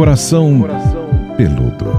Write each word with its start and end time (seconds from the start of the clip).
Coração 0.00 0.62
Peludo. 1.36 1.92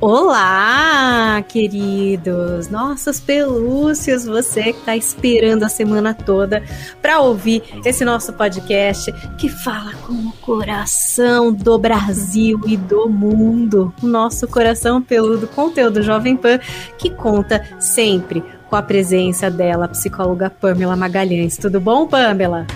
Olá, 0.00 1.40
queridos, 1.42 2.68
nossos 2.68 3.20
pelúcios, 3.20 4.24
você 4.24 4.72
que 4.72 4.80
está 4.80 4.96
esperando 4.96 5.62
a 5.62 5.68
semana 5.68 6.12
toda 6.12 6.64
para 7.00 7.20
ouvir 7.20 7.62
esse 7.84 8.04
nosso 8.04 8.32
podcast 8.32 9.12
que 9.38 9.48
fala 9.48 9.92
com 10.04 10.14
o 10.14 10.32
coração 10.40 11.52
do 11.52 11.78
Brasil 11.78 12.60
e 12.66 12.76
do 12.76 13.08
mundo. 13.08 13.94
O 14.02 14.06
nosso 14.08 14.48
coração 14.48 15.00
peludo, 15.00 15.46
conteúdo 15.46 16.02
Jovem 16.02 16.36
Pan, 16.36 16.58
que 16.98 17.08
conta 17.08 17.64
sempre 17.78 18.42
com 18.68 18.74
a 18.74 18.82
presença 18.82 19.48
dela, 19.48 19.84
a 19.84 19.90
psicóloga 19.90 20.50
Pamela 20.50 20.96
Magalhães. 20.96 21.56
Tudo 21.56 21.80
bom, 21.80 22.08
Pamela? 22.08 22.66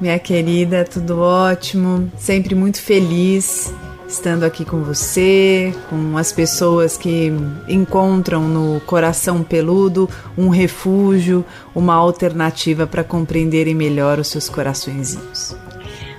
Minha 0.00 0.18
querida, 0.18 0.84
tudo 0.84 1.20
ótimo, 1.20 2.10
sempre 2.18 2.54
muito 2.54 2.80
feliz 2.80 3.72
estando 4.06 4.44
aqui 4.44 4.64
com 4.64 4.82
você, 4.82 5.74
com 5.88 6.16
as 6.16 6.32
pessoas 6.32 6.96
que 6.96 7.32
encontram 7.68 8.42
no 8.42 8.80
coração 8.80 9.42
peludo 9.42 10.08
um 10.36 10.48
refúgio, 10.48 11.44
uma 11.74 11.94
alternativa 11.94 12.86
para 12.86 13.02
compreenderem 13.02 13.74
melhor 13.74 14.18
os 14.18 14.28
seus 14.28 14.48
coraçõezinhos. 14.48 15.56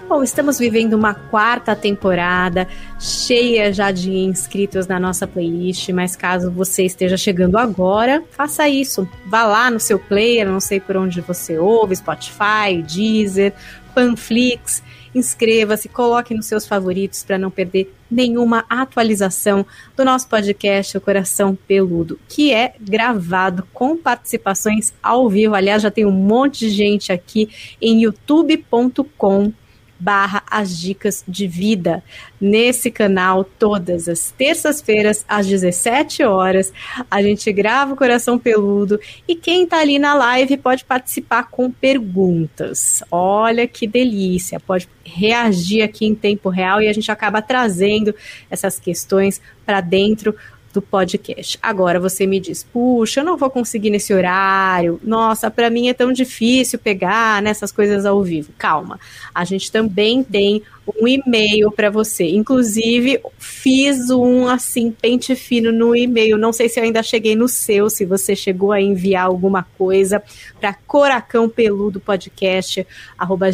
Bom, 0.08 0.22
estamos 0.22 0.60
vivendo 0.60 0.94
uma 0.94 1.16
quarta 1.16 1.76
temporada 1.76 2.68
cheia 3.00 3.74
já 3.74 3.90
de 3.90 4.12
inscritos 4.12 4.86
na 4.86 5.00
nossa 5.00 5.26
playlist, 5.26 5.90
mas 5.90 6.16
caso 6.16 6.52
você 6.52 6.84
esteja 6.84 7.18
chegando 7.18 7.58
agora, 7.58 8.24
faça 8.30 8.70
isso. 8.70 9.10
Vá 9.26 9.44
lá 9.44 9.72
no 9.72 9.80
seu 9.80 9.98
player, 9.98 10.48
não 10.48 10.60
sei 10.60 10.80
por 10.80 10.96
onde 10.96 11.22
você 11.22 11.58
ouve, 11.58 11.96
Spotify, 11.96 12.84
Deezer, 12.86 13.52
Panflix 13.96 14.84
inscreva-se, 15.16 15.88
coloque 15.88 16.36
nos 16.36 16.46
seus 16.46 16.68
favoritos 16.68 17.24
para 17.24 17.38
não 17.38 17.50
perder 17.50 17.92
nenhuma 18.12 18.66
atualização 18.70 19.66
do 19.96 20.04
nosso 20.04 20.28
podcast 20.28 20.98
O 20.98 21.02
Coração 21.02 21.58
Peludo, 21.68 22.20
que 22.28 22.54
é 22.54 22.76
gravado 22.80 23.66
com 23.74 23.98
participações 23.98 24.94
ao 25.02 25.30
vivo. 25.30 25.56
Aliás, 25.56 25.82
já 25.82 25.90
tem 25.90 26.06
um 26.06 26.12
monte 26.12 26.60
de 26.60 26.70
gente 26.70 27.12
aqui 27.12 27.50
em 27.82 28.04
youtube.com 28.04 29.54
barra 30.00 30.44
as 30.50 30.78
dicas 30.78 31.24
de 31.28 31.48
vida 31.48 32.04
nesse 32.40 32.92
canal 32.92 33.44
todas 33.44 34.08
as 34.08 34.32
terças-feiras 34.32 35.24
às 35.28 35.48
17 35.48 36.24
horas. 36.24 36.74
A 37.10 37.22
gente 37.22 37.52
grava 37.52 37.94
o 37.94 37.98
Coração 37.98 38.38
Peludo 38.38 39.00
e 39.28 39.36
quem 39.36 39.66
tá 39.66 39.80
ali 39.80 39.98
na 39.98 40.14
live 40.14 40.58
pode 40.58 40.84
participar 40.84 41.50
com 41.50 41.72
perguntas. 41.72 43.04
Olha 43.10 43.68
que 43.68 43.88
delícia, 43.88 44.60
pode 44.60 44.88
reagir 45.04 45.82
aqui 45.82 46.06
em 46.06 46.16
tempo 46.16 46.50
real 46.50 46.82
e 46.82 46.88
a 46.88 46.94
gente 46.94 47.12
acaba 47.12 47.42
trazendo 47.42 48.14
essas 48.50 48.80
questões 48.80 49.42
para 49.66 49.82
dentro 49.82 50.36
do 50.76 50.82
podcast. 50.82 51.58
Agora 51.62 52.00
você 52.00 52.28
me 52.28 52.40
diz, 52.40 52.64
puxa, 52.64 53.22
eu 53.22 53.26
não 53.26 53.38
vou 53.38 53.50
conseguir 53.50 53.90
nesse 53.90 54.14
horário. 54.14 55.00
Nossa, 55.04 55.50
para 55.50 55.70
mim 55.70 55.88
é 55.90 55.94
tão 55.94 56.14
difícil 56.14 56.78
pegar 56.78 57.42
nessas 57.42 57.72
coisas 57.72 58.06
ao 58.06 58.22
vivo. 58.22 58.52
Calma. 58.58 59.00
A 59.34 59.44
gente 59.44 59.72
também 59.72 60.24
tem 60.24 60.62
um 61.02 61.08
e-mail 61.08 61.72
para 61.72 61.90
você. 61.90 62.28
Inclusive, 62.30 63.20
fiz 63.38 64.10
um 64.10 64.48
assim, 64.48 64.92
pente 64.92 65.36
fino 65.36 65.72
no 65.72 65.96
e-mail. 65.96 66.38
Não 66.38 66.54
sei 66.54 66.70
se 66.70 66.80
eu 66.80 66.84
ainda 66.84 67.02
cheguei 67.02 67.36
no 67.36 67.48
seu, 67.48 67.90
se 67.90 68.06
você 68.06 68.36
chegou 68.36 68.72
a 68.72 68.82
enviar 68.82 69.26
alguma 69.26 69.64
coisa 69.78 70.22
para 70.60 70.74
coracão 70.74 71.50
peludo 71.50 72.00
podcast 72.00 72.86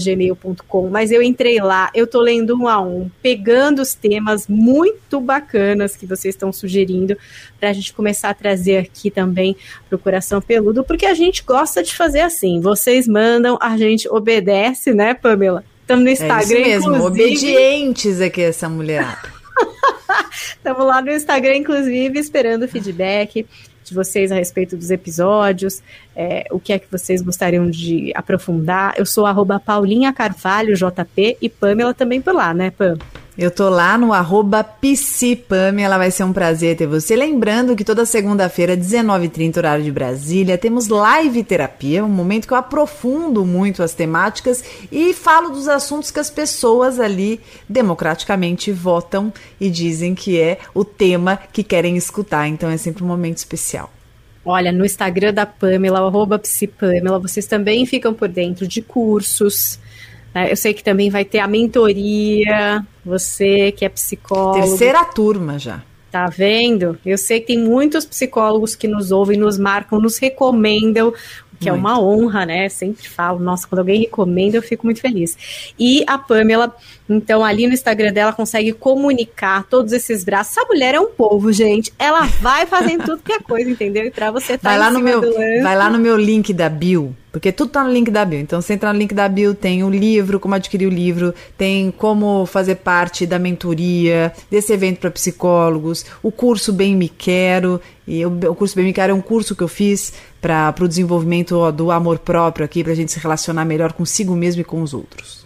gmail.com. 0.04 0.90
Mas 0.90 1.12
eu 1.12 1.22
entrei 1.22 1.60
lá, 1.60 1.90
eu 1.94 2.06
tô 2.06 2.20
lendo 2.20 2.56
um 2.58 2.68
a 2.68 2.80
um, 2.82 3.10
pegando 3.22 3.82
os 3.82 3.94
temas 3.94 4.48
muito 4.48 5.20
bacanas 5.20 5.96
que 5.96 6.06
vocês 6.06 6.36
estão 6.36 6.52
sugerindo 6.52 7.18
para 7.60 7.70
a 7.70 7.74
gente 7.74 7.94
começar 7.94 8.30
a 8.30 8.34
trazer 8.34 8.78
aqui 8.78 9.10
também 9.10 9.56
pro 9.88 10.00
coração 10.00 10.42
peludo, 10.42 10.84
porque 10.84 11.06
a 11.06 11.14
gente 11.14 11.44
gosta 11.44 11.82
de 11.82 11.96
fazer 11.96 12.22
assim. 12.22 12.60
Vocês 12.60 13.08
mandam, 13.08 13.58
a 13.62 13.78
gente 13.78 14.10
obedece, 14.10 14.94
né, 14.94 15.14
Pamela? 15.14 15.64
Estamos 15.92 16.04
no 16.06 16.10
Instagram, 16.10 16.58
é 16.58 16.62
isso 16.62 16.90
mesmo, 16.90 16.96
inclusive. 16.96 17.24
obedientes 17.24 18.22
aqui 18.22 18.42
essa 18.42 18.70
mulherada. 18.70 19.30
Estamos 20.56 20.86
lá 20.86 21.02
no 21.02 21.12
Instagram, 21.12 21.58
inclusive, 21.58 22.18
esperando 22.18 22.64
o 22.64 22.68
feedback 22.68 23.46
de 23.84 23.94
vocês 23.94 24.32
a 24.32 24.36
respeito 24.36 24.78
dos 24.78 24.90
episódios, 24.90 25.82
é, 26.16 26.46
o 26.52 26.60
que 26.60 26.72
é 26.72 26.80
que 26.80 26.88
vocês 26.90 27.22
gostariam 27.22 27.70
de 27.70 28.12
aprofundar. 28.16 28.94
Eu 28.98 29.06
sou 29.06 29.26
arroba 29.26 29.60
Paulinha 29.60 30.14
Carvalho, 30.14 30.76
JP, 30.76 31.38
e 31.42 31.50
Pamela 31.50 31.94
também 31.94 32.22
por 32.22 32.34
lá, 32.34 32.54
né, 32.54 32.72
Pam? 32.72 32.98
Eu 33.38 33.50
tô 33.50 33.70
lá 33.70 33.98
no 33.98 34.12
arroba 34.12 34.66
ela 35.82 35.98
vai 35.98 36.12
ser 36.12 36.26
um 36.26 36.34
prazer 36.34 36.76
ter 36.76 36.86
você. 36.86 37.16
Lembrando 37.16 37.78
que 37.78 37.84
toda 37.84 38.06
segunda-feira, 38.06 38.76
19h30, 38.76 39.58
horário 39.58 39.84
de 39.86 39.92
Brasília, 39.92 40.58
temos 40.58 40.90
live 40.90 41.42
terapia, 41.44 42.04
um 42.04 42.10
momento 42.10 42.46
que 42.46 42.54
eu 42.54 42.58
aprofundo 42.58 43.46
muito 43.46 43.82
as 43.82 43.94
temáticas 43.94 44.64
e 44.92 45.14
falo 45.14 45.50
dos 45.50 45.70
assuntos 45.70 46.12
que 46.12 46.20
as 46.20 46.30
pessoas 46.30 47.00
ali 47.00 47.40
democraticamente 47.70 48.70
votam 48.70 49.32
e 49.60 49.70
dizem 49.70 50.14
que 50.14 50.40
é 50.40 50.60
o 50.74 50.84
tema 50.84 51.40
que 51.54 51.64
querem 51.64 51.96
escutar. 51.96 52.50
Então 52.50 52.70
é 52.70 52.76
sempre 52.76 53.02
um 53.02 53.08
momento 53.08 53.38
especial. 53.38 53.90
Olha, 54.44 54.72
no 54.72 54.84
Instagram 54.84 55.34
da 55.34 55.46
Pamela, 55.46 56.00
arroba 56.00 56.38
psipamela, 56.38 57.20
vocês 57.20 57.46
também 57.46 57.86
ficam 57.86 58.14
por 58.14 58.28
dentro 58.28 58.68
de 58.68 58.82
cursos? 58.82 59.80
Eu 60.34 60.56
sei 60.56 60.74
que 60.74 60.84
também 60.84 61.10
vai 61.10 61.26
ter 61.26 61.40
a 61.40 61.48
mentoria, 61.48 62.86
você 63.04 63.72
que 63.72 63.84
é 63.84 63.90
psicólogo. 63.90 64.62
Terceira 64.62 65.04
turma 65.04 65.60
já. 65.60 65.84
Tá 66.10 66.28
vendo? 66.28 66.98
Eu 67.06 67.18
sei 67.18 67.40
que 67.40 67.48
tem 67.48 67.60
muitos 67.60 68.06
psicólogos 68.06 68.76
que 68.76 68.88
nos 68.88 69.12
ouvem, 69.12 69.38
nos 69.38 69.58
marcam, 69.58 70.00
nos 70.00 70.18
recomendam 70.18 71.14
que 71.62 71.70
muito. 71.70 71.78
é 71.78 71.80
uma 71.80 72.02
honra, 72.02 72.46
né? 72.46 72.68
Sempre 72.68 73.08
falo, 73.08 73.40
nossa, 73.40 73.68
quando 73.68 73.80
alguém 73.80 74.02
recomenda, 74.02 74.58
eu 74.58 74.64
fico 74.64 74.86
muito 74.86 75.00
feliz. 75.00 75.38
E 75.78 76.04
a 76.08 76.18
Pamela, 76.18 76.76
então, 77.08 77.46
ali 77.46 77.68
no 77.68 77.74
Instagram 77.74 78.12
dela, 78.12 78.34
consegue 78.34 78.74
comunicar 78.74 79.64
todos 79.70 79.94
esses 79.94 80.24
braços. 80.24 80.58
Essa 80.58 80.66
mulher 80.68 80.96
é 80.96 81.00
um 81.00 81.12
povo, 81.12 81.52
gente. 81.54 81.94
Ela 82.00 82.22
vai 82.42 82.66
fazendo 82.66 83.06
tudo 83.06 83.22
que 83.22 83.32
é 83.32 83.40
coisa, 83.40 83.70
entendeu? 83.70 84.06
E 84.06 84.12
pra 84.12 84.32
você 84.32 84.58
tá 84.58 84.70
vai 84.70 84.80
lá 84.80 84.90
no 84.90 85.00
meu 85.00 85.22
Vai 85.62 85.76
lá 85.78 85.90
no 85.90 86.00
meu 86.00 86.18
link 86.18 86.52
da 86.52 86.68
bio, 86.68 87.16
porque 87.32 87.52
tudo 87.52 87.70
tá 87.70 87.84
no 87.84 87.92
link 87.92 88.10
da 88.10 88.26
bio. 88.26 88.40
Então, 88.40 88.60
você 88.60 88.74
entra 88.74 88.92
no 88.92 88.98
link 88.98 89.14
da 89.14 89.30
bio, 89.30 89.54
tem 89.54 89.84
o 89.84 89.90
livro, 89.90 90.40
como 90.40 90.56
adquirir 90.56 90.88
o 90.88 90.92
livro, 90.92 91.34
tem 91.56 91.92
como 91.92 92.46
fazer 92.48 92.76
parte 92.76 93.28
da 93.28 93.38
mentoria, 93.38 94.34
desse 94.50 94.74
evento 94.74 95.00
para 95.00 95.12
psicólogos, 95.12 96.06
o 96.24 96.32
curso 96.32 96.74
Bem 96.74 96.96
Me 96.96 97.08
Quero. 97.08 97.80
E 98.08 98.26
o, 98.26 98.30
o 98.50 98.56
curso 98.56 98.76
Bem 98.76 98.86
Me 98.86 98.94
Quero 98.94 99.12
é 99.12 99.16
um 99.16 99.22
curso 99.22 99.56
que 99.56 99.62
eu 99.62 99.68
fiz 99.68 100.14
para 100.42 100.74
o 100.82 100.88
desenvolvimento 100.88 101.72
do 101.72 101.92
amor 101.92 102.20
próprio 102.20 102.66
aqui, 102.66 102.84
para 102.84 102.94
a 102.94 102.96
gente 102.96 103.12
se 103.12 103.20
relacionar 103.20 103.64
melhor 103.64 103.94
consigo 103.94 104.36
mesmo 104.36 104.62
e 104.62 104.66
com 104.66 104.82
os 104.82 104.94
outros. 104.94 105.46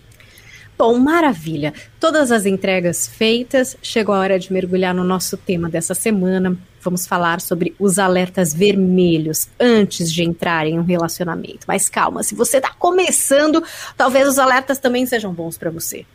Bom, 0.78 0.98
maravilha. 1.00 1.74
Todas 2.00 2.32
as 2.32 2.46
entregas 2.46 3.08
feitas, 3.08 3.78
chegou 3.82 4.14
a 4.14 4.20
hora 4.20 4.38
de 4.38 4.52
mergulhar 4.52 4.94
no 4.94 5.06
nosso 5.06 5.38
tema 5.38 5.70
dessa 5.70 5.94
semana. 5.94 6.58
Vamos 6.82 7.08
falar 7.08 7.40
sobre 7.40 7.74
os 7.80 7.98
alertas 7.98 8.54
vermelhos 8.54 9.48
antes 9.58 10.12
de 10.12 10.22
entrar 10.22 10.68
em 10.68 10.78
um 10.78 10.84
relacionamento. 10.84 11.66
Mas 11.66 11.88
calma, 11.88 12.24
se 12.24 12.36
você 12.36 12.58
está 12.58 12.74
começando, 12.78 13.64
talvez 13.96 14.28
os 14.28 14.38
alertas 14.38 14.78
também 14.78 15.06
sejam 15.06 15.34
bons 15.34 15.58
para 15.58 15.72
você. 15.72 16.06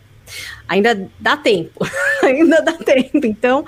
Ainda 0.69 1.09
dá 1.19 1.39
tempo, 1.39 1.87
ainda 2.23 2.61
dá 2.61 2.75
tempo. 2.75 3.27
Então, 3.27 3.65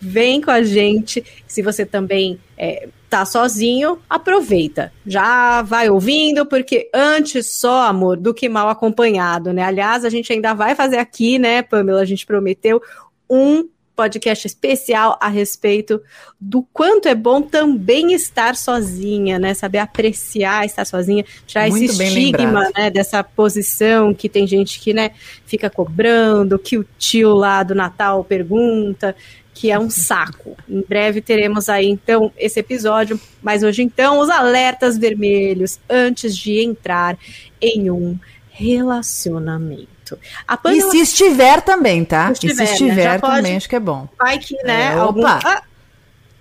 vem 0.00 0.40
com 0.40 0.50
a 0.50 0.62
gente. 0.62 1.24
Se 1.46 1.62
você 1.62 1.84
também 1.84 2.38
é, 2.56 2.88
tá 3.08 3.24
sozinho, 3.24 3.98
aproveita. 4.08 4.92
Já 5.04 5.62
vai 5.62 5.90
ouvindo, 5.90 6.46
porque 6.46 6.88
antes 6.94 7.58
só, 7.58 7.82
amor, 7.82 8.16
do 8.16 8.32
que 8.32 8.48
mal 8.48 8.68
acompanhado, 8.68 9.52
né? 9.52 9.64
Aliás, 9.64 10.04
a 10.04 10.08
gente 10.08 10.32
ainda 10.32 10.54
vai 10.54 10.74
fazer 10.74 10.98
aqui, 10.98 11.38
né, 11.38 11.60
Pamela? 11.60 12.00
A 12.00 12.04
gente 12.04 12.24
prometeu 12.24 12.80
um 13.28 13.68
podcast 14.00 14.46
especial 14.46 15.18
a 15.20 15.28
respeito 15.28 16.00
do 16.40 16.62
quanto 16.72 17.06
é 17.06 17.14
bom 17.14 17.42
também 17.42 18.14
estar 18.14 18.56
sozinha, 18.56 19.38
né? 19.38 19.52
Saber 19.52 19.76
apreciar 19.78 20.64
estar 20.64 20.86
sozinha, 20.86 21.22
tirar 21.46 21.68
Muito 21.68 21.84
esse 21.84 22.02
estigma, 22.02 22.70
né? 22.74 22.88
Dessa 22.90 23.22
posição 23.22 24.14
que 24.14 24.26
tem 24.26 24.46
gente 24.46 24.80
que, 24.80 24.94
né, 24.94 25.10
fica 25.44 25.68
cobrando, 25.68 26.58
que 26.58 26.78
o 26.78 26.86
tio 26.96 27.34
lá 27.34 27.62
do 27.62 27.74
Natal 27.74 28.24
pergunta 28.24 29.14
que 29.60 29.70
é 29.70 29.78
um 29.78 29.90
saco. 29.90 30.56
Em 30.66 30.80
breve 30.80 31.20
teremos 31.20 31.68
aí 31.68 31.86
então 31.86 32.32
esse 32.38 32.58
episódio, 32.58 33.20
mas 33.42 33.62
hoje 33.62 33.82
então 33.82 34.18
os 34.18 34.30
alertas 34.30 34.96
vermelhos 34.96 35.78
antes 35.86 36.34
de 36.34 36.60
entrar 36.60 37.18
em 37.60 37.90
um 37.90 38.18
relacionamento. 38.48 40.18
E 40.64 40.80
se 40.80 41.02
estiver 41.02 41.60
também, 41.60 42.06
tá? 42.06 42.28
Se 42.28 42.46
estiver, 42.46 42.64
e 42.64 42.66
se 42.66 42.72
estiver 42.72 43.12
né? 43.12 43.18
também, 43.18 43.56
acho 43.58 43.68
que 43.68 43.76
é 43.76 43.80
bom. 43.80 44.08
Vai 44.18 44.38
que, 44.38 44.54
né? 44.64 44.94
É, 44.94 44.94
algum... 44.94 45.26
ah, 45.26 45.62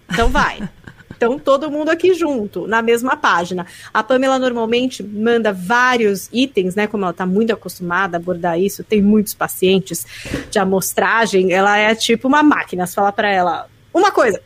então 0.09 0.29
vai. 0.29 0.67
Então, 1.19 1.37
todo 1.37 1.69
mundo 1.69 1.89
aqui 1.89 2.13
junto, 2.13 2.65
na 2.65 2.81
mesma 2.81 3.17
página. 3.17 3.67
A 3.93 4.01
Pamela 4.01 4.39
normalmente 4.39 5.03
manda 5.03 5.51
vários 5.51 6.29
itens, 6.31 6.75
né? 6.75 6.87
Como 6.87 7.03
ela 7.03 7.11
está 7.11 7.25
muito 7.25 7.51
acostumada 7.51 8.15
a 8.15 8.19
abordar 8.19 8.57
isso, 8.57 8.85
tem 8.85 9.01
muitos 9.01 9.33
pacientes 9.33 10.05
de 10.49 10.57
amostragem, 10.57 11.51
ela 11.51 11.77
é 11.77 11.93
tipo 11.93 12.29
uma 12.29 12.41
máquina. 12.41 12.87
Você 12.87 12.95
fala 12.95 13.11
para 13.11 13.29
ela, 13.29 13.67
uma 13.93 14.11
coisa, 14.13 14.41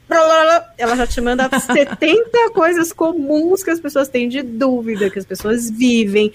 ela 0.75 0.96
já 0.96 1.06
te 1.06 1.22
manda 1.22 1.48
70 1.60 2.50
coisas 2.56 2.92
comuns 2.92 3.62
que 3.62 3.69
as 3.69 3.80
pessoas 3.80 4.10
têm 4.10 4.28
de 4.28 4.42
dúvida, 4.42 5.12
que 5.12 5.19
as 5.19 5.26
pessoas 5.26 5.69
vivem. 5.69 6.34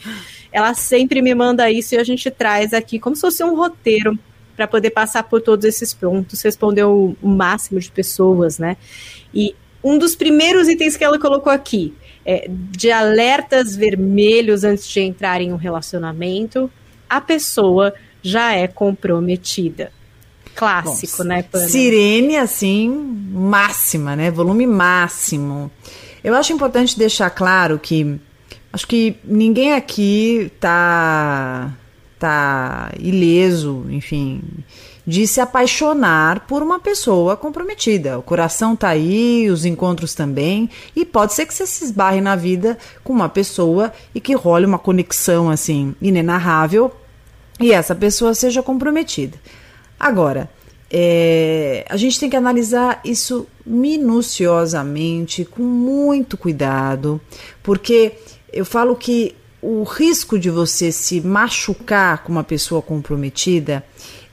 Ela 0.52 0.72
sempre 0.72 1.20
me 1.20 1.34
manda 1.34 1.68
isso 1.68 1.96
e 1.96 1.98
a 1.98 2.04
gente 2.04 2.30
traz 2.30 2.72
aqui 2.72 3.00
como 3.00 3.16
se 3.16 3.22
fosse 3.22 3.42
um 3.42 3.56
roteiro 3.56 4.16
para 4.54 4.68
poder 4.68 4.90
passar 4.90 5.24
por 5.24 5.40
todos 5.40 5.64
esses 5.64 5.92
pontos, 5.92 6.40
responder 6.42 6.84
o, 6.84 7.16
o 7.20 7.28
máximo 7.28 7.80
de 7.80 7.90
pessoas, 7.90 8.56
né? 8.56 8.76
E 9.34 9.56
um 9.82 9.98
dos 9.98 10.16
primeiros 10.16 10.68
itens 10.68 10.96
que 10.96 11.04
ela 11.04 11.18
colocou 11.18 11.52
aqui 11.52 11.94
é 12.24 12.46
de 12.48 12.90
alertas 12.90 13.74
vermelhos 13.74 14.64
antes 14.64 14.86
de 14.86 15.00
entrar 15.00 15.40
em 15.40 15.52
um 15.52 15.56
relacionamento, 15.56 16.70
a 17.08 17.20
pessoa 17.20 17.94
já 18.22 18.54
é 18.54 18.66
comprometida. 18.66 19.90
Clássico, 20.54 21.18
Bom, 21.18 21.24
né, 21.24 21.42
Pana? 21.42 21.68
Sirene, 21.68 22.36
assim, 22.36 22.88
máxima, 23.30 24.16
né? 24.16 24.30
Volume 24.30 24.66
máximo. 24.66 25.70
Eu 26.22 26.34
acho 26.34 26.52
importante 26.52 26.98
deixar 26.98 27.30
claro 27.30 27.78
que 27.78 28.18
acho 28.72 28.86
que 28.86 29.16
ninguém 29.24 29.72
aqui 29.72 30.50
tá 30.58 31.72
tá 32.18 32.92
ileso, 32.98 33.86
enfim, 33.88 34.42
de 35.08 35.26
se 35.26 35.40
apaixonar 35.40 36.40
por 36.40 36.62
uma 36.62 36.78
pessoa 36.78 37.34
comprometida. 37.34 38.18
O 38.18 38.22
coração 38.22 38.76
tá 38.76 38.90
aí, 38.90 39.48
os 39.48 39.64
encontros 39.64 40.12
também, 40.12 40.68
e 40.94 41.02
pode 41.02 41.32
ser 41.32 41.46
que 41.46 41.54
você 41.54 41.66
se 41.66 41.82
esbarre 41.82 42.20
na 42.20 42.36
vida 42.36 42.76
com 43.02 43.14
uma 43.14 43.26
pessoa 43.26 43.90
e 44.14 44.20
que 44.20 44.34
role 44.34 44.66
uma 44.66 44.78
conexão 44.78 45.48
assim 45.48 45.94
inenarrável 45.98 46.94
e 47.58 47.72
essa 47.72 47.94
pessoa 47.94 48.34
seja 48.34 48.62
comprometida. 48.62 49.38
Agora, 49.98 50.50
é, 50.90 51.86
a 51.88 51.96
gente 51.96 52.20
tem 52.20 52.28
que 52.28 52.36
analisar 52.36 53.00
isso 53.02 53.46
minuciosamente, 53.64 55.42
com 55.42 55.62
muito 55.62 56.36
cuidado, 56.36 57.18
porque 57.62 58.12
eu 58.52 58.66
falo 58.66 58.94
que 58.94 59.34
o 59.62 59.84
risco 59.84 60.38
de 60.38 60.50
você 60.50 60.92
se 60.92 61.22
machucar 61.22 62.22
com 62.22 62.30
uma 62.30 62.44
pessoa 62.44 62.82
comprometida 62.82 63.82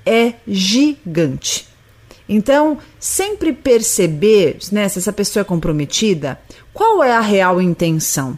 é 0.06 0.34
gigante. 0.48 1.68
Então, 2.28 2.78
sempre 3.00 3.54
perceber 3.54 4.57
né, 4.72 4.90
se 4.90 5.00
essa 5.00 5.13
pessoa 5.13 5.42
é 5.42 5.44
comprometida, 5.44 6.40
qual 6.74 7.04
é 7.04 7.12
a 7.12 7.22
real 7.22 7.62
intenção. 7.62 8.38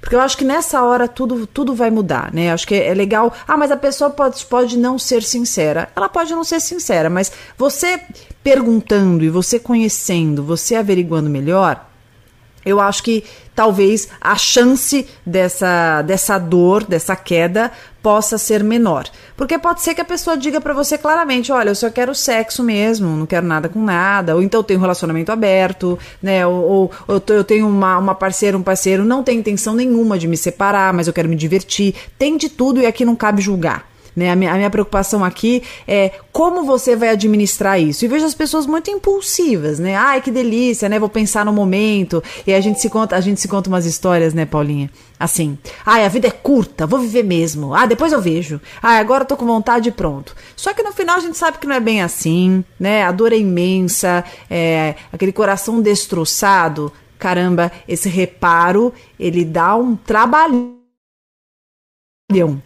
Porque 0.00 0.14
eu 0.14 0.20
acho 0.20 0.38
que 0.38 0.44
nessa 0.44 0.82
hora 0.82 1.08
tudo, 1.08 1.46
tudo 1.46 1.74
vai 1.74 1.90
mudar, 1.90 2.32
né? 2.32 2.52
Acho 2.52 2.66
que 2.66 2.74
é, 2.74 2.94
legal. 2.94 3.32
Ah, 3.46 3.56
mas 3.56 3.70
a 3.70 3.76
pessoa 3.76 4.08
pode, 4.08 4.44
pode 4.46 4.78
não 4.78 4.98
ser 4.98 5.22
sincera. 5.22 5.90
Ela 5.96 6.08
pode 6.08 6.32
não 6.32 6.44
ser 6.44 6.60
sincera, 6.60 7.10
mas 7.10 7.32
você 7.58 8.00
perguntando 8.42 9.24
e 9.24 9.28
você 9.28 9.58
conhecendo, 9.58 10.44
você 10.44 10.76
averiguando 10.76 11.28
melhor, 11.28 11.88
eu 12.64 12.80
acho 12.80 13.02
que 13.02 13.24
talvez 13.56 14.08
a 14.20 14.36
chance 14.36 15.08
dessa, 15.24 16.02
dessa 16.02 16.38
dor, 16.38 16.84
dessa 16.84 17.16
queda, 17.16 17.72
possa 18.02 18.38
ser 18.38 18.62
menor. 18.62 19.08
Porque 19.36 19.58
pode 19.58 19.82
ser 19.82 19.94
que 19.94 20.00
a 20.00 20.04
pessoa 20.04 20.36
diga 20.36 20.60
para 20.60 20.72
você 20.72 20.96
claramente: 20.96 21.50
olha, 21.50 21.70
eu 21.70 21.74
só 21.74 21.90
quero 21.90 22.14
sexo 22.14 22.62
mesmo, 22.62 23.16
não 23.16 23.26
quero 23.26 23.44
nada 23.44 23.68
com 23.68 23.82
nada, 23.82 24.36
ou 24.36 24.42
então 24.42 24.60
eu 24.60 24.64
tenho 24.64 24.78
um 24.78 24.82
relacionamento 24.82 25.32
aberto, 25.32 25.98
né? 26.22 26.46
Ou, 26.46 26.92
ou 27.08 27.22
eu 27.28 27.42
tenho 27.42 27.66
uma, 27.66 27.98
uma 27.98 28.14
parceira, 28.14 28.56
um 28.56 28.62
parceiro, 28.62 29.04
não 29.04 29.24
tem 29.24 29.38
intenção 29.38 29.74
nenhuma 29.74 30.18
de 30.18 30.28
me 30.28 30.36
separar, 30.36 30.92
mas 30.92 31.08
eu 31.08 31.12
quero 31.12 31.28
me 31.28 31.34
divertir. 31.34 31.94
Tem 32.18 32.36
de 32.36 32.48
tudo 32.48 32.80
e 32.80 32.86
aqui 32.86 33.04
não 33.04 33.16
cabe 33.16 33.42
julgar. 33.42 33.95
Né? 34.16 34.30
A, 34.30 34.36
minha, 34.36 34.50
a 34.50 34.56
minha 34.56 34.70
preocupação 34.70 35.22
aqui 35.22 35.62
é 35.86 36.10
como 36.32 36.64
você 36.64 36.96
vai 36.96 37.10
administrar 37.10 37.78
isso. 37.78 38.02
E 38.02 38.08
vejo 38.08 38.24
as 38.24 38.34
pessoas 38.34 38.66
muito 38.66 38.90
impulsivas, 38.90 39.78
né? 39.78 39.94
Ai, 39.94 40.22
que 40.22 40.30
delícia, 40.30 40.88
né? 40.88 40.98
Vou 40.98 41.10
pensar 41.10 41.44
no 41.44 41.52
momento. 41.52 42.22
E 42.46 42.54
a 42.54 42.60
gente 42.60 42.80
se 42.80 42.88
conta, 42.88 43.14
a 43.14 43.20
gente 43.20 43.38
se 43.38 43.46
conta 43.46 43.68
umas 43.68 43.84
histórias, 43.84 44.32
né, 44.32 44.46
Paulinha? 44.46 44.90
Assim, 45.20 45.58
ai, 45.84 46.04
a 46.04 46.08
vida 46.08 46.28
é 46.28 46.30
curta, 46.30 46.86
vou 46.86 46.98
viver 46.98 47.24
mesmo. 47.24 47.74
Ah, 47.74 47.84
depois 47.84 48.10
eu 48.10 48.20
vejo. 48.20 48.58
Ah, 48.82 48.98
agora 48.98 49.22
eu 49.22 49.28
tô 49.28 49.36
com 49.36 49.46
vontade 49.46 49.90
e 49.90 49.92
pronto. 49.92 50.34
Só 50.56 50.72
que 50.72 50.82
no 50.82 50.92
final 50.92 51.16
a 51.16 51.20
gente 51.20 51.36
sabe 51.36 51.58
que 51.58 51.66
não 51.66 51.74
é 51.74 51.80
bem 51.80 52.00
assim, 52.00 52.64
né? 52.80 53.02
A 53.02 53.12
dor 53.12 53.34
é 53.34 53.38
imensa, 53.38 54.24
é, 54.48 54.94
aquele 55.12 55.32
coração 55.32 55.82
destroçado. 55.82 56.90
Caramba, 57.18 57.72
esse 57.88 58.08
reparo, 58.08 58.92
ele 59.18 59.44
dá 59.44 59.74
um 59.74 59.96
trabalho 59.96 60.75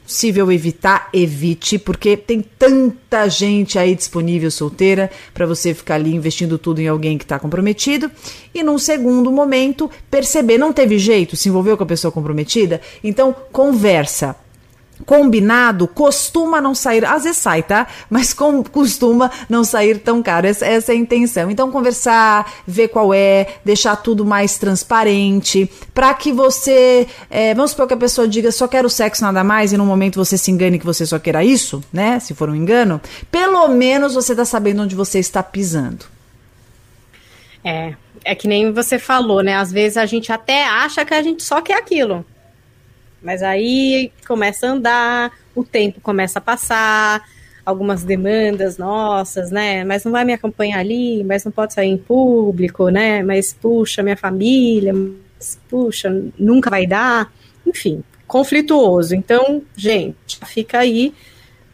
possível 0.06 0.50
evitar, 0.50 1.10
evite, 1.12 1.78
porque 1.78 2.16
tem 2.16 2.40
tanta 2.40 3.28
gente 3.28 3.78
aí 3.78 3.94
disponível 3.94 4.50
solteira 4.50 5.10
para 5.34 5.44
você 5.44 5.74
ficar 5.74 5.96
ali 5.96 6.14
investindo 6.14 6.56
tudo 6.56 6.80
em 6.80 6.88
alguém 6.88 7.18
que 7.18 7.24
está 7.24 7.38
comprometido. 7.38 8.10
E 8.54 8.62
num 8.62 8.78
segundo 8.78 9.30
momento, 9.30 9.90
perceber, 10.10 10.56
não 10.56 10.72
teve 10.72 10.98
jeito, 10.98 11.36
se 11.36 11.50
envolveu 11.50 11.76
com 11.76 11.82
a 11.82 11.86
pessoa 11.86 12.10
comprometida, 12.10 12.80
então 13.04 13.36
conversa 13.52 14.34
combinado 15.06 15.86
costuma 15.88 16.60
não 16.60 16.74
sair, 16.74 17.04
às 17.04 17.24
vezes 17.24 17.38
sai, 17.38 17.62
tá? 17.62 17.86
Mas 18.08 18.32
com, 18.32 18.62
costuma 18.62 19.30
não 19.48 19.64
sair 19.64 19.98
tão 19.98 20.22
caro. 20.22 20.46
Essa, 20.46 20.66
essa, 20.66 20.92
é 20.92 20.94
a 20.94 20.98
intenção. 20.98 21.50
Então, 21.50 21.70
conversar, 21.70 22.50
ver 22.66 22.88
qual 22.88 23.12
é, 23.12 23.46
deixar 23.64 23.96
tudo 23.96 24.24
mais 24.24 24.58
transparente, 24.58 25.70
para 25.94 26.12
que 26.14 26.32
você. 26.32 27.06
É, 27.28 27.54
vamos 27.54 27.72
supor 27.72 27.86
que 27.86 27.94
a 27.94 27.96
pessoa 27.96 28.28
diga 28.28 28.52
só 28.52 28.66
quero 28.68 28.88
sexo 28.88 29.22
nada 29.22 29.42
mais, 29.44 29.72
e 29.72 29.76
no 29.76 29.84
momento 29.84 30.16
você 30.16 30.36
se 30.36 30.50
engane 30.50 30.78
que 30.78 30.86
você 30.86 31.04
só 31.06 31.18
queira 31.18 31.44
isso, 31.44 31.82
né? 31.92 32.18
Se 32.20 32.34
for 32.34 32.48
um 32.48 32.54
engano, 32.54 33.00
pelo 33.30 33.68
menos 33.68 34.14
você 34.14 34.34
tá 34.34 34.44
sabendo 34.44 34.82
onde 34.82 34.94
você 34.94 35.18
está 35.18 35.42
pisando. 35.42 36.04
É, 37.64 37.94
é 38.24 38.34
que 38.34 38.48
nem 38.48 38.72
você 38.72 38.98
falou, 38.98 39.42
né? 39.42 39.56
Às 39.56 39.70
vezes 39.70 39.96
a 39.96 40.06
gente 40.06 40.32
até 40.32 40.66
acha 40.66 41.04
que 41.04 41.14
a 41.14 41.22
gente 41.22 41.42
só 41.42 41.60
quer 41.60 41.76
aquilo. 41.76 42.24
Mas 43.22 43.42
aí 43.42 44.12
começa 44.26 44.66
a 44.66 44.70
andar, 44.70 45.32
o 45.54 45.64
tempo 45.64 46.00
começa 46.00 46.38
a 46.38 46.42
passar, 46.42 47.22
algumas 47.64 48.04
demandas 48.04 48.78
nossas, 48.78 49.50
né? 49.50 49.84
Mas 49.84 50.04
não 50.04 50.12
vai 50.12 50.24
me 50.24 50.32
acompanhar 50.32 50.78
ali, 50.78 51.22
mas 51.24 51.44
não 51.44 51.52
pode 51.52 51.74
sair 51.74 51.88
em 51.88 51.98
público, 51.98 52.88
né? 52.88 53.22
Mas 53.22 53.52
puxa, 53.52 54.02
minha 54.02 54.16
família, 54.16 54.92
mas, 54.92 55.58
puxa, 55.68 56.10
nunca 56.38 56.70
vai 56.70 56.86
dar. 56.86 57.32
Enfim, 57.66 58.02
conflituoso. 58.26 59.14
Então, 59.14 59.62
gente, 59.76 60.38
fica 60.46 60.78
aí. 60.78 61.14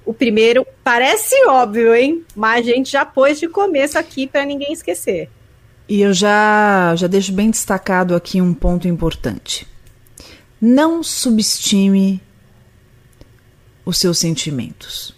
O 0.04 0.14
primeiro 0.14 0.64
parece 0.84 1.34
óbvio, 1.48 1.94
hein? 1.94 2.24
Mas 2.34 2.66
a 2.66 2.70
gente 2.70 2.92
já 2.92 3.04
pôs 3.04 3.40
de 3.40 3.48
começo 3.48 3.98
aqui 3.98 4.26
para 4.26 4.44
ninguém 4.44 4.72
esquecer. 4.72 5.28
E 5.88 6.00
eu 6.00 6.12
já, 6.12 6.94
já 6.96 7.06
deixo 7.06 7.32
bem 7.32 7.50
destacado 7.50 8.14
aqui 8.14 8.40
um 8.40 8.54
ponto 8.54 8.88
importante. 8.88 9.66
Não 10.60 11.02
subestime 11.02 12.22
os 13.84 13.98
seus 13.98 14.18
sentimentos. 14.18 15.14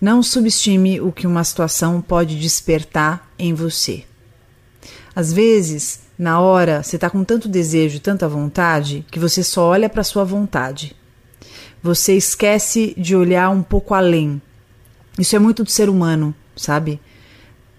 Não 0.00 0.22
subestime 0.22 1.00
o 1.00 1.12
que 1.12 1.26
uma 1.26 1.44
situação 1.44 2.00
pode 2.00 2.38
despertar 2.38 3.30
em 3.38 3.52
você. 3.52 4.04
Às 5.14 5.32
vezes, 5.32 6.00
na 6.18 6.40
hora, 6.40 6.82
você 6.82 6.96
está 6.96 7.10
com 7.10 7.22
tanto 7.24 7.48
desejo, 7.48 8.00
tanta 8.00 8.28
vontade, 8.28 9.04
que 9.10 9.18
você 9.18 9.42
só 9.42 9.66
olha 9.66 9.88
para 9.88 10.02
sua 10.02 10.24
vontade. 10.24 10.96
Você 11.82 12.14
esquece 12.14 12.94
de 12.96 13.14
olhar 13.14 13.50
um 13.50 13.62
pouco 13.62 13.92
além. 13.92 14.40
Isso 15.18 15.36
é 15.36 15.38
muito 15.38 15.62
do 15.62 15.70
ser 15.70 15.88
humano, 15.88 16.34
sabe? 16.56 17.00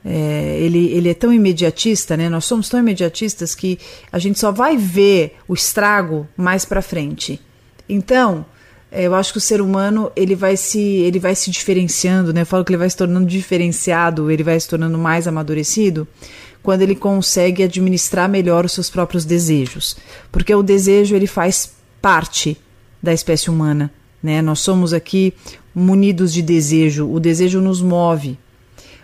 É, 0.04 0.58
ele, 0.60 0.88
ele 0.94 1.10
é 1.10 1.14
tão 1.14 1.32
imediatista, 1.32 2.18
né? 2.18 2.28
Nós 2.28 2.46
somos 2.46 2.68
tão 2.70 2.80
imediatistas 2.80 3.54
que 3.54 3.78
a 4.12 4.18
gente 4.18 4.40
só 4.40 4.52
vai 4.52 4.76
ver 4.76 5.36
o 5.48 5.54
estrago 5.54 6.28
mais 6.36 6.66
para 6.66 6.82
frente. 6.82 7.40
Então, 7.88 8.46
é, 8.92 9.04
eu 9.04 9.16
acho 9.16 9.32
que 9.32 9.38
o 9.38 9.42
ser 9.42 9.62
humano 9.62 10.12
ele 10.16 10.36
vai 10.36 10.58
se 10.58 10.80
ele 10.80 11.20
vai 11.20 11.34
se 11.36 11.50
diferenciando, 11.50 12.34
né? 12.34 12.42
Eu 12.42 12.46
falo 12.46 12.66
que 12.66 12.72
ele 12.72 12.78
vai 12.78 12.90
se 12.90 12.98
tornando 12.98 13.26
diferenciado, 13.26 14.30
ele 14.30 14.44
vai 14.44 14.60
se 14.60 14.68
tornando 14.68 14.98
mais 14.98 15.28
amadurecido 15.28 16.08
quando 16.62 16.82
ele 16.82 16.96
consegue 16.96 17.64
administrar 17.64 18.30
melhor 18.30 18.66
os 18.66 18.74
seus 18.74 18.90
próprios 18.90 19.26
desejos, 19.26 19.98
porque 20.32 20.54
o 20.54 20.62
desejo 20.62 21.16
ele 21.16 21.26
faz 21.26 21.74
parte 22.02 22.58
da 23.02 23.14
espécie 23.14 23.50
humana, 23.50 23.92
né? 24.22 24.42
Nós 24.42 24.60
somos 24.60 24.94
aqui 24.94 25.34
munidos 25.74 26.34
de 26.34 26.42
desejo, 26.42 27.10
o 27.10 27.20
desejo 27.20 27.62
nos 27.62 27.82
move, 27.82 28.38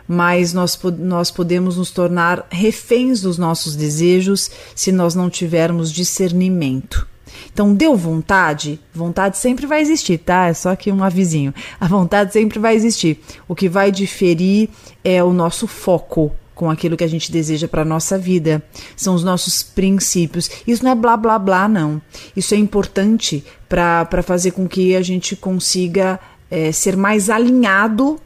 mas 0.07 0.53
nós, 0.53 0.79
nós 0.97 1.29
podemos 1.31 1.77
nos 1.77 1.91
tornar 1.91 2.47
reféns 2.49 3.21
dos 3.21 3.37
nossos 3.37 3.75
desejos 3.75 4.49
se 4.75 4.91
nós 4.91 5.13
não 5.15 5.29
tivermos 5.29 5.91
discernimento. 5.91 7.07
Então, 7.51 7.73
deu 7.73 7.95
vontade? 7.95 8.79
Vontade 8.93 9.37
sempre 9.37 9.65
vai 9.65 9.81
existir, 9.81 10.17
tá? 10.19 10.47
É 10.47 10.53
só 10.53 10.75
que 10.75 10.91
um 10.91 11.03
avisinho. 11.03 11.53
A 11.79 11.87
vontade 11.87 12.33
sempre 12.33 12.59
vai 12.59 12.75
existir. 12.75 13.19
O 13.47 13.55
que 13.55 13.67
vai 13.67 13.91
diferir 13.91 14.69
é 15.03 15.23
o 15.23 15.33
nosso 15.33 15.67
foco, 15.67 16.31
com 16.55 16.69
aquilo 16.69 16.97
que 16.97 17.03
a 17.03 17.07
gente 17.07 17.31
deseja 17.31 17.67
para 17.67 17.83
a 17.83 17.85
nossa 17.85 18.17
vida. 18.17 18.63
São 18.95 19.13
os 19.13 19.23
nossos 19.23 19.61
princípios. 19.61 20.49
Isso 20.65 20.83
não 20.83 20.91
é 20.91 20.95
blá 20.95 21.17
blá 21.17 21.37
blá, 21.37 21.67
não. 21.67 22.01
Isso 22.35 22.53
é 22.55 22.57
importante 22.57 23.43
para 23.69 24.23
fazer 24.23 24.51
com 24.51 24.67
que 24.67 24.95
a 24.95 25.01
gente 25.01 25.35
consiga 25.35 26.19
é, 26.49 26.71
ser 26.71 26.95
mais 26.95 27.29
alinhado 27.29 28.19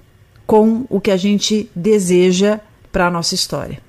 com 0.51 0.85
o 0.89 0.99
que 0.99 1.09
a 1.09 1.15
gente 1.15 1.71
deseja 1.73 2.59
para 2.91 3.07
a 3.07 3.09
nossa 3.09 3.33
história. 3.33 3.79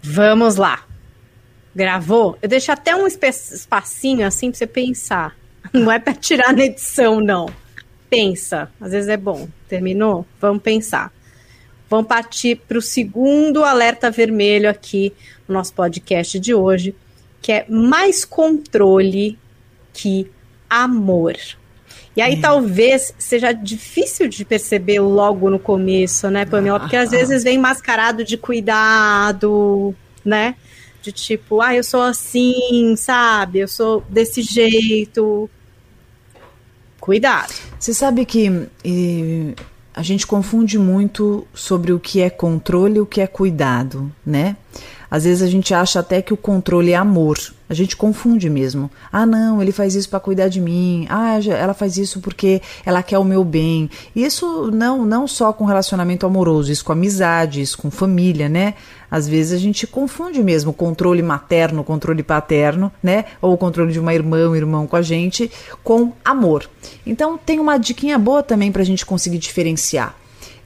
Vamos 0.00 0.54
lá. 0.54 0.86
Gravou? 1.74 2.38
Eu 2.40 2.48
deixo 2.48 2.70
até 2.70 2.94
um 2.94 3.08
espacinho 3.08 4.24
assim 4.24 4.52
para 4.52 4.58
você 4.58 4.68
pensar. 4.68 5.36
Não 5.74 5.90
é 5.90 5.98
para 5.98 6.14
tirar 6.14 6.52
na 6.52 6.62
edição, 6.62 7.20
não. 7.20 7.48
Pensa. 8.08 8.70
Às 8.80 8.92
vezes 8.92 9.08
é 9.08 9.16
bom. 9.16 9.48
Terminou? 9.68 10.24
Vamos 10.40 10.62
pensar. 10.62 11.12
Vamos 11.90 12.06
partir 12.06 12.60
para 12.68 12.78
o 12.78 12.82
segundo 12.82 13.64
alerta 13.64 14.12
vermelho 14.12 14.70
aqui 14.70 15.12
no 15.48 15.54
nosso 15.54 15.74
podcast 15.74 16.38
de 16.38 16.54
hoje, 16.54 16.94
que 17.40 17.50
é 17.50 17.66
mais 17.68 18.24
controle 18.24 19.36
que 19.92 20.30
amor. 20.70 21.34
E 22.16 22.20
aí 22.20 22.34
é. 22.34 22.40
talvez 22.40 23.14
seja 23.18 23.52
difícil 23.52 24.28
de 24.28 24.44
perceber 24.44 25.00
logo 25.00 25.48
no 25.48 25.58
começo, 25.58 26.28
né, 26.30 26.44
Pamela? 26.44 26.80
Porque 26.80 26.96
às 26.96 27.10
vezes 27.10 27.42
vem 27.42 27.58
mascarado 27.58 28.24
de 28.24 28.36
cuidado, 28.36 29.94
né? 30.24 30.54
De 31.00 31.10
tipo, 31.10 31.60
ah, 31.60 31.74
eu 31.74 31.82
sou 31.82 32.02
assim, 32.02 32.94
sabe? 32.96 33.60
Eu 33.60 33.68
sou 33.68 34.04
desse 34.08 34.42
jeito. 34.42 35.48
Cuidado. 37.00 37.52
Você 37.80 37.92
sabe 37.92 38.24
que 38.24 38.68
e, 38.84 39.54
a 39.94 40.02
gente 40.02 40.26
confunde 40.26 40.78
muito 40.78 41.46
sobre 41.52 41.92
o 41.92 41.98
que 41.98 42.20
é 42.20 42.30
controle 42.30 42.96
e 42.96 43.00
o 43.00 43.06
que 43.06 43.20
é 43.20 43.26
cuidado, 43.26 44.12
né? 44.24 44.56
Às 45.10 45.24
vezes 45.24 45.42
a 45.42 45.46
gente 45.46 45.74
acha 45.74 46.00
até 46.00 46.22
que 46.22 46.32
o 46.32 46.36
controle 46.36 46.92
é 46.92 46.96
amor. 46.96 47.36
A 47.72 47.74
gente 47.74 47.96
confunde 47.96 48.50
mesmo. 48.50 48.90
Ah, 49.10 49.24
não, 49.24 49.62
ele 49.62 49.72
faz 49.72 49.94
isso 49.94 50.10
para 50.10 50.20
cuidar 50.20 50.48
de 50.48 50.60
mim. 50.60 51.06
Ah, 51.08 51.38
ela 51.42 51.72
faz 51.72 51.96
isso 51.96 52.20
porque 52.20 52.60
ela 52.84 53.02
quer 53.02 53.16
o 53.16 53.24
meu 53.24 53.42
bem. 53.42 53.88
Isso 54.14 54.70
não, 54.70 55.06
não 55.06 55.26
só 55.26 55.54
com 55.54 55.64
relacionamento 55.64 56.26
amoroso, 56.26 56.70
isso 56.70 56.84
com 56.84 56.92
amizade, 56.92 57.62
isso 57.62 57.78
com 57.78 57.90
família, 57.90 58.46
né? 58.46 58.74
Às 59.10 59.26
vezes 59.26 59.54
a 59.54 59.56
gente 59.56 59.86
confunde 59.86 60.42
mesmo 60.42 60.72
o 60.72 60.74
controle 60.74 61.22
materno, 61.22 61.82
controle 61.82 62.22
paterno, 62.22 62.92
né? 63.02 63.24
Ou 63.40 63.54
o 63.54 63.56
controle 63.56 63.90
de 63.90 63.98
uma 63.98 64.12
irmã, 64.12 64.50
um 64.50 64.54
irmão 64.54 64.86
com 64.86 64.96
a 64.96 65.00
gente, 65.00 65.50
com 65.82 66.12
amor. 66.22 66.68
Então 67.06 67.38
tem 67.38 67.58
uma 67.58 67.78
diquinha 67.78 68.18
boa 68.18 68.42
também 68.42 68.70
para 68.70 68.82
a 68.82 68.84
gente 68.84 69.06
conseguir 69.06 69.38
diferenciar. 69.38 70.14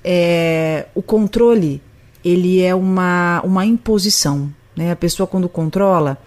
É, 0.03 0.87
o 0.93 1.03
controle 1.03 1.81
ele 2.25 2.61
é 2.61 2.75
uma, 2.75 3.41
uma 3.45 3.65
imposição. 3.65 4.53
Né? 4.77 4.91
A 4.91 4.97
pessoa, 4.97 5.25
quando 5.25 5.49
controla, 5.49 6.19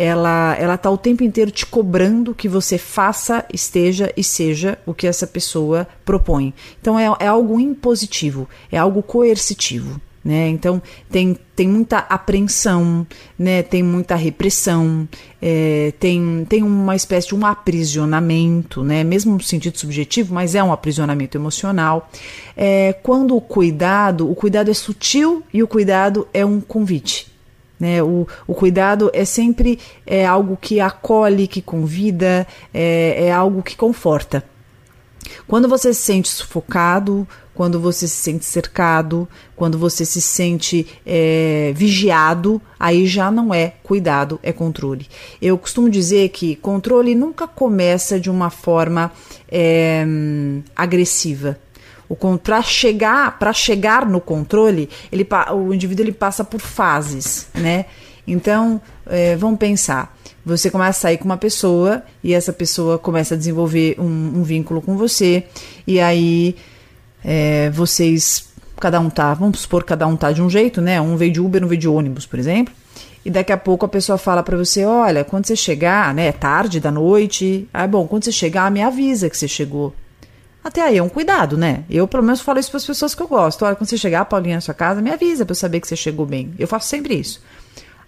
ela 0.00 0.56
ela 0.58 0.74
está 0.76 0.90
o 0.90 0.96
tempo 0.96 1.22
inteiro 1.22 1.50
te 1.50 1.66
cobrando 1.66 2.34
que 2.34 2.48
você 2.48 2.78
faça, 2.78 3.44
esteja 3.52 4.10
e 4.16 4.24
seja 4.24 4.78
o 4.86 4.94
que 4.94 5.06
essa 5.06 5.26
pessoa 5.26 5.86
propõe. 6.04 6.54
Então 6.80 6.98
é, 6.98 7.04
é 7.20 7.26
algo 7.26 7.60
impositivo, 7.60 8.48
é 8.72 8.78
algo 8.78 9.02
coercitivo. 9.02 10.00
Né? 10.22 10.48
Então 10.48 10.82
tem, 11.10 11.36
tem 11.56 11.66
muita 11.66 11.98
apreensão, 11.98 13.06
né? 13.38 13.62
tem 13.62 13.82
muita 13.82 14.14
repressão, 14.14 15.08
é, 15.40 15.94
tem, 15.98 16.46
tem 16.46 16.62
uma 16.62 16.94
espécie 16.94 17.28
de 17.28 17.34
um 17.34 17.46
aprisionamento, 17.46 18.82
né? 18.82 19.02
mesmo 19.02 19.32
no 19.34 19.42
sentido 19.42 19.78
subjetivo, 19.78 20.34
mas 20.34 20.54
é 20.54 20.62
um 20.62 20.72
aprisionamento 20.72 21.38
emocional. 21.38 22.10
É, 22.54 22.94
quando 23.02 23.34
o 23.34 23.40
cuidado, 23.40 24.30
o 24.30 24.34
cuidado 24.34 24.70
é 24.70 24.74
sutil 24.74 25.42
e 25.52 25.62
o 25.62 25.68
cuidado 25.68 26.28
é 26.34 26.44
um 26.44 26.60
convite. 26.60 27.30
Né? 27.80 28.02
O, 28.02 28.28
o 28.46 28.54
cuidado 28.54 29.10
é 29.14 29.24
sempre 29.24 29.78
é 30.06 30.26
algo 30.26 30.56
que 30.60 30.78
acolhe, 30.78 31.48
que 31.48 31.62
convida, 31.62 32.46
é, 32.72 33.24
é 33.26 33.32
algo 33.32 33.62
que 33.62 33.74
conforta. 33.74 34.44
Quando 35.46 35.68
você 35.68 35.92
se 35.92 36.02
sente 36.02 36.28
sufocado, 36.28 37.26
quando 37.54 37.78
você 37.78 38.06
se 38.08 38.16
sente 38.16 38.44
cercado, 38.44 39.28
quando 39.54 39.78
você 39.78 40.04
se 40.04 40.20
sente 40.20 40.86
é, 41.04 41.72
vigiado, 41.74 42.60
aí 42.78 43.06
já 43.06 43.30
não 43.30 43.52
é 43.52 43.74
cuidado, 43.82 44.40
é 44.42 44.52
controle. 44.52 45.06
Eu 45.42 45.58
costumo 45.58 45.90
dizer 45.90 46.30
que 46.30 46.56
controle 46.56 47.14
nunca 47.14 47.46
começa 47.46 48.18
de 48.18 48.30
uma 48.30 48.50
forma 48.50 49.12
é, 49.50 50.06
agressiva. 50.74 51.58
Para 52.42 52.62
chegar, 52.62 53.38
para 53.38 53.52
chegar 53.52 54.04
no 54.04 54.20
controle, 54.20 54.88
ele, 55.12 55.26
o 55.52 55.72
indivíduo 55.72 56.04
ele 56.04 56.12
passa 56.12 56.42
por 56.42 56.60
fases, 56.60 57.48
né? 57.54 57.86
Então, 58.26 58.80
é, 59.06 59.36
vamos 59.36 59.58
pensar. 59.58 60.16
Você 60.44 60.70
começa 60.70 60.90
a 60.90 61.02
sair 61.02 61.18
com 61.18 61.24
uma 61.24 61.36
pessoa 61.36 62.02
e 62.24 62.32
essa 62.32 62.52
pessoa 62.52 62.98
começa 62.98 63.34
a 63.34 63.36
desenvolver 63.38 63.96
um, 63.98 64.04
um 64.38 64.42
vínculo 64.42 64.80
com 64.80 64.96
você, 64.96 65.44
e 65.86 66.00
aí 66.00 66.56
é, 67.24 67.70
vocês, 67.70 68.48
cada 68.78 68.98
um 68.98 69.10
tá, 69.10 69.34
vamos 69.34 69.60
supor, 69.60 69.84
cada 69.84 70.06
um 70.06 70.16
tá 70.16 70.32
de 70.32 70.42
um 70.42 70.48
jeito, 70.48 70.80
né? 70.80 71.00
Um 71.00 71.16
veio 71.16 71.32
de 71.32 71.40
Uber, 71.40 71.62
um 71.64 71.68
veio 71.68 71.80
de 71.80 71.88
ônibus, 71.88 72.26
por 72.26 72.38
exemplo. 72.38 72.74
E 73.24 73.30
daqui 73.30 73.52
a 73.52 73.56
pouco 73.56 73.84
a 73.84 73.88
pessoa 73.88 74.16
fala 74.16 74.42
para 74.42 74.56
você, 74.56 74.84
olha, 74.84 75.24
quando 75.24 75.46
você 75.46 75.54
chegar, 75.54 76.14
né, 76.14 76.28
é 76.28 76.32
tarde 76.32 76.80
da 76.80 76.90
noite, 76.90 77.68
ah, 77.72 77.86
bom, 77.86 78.06
quando 78.06 78.24
você 78.24 78.32
chegar, 78.32 78.70
me 78.70 78.82
avisa 78.82 79.28
que 79.28 79.36
você 79.36 79.46
chegou. 79.46 79.94
Até 80.62 80.82
aí 80.82 80.98
é 80.98 81.02
um 81.02 81.08
cuidado, 81.08 81.56
né? 81.56 81.84
Eu, 81.88 82.06
pelo 82.06 82.22
menos, 82.22 82.40
falo 82.40 82.58
isso 82.58 82.70
para 82.70 82.78
as 82.78 82.86
pessoas 82.86 83.14
que 83.14 83.22
eu 83.22 83.28
gosto. 83.28 83.64
Olha, 83.64 83.74
quando 83.74 83.88
você 83.88 83.96
chegar, 83.96 84.24
Paulinha, 84.26 84.56
na 84.56 84.60
sua 84.60 84.74
casa, 84.74 85.00
me 85.00 85.10
avisa 85.10 85.44
para 85.44 85.52
eu 85.52 85.56
saber 85.56 85.80
que 85.80 85.88
você 85.88 85.96
chegou 85.96 86.26
bem. 86.26 86.52
Eu 86.58 86.68
faço 86.68 86.88
sempre 86.88 87.14
isso. 87.14 87.42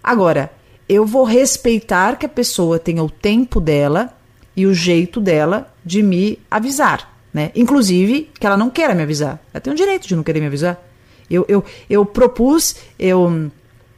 Agora, 0.03 0.51
eu 0.87 1.05
vou 1.05 1.23
respeitar 1.23 2.17
que 2.17 2.25
a 2.25 2.29
pessoa 2.29 2.77
tenha 2.77 3.03
o 3.03 3.09
tempo 3.09 3.59
dela 3.59 4.13
e 4.55 4.67
o 4.67 4.73
jeito 4.73 5.19
dela 5.19 5.73
de 5.83 6.03
me 6.03 6.37
avisar 6.51 7.13
né? 7.33 7.51
Inclusive 7.55 8.29
que 8.39 8.45
ela 8.45 8.55
não 8.55 8.69
queira 8.69 8.93
me 8.93 9.01
avisar. 9.01 9.39
Ela 9.51 9.59
tem 9.59 9.73
o 9.73 9.75
direito 9.75 10.07
de 10.07 10.15
não 10.15 10.23
querer 10.23 10.39
me 10.39 10.45
avisar. 10.45 10.79
Eu, 11.29 11.43
eu, 11.47 11.63
eu 11.89 12.05
propus, 12.05 12.75
eu, 12.99 13.49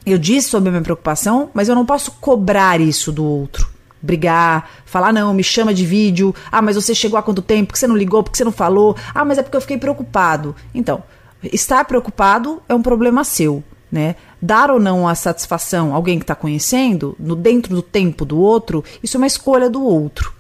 eu 0.06 0.18
disse 0.18 0.50
sobre 0.50 0.70
a 0.70 0.72
minha 0.72 0.84
preocupação, 0.84 1.50
mas 1.54 1.68
eu 1.68 1.76
não 1.76 1.86
posso 1.86 2.12
cobrar 2.14 2.80
isso 2.80 3.12
do 3.12 3.26
outro. 3.26 3.68
Brigar, 4.06 4.70
falar, 4.86 5.12
não, 5.12 5.34
me 5.34 5.44
chama 5.44 5.74
de 5.74 5.86
vídeo. 5.86 6.34
Ah, 6.52 6.62
mas 6.62 6.76
você 6.76 6.94
chegou 6.94 7.18
há 7.18 7.24
quanto 7.24 7.42
tempo? 7.42 7.68
Por 7.68 7.74
que 7.74 7.80
você 7.80 7.88
não 7.88 7.98
ligou? 7.98 8.24
Por 8.24 8.32
que 8.32 8.38
você 8.38 8.46
não 8.46 8.52
falou? 8.52 8.96
Ah, 9.14 9.26
mas 9.26 9.38
é 9.38 9.44
porque 9.44 9.58
eu 9.58 9.62
fiquei 9.62 9.78
preocupado. 9.78 10.56
Então, 10.74 11.04
estar 11.44 11.84
preocupado 11.86 12.62
é 12.70 12.76
um 12.76 12.82
problema 12.82 13.24
seu. 13.24 13.64
Né? 13.92 14.16
Dar 14.42 14.72
ou 14.72 14.80
não 14.80 15.08
a 15.08 15.16
satisfação 15.16 15.94
a 15.94 15.96
alguém 15.96 16.20
que 16.20 16.24
está 16.24 16.36
conhecendo, 16.36 17.16
no 17.18 17.36
dentro 17.36 17.74
do 17.74 17.82
tempo 17.82 18.26
do 18.26 18.38
outro, 18.38 18.84
isso 19.02 19.16
é 19.16 19.20
uma 19.20 19.28
escolha 19.28 19.70
do 19.70 19.82
outro. 19.82 20.34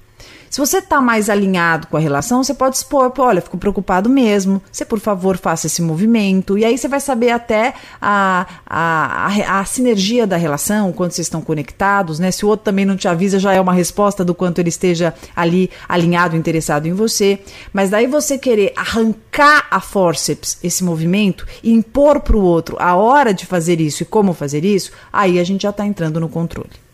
Se 0.49 0.59
você 0.59 0.77
está 0.77 1.01
mais 1.01 1.29
alinhado 1.29 1.87
com 1.87 1.97
a 1.97 1.99
relação, 1.99 2.43
você 2.43 2.53
pode 2.53 2.77
expor, 2.77 3.11
olha, 3.17 3.41
fico 3.41 3.57
preocupado 3.57 4.09
mesmo, 4.09 4.61
você 4.71 4.85
por 4.85 4.99
favor 4.99 5.37
faça 5.37 5.67
esse 5.67 5.81
movimento, 5.81 6.57
e 6.57 6.63
aí 6.63 6.77
você 6.77 6.87
vai 6.87 6.99
saber 6.99 7.31
até 7.31 7.73
a, 8.01 8.45
a, 8.65 9.27
a, 9.27 9.59
a 9.59 9.65
sinergia 9.65 10.25
da 10.25 10.37
relação, 10.37 10.91
quando 10.93 11.11
vocês 11.11 11.27
estão 11.27 11.41
conectados, 11.41 12.19
né? 12.19 12.31
Se 12.31 12.45
o 12.45 12.47
outro 12.47 12.63
também 12.63 12.85
não 12.85 12.95
te 12.95 13.07
avisa, 13.07 13.39
já 13.39 13.53
é 13.53 13.59
uma 13.59 13.73
resposta 13.73 14.23
do 14.23 14.33
quanto 14.33 14.59
ele 14.59 14.69
esteja 14.69 15.13
ali 15.35 15.69
alinhado, 15.87 16.35
interessado 16.35 16.87
em 16.87 16.93
você. 16.93 17.39
Mas 17.73 17.89
daí 17.89 18.07
você 18.07 18.37
querer 18.37 18.73
arrancar 18.75 19.67
a 19.69 19.79
forceps 19.79 20.57
esse 20.63 20.83
movimento 20.83 21.45
e 21.63 21.71
impor 21.71 22.21
para 22.21 22.37
o 22.37 22.41
outro 22.41 22.77
a 22.79 22.95
hora 22.95 23.33
de 23.33 23.45
fazer 23.45 23.81
isso 23.81 24.03
e 24.03 24.05
como 24.05 24.33
fazer 24.33 24.63
isso, 24.63 24.91
aí 25.11 25.39
a 25.39 25.43
gente 25.43 25.63
já 25.63 25.69
está 25.69 25.85
entrando 25.85 26.19
no 26.19 26.29
controle. 26.29 26.84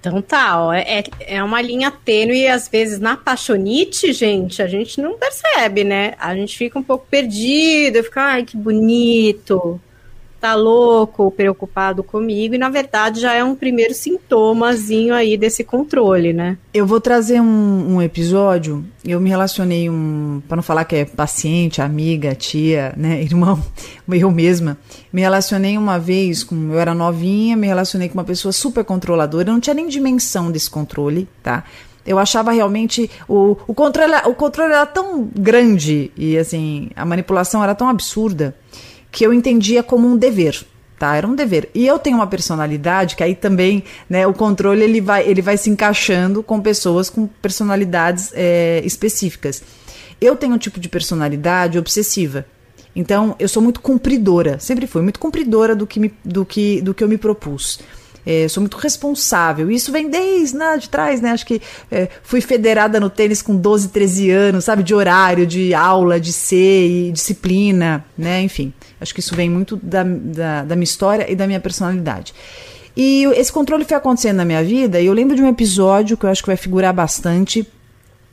Então 0.00 0.22
tá, 0.22 0.64
ó, 0.64 0.72
é, 0.72 1.02
é 1.20 1.42
uma 1.42 1.60
linha 1.60 1.90
tênue 1.90 2.42
e 2.42 2.48
às 2.48 2.68
vezes 2.68 3.00
na 3.00 3.16
paixonite, 3.16 4.12
gente, 4.12 4.62
a 4.62 4.66
gente 4.68 5.00
não 5.00 5.18
percebe, 5.18 5.82
né? 5.82 6.14
A 6.20 6.34
gente 6.36 6.56
fica 6.56 6.78
um 6.78 6.82
pouco 6.82 7.06
perdido, 7.10 8.04
fica, 8.04 8.22
ai, 8.22 8.44
que 8.44 8.56
bonito, 8.56 9.80
tá 10.40 10.54
louco, 10.54 11.30
preocupado 11.30 12.02
comigo, 12.02 12.54
e 12.54 12.58
na 12.58 12.68
verdade 12.68 13.20
já 13.20 13.34
é 13.34 13.42
um 13.42 13.54
primeiro 13.54 13.94
sintomazinho 13.94 15.14
aí 15.14 15.36
desse 15.36 15.64
controle, 15.64 16.32
né? 16.32 16.56
Eu 16.72 16.86
vou 16.86 17.00
trazer 17.00 17.40
um, 17.40 17.96
um 17.96 18.02
episódio, 18.02 18.84
eu 19.04 19.20
me 19.20 19.28
relacionei 19.28 19.90
um, 19.90 20.40
para 20.46 20.56
não 20.56 20.62
falar 20.62 20.84
que 20.84 20.96
é 20.96 21.04
paciente, 21.04 21.82
amiga, 21.82 22.34
tia, 22.34 22.92
né, 22.96 23.20
irmão, 23.22 23.62
eu 24.08 24.30
mesma, 24.30 24.78
me 25.12 25.20
relacionei 25.20 25.76
uma 25.76 25.98
vez 25.98 26.44
com, 26.44 26.72
eu 26.72 26.78
era 26.78 26.94
novinha, 26.94 27.56
me 27.56 27.66
relacionei 27.66 28.08
com 28.08 28.14
uma 28.14 28.24
pessoa 28.24 28.52
super 28.52 28.84
controladora, 28.84 29.48
eu 29.48 29.52
não 29.52 29.60
tinha 29.60 29.74
nem 29.74 29.88
dimensão 29.88 30.50
desse 30.50 30.70
controle, 30.70 31.28
tá? 31.42 31.64
Eu 32.06 32.18
achava 32.18 32.52
realmente 32.52 33.10
o, 33.28 33.54
o 33.66 33.74
controle, 33.74 34.14
o 34.24 34.34
controle 34.34 34.72
era 34.72 34.86
tão 34.86 35.28
grande 35.34 36.10
e 36.16 36.38
assim, 36.38 36.88
a 36.96 37.04
manipulação 37.04 37.62
era 37.62 37.74
tão 37.74 37.86
absurda 37.86 38.54
que 39.18 39.26
eu 39.26 39.34
entendia 39.34 39.82
como 39.82 40.06
um 40.06 40.16
dever. 40.16 40.64
Tá, 40.96 41.16
era 41.16 41.26
um 41.26 41.34
dever. 41.34 41.68
E 41.74 41.84
eu 41.84 41.98
tenho 41.98 42.14
uma 42.14 42.26
personalidade 42.28 43.16
que 43.16 43.22
aí 43.24 43.34
também, 43.34 43.82
né, 44.08 44.24
o 44.28 44.32
controle 44.32 44.84
ele 44.84 45.00
vai, 45.00 45.28
ele 45.28 45.42
vai 45.42 45.56
se 45.56 45.68
encaixando 45.68 46.40
com 46.40 46.60
pessoas 46.60 47.10
com 47.10 47.26
personalidades 47.26 48.30
é, 48.32 48.80
específicas. 48.84 49.60
Eu 50.20 50.36
tenho 50.36 50.54
um 50.54 50.58
tipo 50.58 50.78
de 50.78 50.88
personalidade 50.88 51.80
obsessiva. 51.80 52.46
Então, 52.94 53.34
eu 53.40 53.48
sou 53.48 53.60
muito 53.60 53.80
cumpridora, 53.80 54.60
sempre 54.60 54.86
fui 54.86 55.02
muito 55.02 55.18
cumpridora 55.18 55.74
do 55.74 55.84
que, 55.84 55.98
me, 55.98 56.14
do 56.24 56.44
que, 56.44 56.80
do 56.80 56.94
que 56.94 57.02
eu 57.02 57.08
me 57.08 57.18
propus. 57.18 57.80
É, 58.24 58.46
sou 58.46 58.60
muito 58.60 58.76
responsável. 58.76 59.68
Isso 59.68 59.90
vem 59.90 60.08
desde 60.08 60.56
né, 60.56 60.76
de 60.76 60.88
trás, 60.88 61.20
né? 61.20 61.30
Acho 61.30 61.46
que 61.46 61.60
é, 61.90 62.08
fui 62.22 62.40
federada 62.40 63.00
no 63.00 63.10
tênis 63.10 63.42
com 63.42 63.56
12, 63.56 63.88
13 63.88 64.30
anos, 64.30 64.64
sabe? 64.64 64.82
De 64.82 64.94
horário, 64.94 65.46
de 65.46 65.74
aula, 65.74 66.20
de 66.20 66.32
ser 66.32 67.10
disciplina, 67.10 68.04
né? 68.16 68.42
Enfim, 68.42 68.72
acho 69.00 69.14
que 69.14 69.20
isso 69.20 69.34
vem 69.34 69.48
muito 69.48 69.76
da, 69.76 70.02
da, 70.04 70.64
da 70.64 70.76
minha 70.76 70.84
história 70.84 71.30
e 71.30 71.34
da 71.34 71.46
minha 71.46 71.60
personalidade. 71.60 72.34
E 72.96 73.24
esse 73.36 73.52
controle 73.52 73.84
foi 73.84 73.96
acontecendo 73.96 74.36
na 74.36 74.44
minha 74.44 74.62
vida, 74.62 75.00
e 75.00 75.06
eu 75.06 75.12
lembro 75.12 75.36
de 75.36 75.42
um 75.42 75.48
episódio 75.48 76.16
que 76.16 76.24
eu 76.24 76.30
acho 76.30 76.42
que 76.42 76.48
vai 76.48 76.56
figurar 76.56 76.92
bastante 76.92 77.66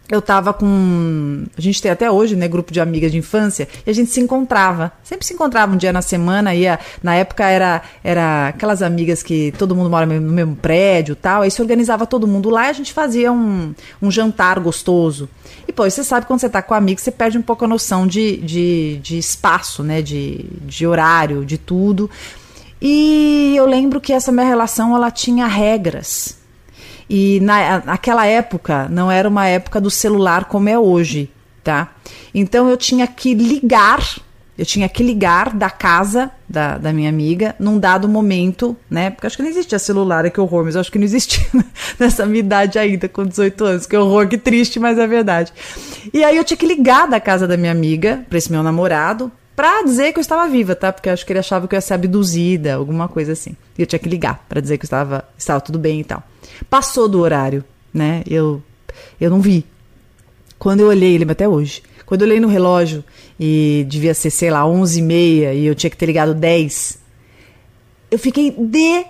eu 0.09 0.21
tava 0.21 0.53
com. 0.53 1.45
A 1.57 1.61
gente 1.61 1.81
tem 1.81 1.89
até 1.89 2.09
hoje, 2.11 2.35
né, 2.35 2.47
grupo 2.47 2.71
de 2.71 2.79
amigas 2.79 3.11
de 3.11 3.17
infância, 3.17 3.67
e 3.85 3.89
a 3.89 3.93
gente 3.93 4.11
se 4.11 4.19
encontrava. 4.19 4.91
Sempre 5.03 5.25
se 5.25 5.33
encontrava 5.33 5.73
um 5.73 5.77
dia 5.77 5.91
na 5.91 6.01
semana, 6.01 6.53
ia. 6.53 6.79
Na 7.01 7.15
época 7.15 7.45
era, 7.45 7.81
era 8.03 8.49
aquelas 8.49 8.81
amigas 8.81 9.23
que 9.23 9.51
todo 9.57 9.75
mundo 9.75 9.89
mora 9.89 10.05
no 10.05 10.31
mesmo 10.31 10.55
prédio 10.55 11.15
tal. 11.15 11.41
Aí 11.41 11.49
se 11.49 11.61
organizava 11.61 12.05
todo 12.05 12.27
mundo 12.27 12.49
lá 12.49 12.67
e 12.67 12.69
a 12.69 12.73
gente 12.73 12.93
fazia 12.93 13.31
um, 13.31 13.73
um 14.01 14.11
jantar 14.11 14.59
gostoso. 14.59 15.27
E, 15.67 15.73
pô, 15.73 15.89
você 15.89 16.03
sabe 16.03 16.27
quando 16.27 16.39
você 16.39 16.49
tá 16.49 16.61
com 16.61 16.75
amigos, 16.75 17.03
você 17.03 17.11
perde 17.11 17.37
um 17.37 17.41
pouco 17.41 17.65
a 17.65 17.67
noção 17.67 18.05
de, 18.05 18.37
de, 18.37 18.99
de 19.01 19.17
espaço, 19.17 19.81
né? 19.81 20.01
De, 20.01 20.45
de 20.61 20.85
horário, 20.85 21.43
de 21.43 21.57
tudo. 21.57 22.09
E 22.79 23.55
eu 23.57 23.65
lembro 23.65 23.99
que 23.99 24.13
essa 24.13 24.31
minha 24.31 24.45
relação 24.45 24.95
ela 24.95 25.09
tinha 25.09 25.47
regras 25.47 26.44
e 27.09 27.39
na, 27.41 27.83
naquela 27.85 28.25
época 28.25 28.87
não 28.89 29.11
era 29.11 29.27
uma 29.29 29.47
época 29.47 29.79
do 29.79 29.91
celular 29.91 30.45
como 30.45 30.69
é 30.69 30.77
hoje, 30.77 31.31
tá? 31.63 31.93
Então 32.33 32.69
eu 32.69 32.77
tinha 32.77 33.05
que 33.07 33.33
ligar, 33.33 33.99
eu 34.57 34.65
tinha 34.65 34.89
que 34.89 35.03
ligar 35.03 35.53
da 35.53 35.69
casa 35.69 36.31
da, 36.47 36.77
da 36.77 36.91
minha 36.91 37.09
amiga 37.09 37.55
num 37.59 37.77
dado 37.77 38.07
momento, 38.07 38.75
né? 38.89 39.09
Porque 39.09 39.27
acho 39.27 39.37
que 39.37 39.43
não 39.43 39.49
existia 39.49 39.77
celular, 39.77 40.25
é 40.25 40.29
que 40.29 40.39
horror, 40.39 40.65
mas 40.65 40.75
acho 40.75 40.91
que 40.91 40.97
não 40.97 41.05
existia 41.05 41.45
nessa 41.99 42.25
minha 42.25 42.39
idade 42.39 42.79
ainda, 42.79 43.07
com 43.07 43.25
18 43.25 43.65
anos. 43.65 43.85
Que 43.85 43.95
horror, 43.95 44.27
que 44.27 44.37
triste, 44.37 44.79
mas 44.79 44.97
é 44.97 45.05
verdade. 45.05 45.53
E 46.13 46.23
aí 46.23 46.37
eu 46.37 46.43
tinha 46.43 46.57
que 46.57 46.65
ligar 46.65 47.07
da 47.07 47.19
casa 47.19 47.47
da 47.47 47.57
minha 47.57 47.71
amiga 47.71 48.25
para 48.27 48.37
esse 48.37 48.51
meu 48.51 48.63
namorado, 48.63 49.31
pra 49.55 49.83
dizer 49.83 50.11
que 50.11 50.19
eu 50.19 50.21
estava 50.21 50.47
viva, 50.49 50.75
tá? 50.75 50.91
Porque 50.91 51.09
eu 51.09 51.13
acho 51.13 51.25
que 51.25 51.31
ele 51.31 51.39
achava 51.39 51.67
que 51.67 51.75
eu 51.75 51.77
ia 51.77 51.81
ser 51.81 51.93
abduzida, 51.93 52.75
alguma 52.75 53.07
coisa 53.07 53.33
assim. 53.33 53.55
E 53.77 53.81
eu 53.81 53.87
tinha 53.87 53.99
que 53.99 54.09
ligar 54.09 54.45
para 54.49 54.59
dizer 54.59 54.77
que 54.77 54.83
eu 54.83 54.87
estava, 54.87 55.23
estava 55.37 55.61
tudo 55.61 55.79
bem 55.79 56.01
e 56.01 56.03
tal. 56.03 56.23
Passou 56.69 57.07
do 57.07 57.19
horário, 57.19 57.63
né? 57.93 58.23
Eu, 58.27 58.61
eu 59.19 59.29
não 59.29 59.39
vi. 59.39 59.65
Quando 60.59 60.81
eu 60.81 60.87
olhei, 60.87 61.17
lembro 61.17 61.33
até 61.33 61.47
hoje. 61.47 61.81
Quando 62.05 62.21
eu 62.21 62.27
olhei 62.27 62.39
no 62.39 62.47
relógio 62.47 63.03
e 63.39 63.85
devia 63.87 64.13
ser, 64.13 64.29
sei 64.29 64.51
lá, 64.51 64.65
11 64.65 64.99
e 64.99 65.01
meia 65.01 65.53
e 65.53 65.65
eu 65.65 65.75
tinha 65.75 65.89
que 65.89 65.97
ter 65.97 66.05
ligado 66.05 66.33
10, 66.33 66.99
eu 68.11 68.19
fiquei 68.19 68.55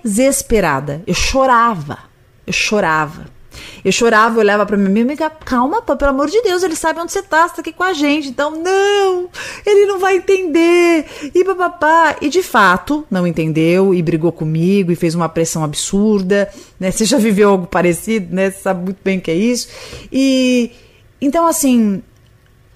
desesperada. 0.04 1.04
Eu 1.06 1.14
chorava. 1.14 2.00
Eu 2.48 2.54
chorava. 2.54 3.35
Eu 3.84 3.92
chorava, 3.92 4.36
eu 4.36 4.40
olhava 4.40 4.66
pra 4.66 4.78
minha 4.78 5.04
amiga, 5.04 5.30
calma, 5.30 5.82
pô, 5.82 5.96
pelo 5.96 6.12
amor 6.12 6.30
de 6.30 6.42
Deus, 6.42 6.64
ele 6.64 6.76
sabe 6.76 7.00
onde 7.00 7.12
você 7.12 7.22
tá, 7.22 7.48
você 7.48 7.56
tá 7.56 7.62
aqui 7.62 7.72
com 7.72 7.84
a 7.84 7.94
gente. 7.94 8.30
Então, 8.30 8.52
não, 8.52 9.30
ele 9.66 9.86
não 9.86 10.00
vai 10.00 10.18
entender. 10.18 11.06
E 11.34 11.44
papapá. 11.44 12.16
E 12.22 12.30
de 12.30 12.42
fato, 12.42 13.06
não 13.10 13.26
entendeu 13.28 13.94
e 13.94 14.02
brigou 14.02 14.32
comigo 14.32 14.92
e 14.92 14.96
fez 14.96 15.16
uma 15.16 15.30
pressão 15.30 15.64
absurda, 15.64 16.50
né? 16.80 16.92
Você 16.92 17.06
já 17.06 17.18
viveu 17.18 17.50
algo 17.50 17.68
parecido, 17.68 18.34
né? 18.34 18.52
Você 18.52 18.60
sabe 18.60 18.84
muito 18.84 19.00
bem 19.04 19.18
o 19.18 19.22
que 19.22 19.32
é 19.32 19.36
isso. 19.36 19.68
E 20.12 20.72
então, 21.20 21.48
assim, 21.48 22.04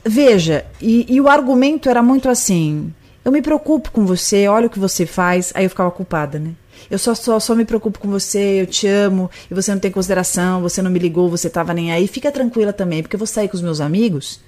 veja, 0.04 0.66
e, 0.82 1.06
e 1.08 1.22
o 1.22 1.28
argumento 1.28 1.90
era 1.90 2.02
muito 2.02 2.30
assim: 2.30 2.94
eu 3.24 3.32
me 3.32 3.42
preocupo 3.42 3.92
com 3.92 4.06
você, 4.06 4.48
olha 4.48 4.68
o 4.68 4.70
que 4.70 4.80
você 4.80 5.06
faz. 5.06 5.52
Aí 5.54 5.66
eu 5.66 5.70
ficava 5.70 5.92
culpada, 5.92 6.40
né? 6.40 6.52
Eu 6.90 6.98
só, 6.98 7.14
só, 7.14 7.40
só 7.40 7.56
me 7.56 7.66
preocupo 7.66 8.00
com 8.00 8.10
você, 8.10 8.62
eu 8.62 8.66
te 8.66 8.88
amo, 8.88 9.30
e 9.50 9.54
você 9.54 9.72
não 9.72 9.80
tem 9.80 9.92
consideração, 9.92 10.62
você 10.62 10.82
não 10.82 10.90
me 10.90 11.00
ligou, 11.00 11.30
você 11.30 11.50
tava 11.50 11.74
nem 11.74 11.92
aí. 11.92 12.08
Fica 12.08 12.32
tranquila 12.32 12.74
também, 12.74 13.02
porque 13.02 13.16
eu 13.16 13.20
vou 13.20 13.28
sair 13.28 13.48
com 13.48 13.56
os 13.56 13.62
meus 13.62 13.80
amigos 13.80 14.40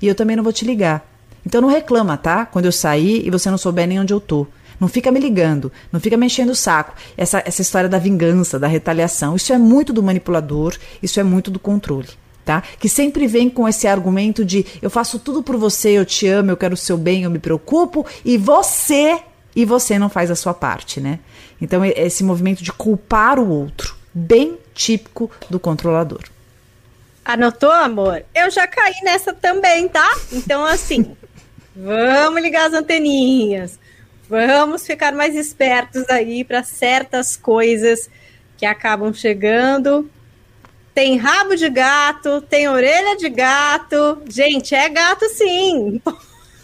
e 0.00 0.08
eu 0.08 0.14
também 0.14 0.36
não 0.36 0.44
vou 0.44 0.52
te 0.52 0.64
ligar. 0.64 1.06
Então 1.44 1.60
não 1.60 1.68
reclama, 1.68 2.16
tá? 2.16 2.46
Quando 2.46 2.66
eu 2.66 2.72
sair 2.72 3.26
e 3.26 3.30
você 3.30 3.50
não 3.50 3.58
souber 3.58 3.86
nem 3.86 4.00
onde 4.00 4.12
eu 4.12 4.20
tô. 4.20 4.46
Não 4.78 4.88
fica 4.88 5.12
me 5.12 5.20
ligando, 5.20 5.70
não 5.92 6.00
fica 6.00 6.16
me 6.16 6.24
enchendo 6.24 6.52
o 6.52 6.56
saco. 6.56 6.94
Essa, 7.16 7.42
essa 7.44 7.60
história 7.60 7.88
da 7.88 7.98
vingança, 7.98 8.58
da 8.58 8.66
retaliação, 8.66 9.36
isso 9.36 9.52
é 9.52 9.58
muito 9.58 9.92
do 9.92 10.02
manipulador, 10.02 10.74
isso 11.02 11.20
é 11.20 11.22
muito 11.22 11.50
do 11.50 11.58
controle. 11.58 12.08
Tá? 12.42 12.62
Que 12.78 12.88
sempre 12.88 13.26
vem 13.26 13.50
com 13.50 13.68
esse 13.68 13.86
argumento 13.86 14.42
de 14.42 14.64
eu 14.80 14.88
faço 14.88 15.18
tudo 15.18 15.42
por 15.42 15.56
você, 15.58 15.90
eu 15.90 16.06
te 16.06 16.26
amo, 16.26 16.50
eu 16.50 16.56
quero 16.56 16.72
o 16.72 16.78
seu 16.78 16.96
bem, 16.96 17.24
eu 17.24 17.30
me 17.30 17.38
preocupo, 17.38 18.06
e 18.24 18.38
você 18.38 19.20
e 19.54 19.64
você 19.64 19.98
não 19.98 20.08
faz 20.08 20.30
a 20.30 20.36
sua 20.36 20.54
parte, 20.54 21.00
né? 21.00 21.18
Então, 21.60 21.84
esse 21.84 22.24
movimento 22.24 22.62
de 22.62 22.72
culpar 22.72 23.38
o 23.38 23.48
outro, 23.48 23.94
bem 24.14 24.58
típico 24.74 25.30
do 25.48 25.58
controlador. 25.58 26.22
Anotou, 27.24 27.70
amor? 27.70 28.24
Eu 28.34 28.50
já 28.50 28.66
caí 28.66 28.94
nessa 29.02 29.32
também, 29.32 29.88
tá? 29.88 30.08
Então, 30.32 30.64
assim, 30.64 31.16
vamos 31.76 32.42
ligar 32.42 32.68
as 32.68 32.74
anteninhas. 32.74 33.78
Vamos 34.28 34.86
ficar 34.86 35.12
mais 35.12 35.34
espertos 35.34 36.08
aí 36.08 36.44
para 36.44 36.62
certas 36.62 37.36
coisas 37.36 38.08
que 38.56 38.64
acabam 38.64 39.12
chegando. 39.12 40.08
Tem 40.94 41.16
rabo 41.16 41.56
de 41.56 41.68
gato, 41.68 42.40
tem 42.42 42.68
orelha 42.68 43.16
de 43.16 43.28
gato. 43.28 44.22
Gente, 44.28 44.74
é 44.74 44.88
gato 44.88 45.28
sim. 45.30 46.00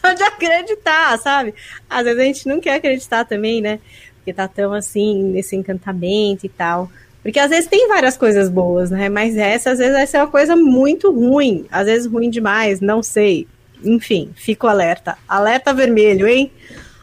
Pode 0.08 0.22
acreditar, 0.22 1.18
sabe? 1.18 1.54
Às 1.88 2.04
vezes 2.04 2.20
a 2.20 2.24
gente 2.24 2.48
não 2.48 2.60
quer 2.60 2.74
acreditar 2.74 3.24
também, 3.24 3.60
né? 3.60 3.80
porque 4.26 4.32
tá 4.32 4.48
tão 4.48 4.72
assim, 4.72 5.22
nesse 5.22 5.54
encantamento 5.54 6.44
e 6.44 6.48
tal. 6.48 6.90
Porque 7.22 7.38
às 7.38 7.48
vezes 7.48 7.68
tem 7.68 7.86
várias 7.86 8.16
coisas 8.16 8.48
boas, 8.48 8.90
né? 8.90 9.08
Mas 9.08 9.36
essa, 9.36 9.70
às 9.70 9.78
vezes, 9.78 9.94
vai 9.94 10.06
ser 10.06 10.18
uma 10.18 10.26
coisa 10.26 10.56
muito 10.56 11.12
ruim. 11.12 11.64
Às 11.70 11.86
vezes 11.86 12.10
ruim 12.10 12.28
demais, 12.28 12.80
não 12.80 13.04
sei. 13.04 13.46
Enfim, 13.84 14.32
fico 14.34 14.66
alerta. 14.66 15.16
Alerta 15.28 15.72
vermelho, 15.72 16.26
hein? 16.26 16.50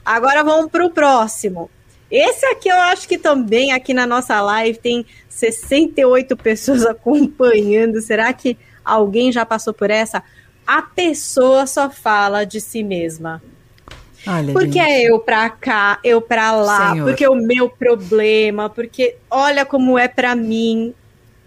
Agora 0.03 0.43
vamos 0.43 0.69
pro 0.69 0.89
próximo. 0.89 1.69
Esse 2.11 2.45
aqui 2.47 2.67
eu 2.67 2.75
acho 2.75 3.07
que 3.07 3.17
também 3.17 3.71
aqui 3.71 3.93
na 3.93 4.05
nossa 4.05 4.41
live 4.41 4.77
tem 4.77 5.05
68 5.29 6.35
pessoas 6.35 6.83
acompanhando. 6.85 8.01
Será 8.01 8.33
que 8.33 8.57
alguém 8.83 9.31
já 9.31 9.45
passou 9.45 9.73
por 9.73 9.89
essa? 9.89 10.21
A 10.65 10.81
pessoa 10.81 11.67
só 11.67 11.89
fala 11.89 12.45
de 12.45 12.61
si 12.61 12.83
mesma. 12.83 13.41
Olha, 14.25 14.53
porque 14.53 14.79
gente. 14.79 14.89
é 14.89 15.11
eu 15.11 15.19
pra 15.19 15.49
cá, 15.49 15.99
eu 16.03 16.21
pra 16.21 16.53
lá, 16.53 16.91
Senhor. 16.91 17.07
porque 17.07 17.27
o 17.27 17.35
meu 17.35 17.69
problema, 17.69 18.69
porque 18.69 19.17
olha 19.29 19.65
como 19.65 19.99
é 19.99 20.07
pra 20.07 20.33
mim, 20.33 20.93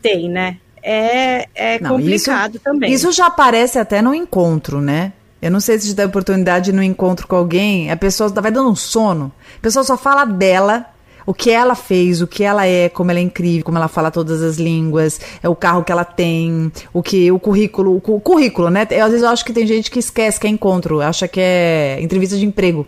tem, 0.02 0.28
né? 0.28 0.58
É, 0.82 1.48
é 1.54 1.80
não, 1.80 1.96
complicado 1.96 2.56
isso, 2.56 2.64
também. 2.64 2.92
Isso 2.92 3.10
já 3.12 3.26
aparece 3.26 3.78
até 3.78 4.02
no 4.02 4.14
encontro, 4.14 4.80
né? 4.80 5.14
Eu 5.40 5.50
não 5.50 5.60
sei 5.60 5.78
se 5.78 5.88
te 5.88 5.94
dá 5.94 6.04
oportunidade 6.04 6.72
no 6.72 6.82
encontro 6.82 7.26
com 7.26 7.36
alguém, 7.36 7.90
a 7.90 7.96
pessoa 7.96 8.28
vai 8.28 8.50
dando 8.50 8.70
um 8.70 8.76
sono, 8.76 9.32
a 9.56 9.60
pessoa 9.60 9.84
só 9.84 9.96
fala 9.96 10.24
dela 10.24 10.86
o 11.26 11.34
que 11.34 11.50
ela 11.50 11.74
fez, 11.74 12.22
o 12.22 12.26
que 12.26 12.44
ela 12.44 12.66
é, 12.66 12.88
como 12.88 13.10
ela 13.10 13.20
é 13.20 13.22
incrível, 13.22 13.64
como 13.64 13.76
ela 13.76 13.88
fala 13.88 14.10
todas 14.10 14.40
as 14.42 14.56
línguas, 14.56 15.20
é 15.42 15.48
o 15.48 15.56
carro 15.56 15.84
que 15.84 15.92
ela 15.92 16.04
tem, 16.04 16.72
o 16.92 17.02
que 17.02 17.30
o 17.30 17.38
currículo, 17.38 17.96
o 17.96 18.20
currículo, 18.20 18.70
né? 18.70 18.86
Eu, 18.90 19.04
às 19.04 19.10
vezes 19.10 19.24
eu 19.24 19.30
acho 19.30 19.44
que 19.44 19.52
tem 19.52 19.66
gente 19.66 19.90
que 19.90 19.98
esquece 19.98 20.38
que 20.38 20.46
é 20.46 20.50
encontro, 20.50 21.00
acha 21.00 21.26
que 21.26 21.40
é 21.40 21.98
entrevista 22.00 22.36
de 22.36 22.46
emprego. 22.46 22.86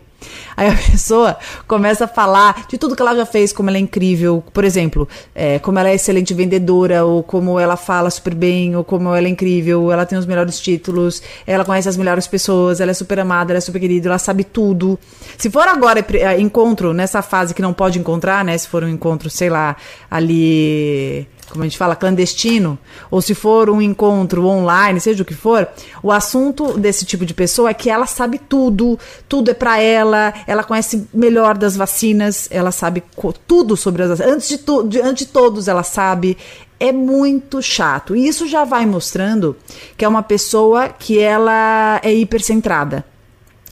Aí 0.57 0.69
a 0.69 0.75
pessoa 0.91 1.37
começa 1.67 2.05
a 2.05 2.09
falar 2.09 2.67
de 2.69 2.77
tudo 2.79 2.97
que 2.97 3.03
ela 3.03 3.15
já 3.15 3.27
fez, 3.27 3.53
como 3.53 3.71
ela 3.71 3.79
é 3.79 3.81
incrível, 3.81 4.43
por 4.53 4.65
exemplo, 4.65 5.09
é, 5.35 5.59
como 5.59 5.79
ela 5.79 5.89
é 5.89 5.95
excelente 5.95 6.35
vendedora, 6.35 7.05
ou 7.05 7.23
como 7.23 7.59
ela 7.59 7.77
fala 7.77 8.11
super 8.11 8.35
bem, 8.35 8.75
ou 8.77 8.85
como 8.85 9.15
ela 9.15 9.27
é 9.27 9.31
incrível, 9.31 9.93
ela 9.93 10.05
tem 10.05 10.19
os 10.19 10.27
melhores 10.27 10.59
títulos, 10.61 11.23
ela 11.47 11.65
conhece 11.65 11.89
as 11.89 11.97
melhores 11.97 12.27
pessoas, 12.27 12.81
ela 12.81 12.91
é 12.91 12.95
super 12.95 13.21
amada, 13.21 13.53
ela 13.53 13.59
é 13.59 13.61
super 13.61 13.81
querida, 13.81 14.09
ela 14.09 14.19
sabe 14.19 14.45
tudo. 14.45 14.99
Se 15.37 15.51
for 15.51 15.67
agora 15.69 16.05
é, 16.15 16.41
encontro, 16.41 16.93
nessa 16.93 17.23
fase 17.23 17.55
que 17.55 17.63
não 17.63 17.73
pode 17.73 17.99
encontrar, 17.99 18.45
né? 18.45 18.57
Se 18.59 18.69
for 18.69 18.83
um 18.83 18.89
encontro, 18.89 19.31
sei 19.31 19.51
lá, 19.51 19.77
ali 20.11 21.27
como 21.51 21.63
a 21.63 21.67
gente 21.67 21.79
fala, 21.79 21.97
clandestino, 21.97 22.79
ou 23.11 23.21
se 23.23 23.35
for 23.35 23.71
um 23.71 23.81
encontro 23.81 24.45
online, 24.47 25.01
seja 25.01 25.23
o 25.23 25.27
que 25.27 25.35
for, 25.35 25.69
o 26.03 26.13
assunto 26.13 26.79
desse 26.79 27.05
tipo 27.05 27.25
de 27.25 27.35
pessoa 27.35 27.71
é 27.71 27.75
que 27.75 27.91
ela 27.91 28.07
sabe 28.07 28.39
tudo, 28.39 28.99
tudo 29.29 29.51
é 29.51 29.55
para 29.55 29.81
ela, 29.81 30.35
ela 30.47 30.63
conhece 30.63 31.07
melhor 31.13 31.57
das 31.57 31.77
vacinas, 31.77 32.49
ela 32.51 32.71
sabe 32.71 33.03
tudo 33.47 33.77
sobre 33.77 34.03
as 34.03 34.11
vacinas, 34.11 34.33
antes 34.33 34.49
de, 34.49 34.59
tu, 34.59 34.83
de, 34.83 35.01
antes 35.01 35.27
de 35.27 35.33
todos 35.33 35.69
ela 35.69 35.83
sabe, 35.83 36.37
é 36.81 36.93
muito 36.93 37.61
chato. 37.61 38.15
E 38.15 38.29
isso 38.29 38.47
já 38.47 38.65
vai 38.65 38.87
mostrando 38.87 39.57
que 39.97 40.05
é 40.05 40.09
uma 40.09 40.23
pessoa 40.23 40.89
que 40.89 41.19
ela 41.19 42.01
é 42.03 42.13
hipercentrada. 42.13 43.05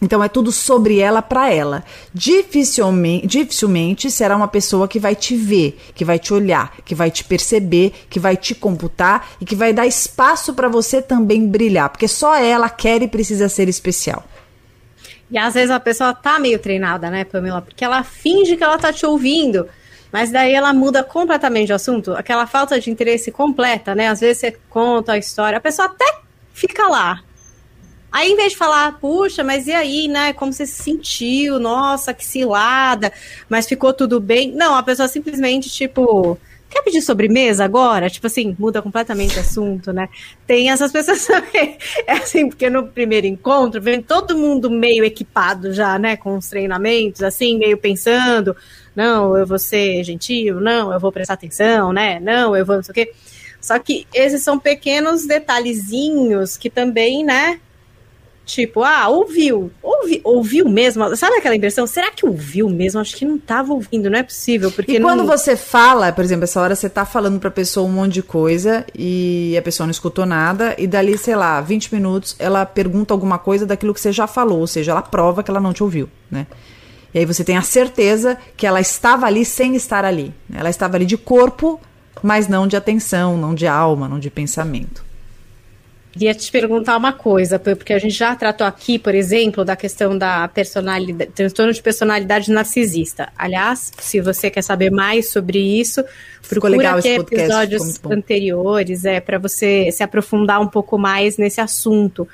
Então 0.00 0.22
é 0.22 0.28
tudo 0.28 0.52
sobre 0.52 0.98
ela 0.98 1.22
para 1.22 1.52
ela. 1.52 1.82
Dificilmente, 2.12 3.26
dificilmente 3.26 4.10
será 4.10 4.36
uma 4.36 4.48
pessoa 4.48 4.86
que 4.86 4.98
vai 4.98 5.14
te 5.14 5.34
ver, 5.34 5.78
que 5.94 6.04
vai 6.04 6.18
te 6.18 6.34
olhar, 6.34 6.74
que 6.84 6.94
vai 6.94 7.10
te 7.10 7.24
perceber, 7.24 7.92
que 8.10 8.20
vai 8.20 8.36
te 8.36 8.54
computar 8.54 9.28
e 9.40 9.44
que 9.44 9.56
vai 9.56 9.72
dar 9.72 9.86
espaço 9.86 10.52
para 10.52 10.68
você 10.68 11.00
também 11.00 11.46
brilhar, 11.48 11.88
porque 11.88 12.06
só 12.06 12.36
ela 12.36 12.68
quer 12.68 13.02
e 13.02 13.08
precisa 13.08 13.48
ser 13.48 13.68
especial. 13.68 14.24
E 15.30 15.38
às 15.38 15.54
vezes 15.54 15.70
a 15.70 15.80
pessoa 15.80 16.14
tá 16.14 16.38
meio 16.38 16.58
treinada, 16.58 17.10
né, 17.10 17.24
Pamela? 17.24 17.62
Porque 17.62 17.84
ela 17.84 18.04
finge 18.04 18.56
que 18.56 18.62
ela 18.62 18.78
tá 18.78 18.92
te 18.92 19.04
ouvindo, 19.04 19.66
mas 20.12 20.30
daí 20.30 20.52
ela 20.54 20.72
muda 20.72 21.02
completamente 21.02 21.66
de 21.66 21.72
assunto. 21.72 22.12
Aquela 22.12 22.46
falta 22.46 22.78
de 22.78 22.90
interesse 22.90 23.32
completa, 23.32 23.94
né? 23.94 24.08
Às 24.08 24.20
vezes 24.20 24.38
você 24.38 24.56
conta 24.68 25.12
a 25.12 25.18
história, 25.18 25.58
a 25.58 25.60
pessoa 25.60 25.88
até 25.88 26.20
fica 26.52 26.86
lá. 26.86 27.22
Aí, 28.10 28.30
em 28.32 28.36
vez 28.36 28.52
de 28.52 28.58
falar, 28.58 28.98
puxa, 28.98 29.44
mas 29.44 29.66
e 29.66 29.72
aí, 29.72 30.08
né? 30.08 30.32
Como 30.32 30.52
você 30.52 30.66
se 30.66 30.82
sentiu? 30.82 31.58
Nossa, 31.58 32.14
que 32.14 32.24
cilada, 32.24 33.12
mas 33.48 33.66
ficou 33.66 33.92
tudo 33.92 34.20
bem. 34.20 34.52
Não, 34.52 34.74
a 34.74 34.82
pessoa 34.82 35.08
simplesmente, 35.08 35.68
tipo, 35.68 36.38
quer 36.70 36.82
pedir 36.82 37.02
sobremesa 37.02 37.64
agora? 37.64 38.10
Tipo 38.10 38.26
assim, 38.26 38.56
muda 38.58 38.82
completamente 38.82 39.36
o 39.36 39.40
assunto, 39.40 39.92
né? 39.92 40.08
Tem 40.46 40.70
essas 40.70 40.92
pessoas 40.92 41.24
também. 41.26 41.78
É 42.06 42.12
assim, 42.12 42.48
porque 42.48 42.68
no 42.70 42.86
primeiro 42.86 43.26
encontro 43.26 43.80
vem 43.80 44.02
todo 44.02 44.36
mundo 44.36 44.70
meio 44.70 45.04
equipado 45.04 45.72
já, 45.72 45.98
né? 45.98 46.16
Com 46.16 46.36
os 46.36 46.48
treinamentos, 46.48 47.22
assim, 47.22 47.58
meio 47.58 47.76
pensando, 47.78 48.56
não, 48.94 49.36
eu 49.36 49.46
vou 49.46 49.58
ser 49.58 50.02
gentil, 50.04 50.60
não, 50.60 50.92
eu 50.92 51.00
vou 51.00 51.12
prestar 51.12 51.34
atenção, 51.34 51.92
né? 51.92 52.20
Não, 52.20 52.56
eu 52.56 52.64
vou 52.64 52.76
não 52.76 52.82
sei 52.82 52.92
o 52.92 52.94
quê. 52.94 53.12
Só 53.60 53.78
que 53.78 54.06
esses 54.14 54.42
são 54.42 54.58
pequenos 54.58 55.26
detalhezinhos 55.26 56.56
que 56.56 56.70
também, 56.70 57.24
né? 57.24 57.60
Tipo, 58.46 58.84
ah, 58.84 59.08
ouviu. 59.08 59.72
Ouvi, 59.82 60.20
ouviu 60.22 60.68
mesmo? 60.68 61.16
Sabe 61.16 61.36
aquela 61.36 61.56
impressão? 61.56 61.84
Será 61.84 62.12
que 62.12 62.24
ouviu 62.24 62.68
mesmo? 62.68 63.00
Acho 63.00 63.16
que 63.16 63.24
não 63.24 63.34
estava 63.34 63.72
ouvindo, 63.72 64.08
não 64.08 64.20
é 64.20 64.22
possível. 64.22 64.70
Porque 64.70 64.92
e 64.92 64.98
não... 65.00 65.08
quando 65.08 65.26
você 65.26 65.56
fala, 65.56 66.12
por 66.12 66.24
exemplo, 66.24 66.44
essa 66.44 66.60
hora 66.60 66.76
você 66.76 66.88
tá 66.88 67.04
falando 67.04 67.40
pra 67.40 67.50
pessoa 67.50 67.84
um 67.84 67.90
monte 67.90 68.14
de 68.14 68.22
coisa 68.22 68.86
e 68.94 69.56
a 69.58 69.62
pessoa 69.62 69.84
não 69.84 69.90
escutou 69.90 70.24
nada, 70.24 70.76
e 70.78 70.86
dali, 70.86 71.18
sei 71.18 71.34
lá, 71.34 71.60
20 71.60 71.92
minutos, 71.92 72.36
ela 72.38 72.64
pergunta 72.64 73.12
alguma 73.12 73.36
coisa 73.36 73.66
daquilo 73.66 73.92
que 73.92 74.00
você 74.00 74.12
já 74.12 74.28
falou, 74.28 74.60
ou 74.60 74.66
seja, 74.68 74.92
ela 74.92 75.02
prova 75.02 75.42
que 75.42 75.50
ela 75.50 75.60
não 75.60 75.72
te 75.72 75.82
ouviu, 75.82 76.08
né? 76.30 76.46
E 77.12 77.18
aí 77.18 77.24
você 77.24 77.42
tem 77.42 77.56
a 77.56 77.62
certeza 77.62 78.38
que 78.56 78.64
ela 78.64 78.80
estava 78.80 79.26
ali 79.26 79.44
sem 79.44 79.74
estar 79.74 80.04
ali. 80.04 80.32
Ela 80.54 80.70
estava 80.70 80.96
ali 80.96 81.04
de 81.04 81.16
corpo, 81.16 81.80
mas 82.22 82.46
não 82.46 82.68
de 82.68 82.76
atenção, 82.76 83.36
não 83.36 83.56
de 83.56 83.66
alma, 83.66 84.08
não 84.08 84.20
de 84.20 84.30
pensamento. 84.30 85.05
Queria 86.16 86.34
te 86.34 86.50
perguntar 86.50 86.96
uma 86.96 87.12
coisa, 87.12 87.58
porque 87.58 87.92
a 87.92 87.98
gente 87.98 88.14
já 88.14 88.34
tratou 88.34 88.66
aqui, 88.66 88.98
por 88.98 89.14
exemplo, 89.14 89.66
da 89.66 89.76
questão 89.76 90.16
da 90.16 90.48
personalidade, 90.48 91.30
transtorno 91.32 91.74
de 91.74 91.82
personalidade 91.82 92.50
narcisista. 92.50 93.30
Aliás, 93.36 93.92
se 93.98 94.22
você 94.22 94.48
quer 94.48 94.62
saber 94.62 94.90
mais 94.90 95.28
sobre 95.28 95.58
isso, 95.58 96.02
Ficou 96.40 96.70
procura 96.70 96.92
aqui 96.92 97.08
episódios 97.08 98.00
anteriores, 98.10 99.04
é 99.04 99.20
para 99.20 99.38
você 99.38 99.92
se 99.92 100.02
aprofundar 100.02 100.58
um 100.58 100.68
pouco 100.68 100.96
mais 100.96 101.36
nesse 101.36 101.60
assunto. 101.60 102.26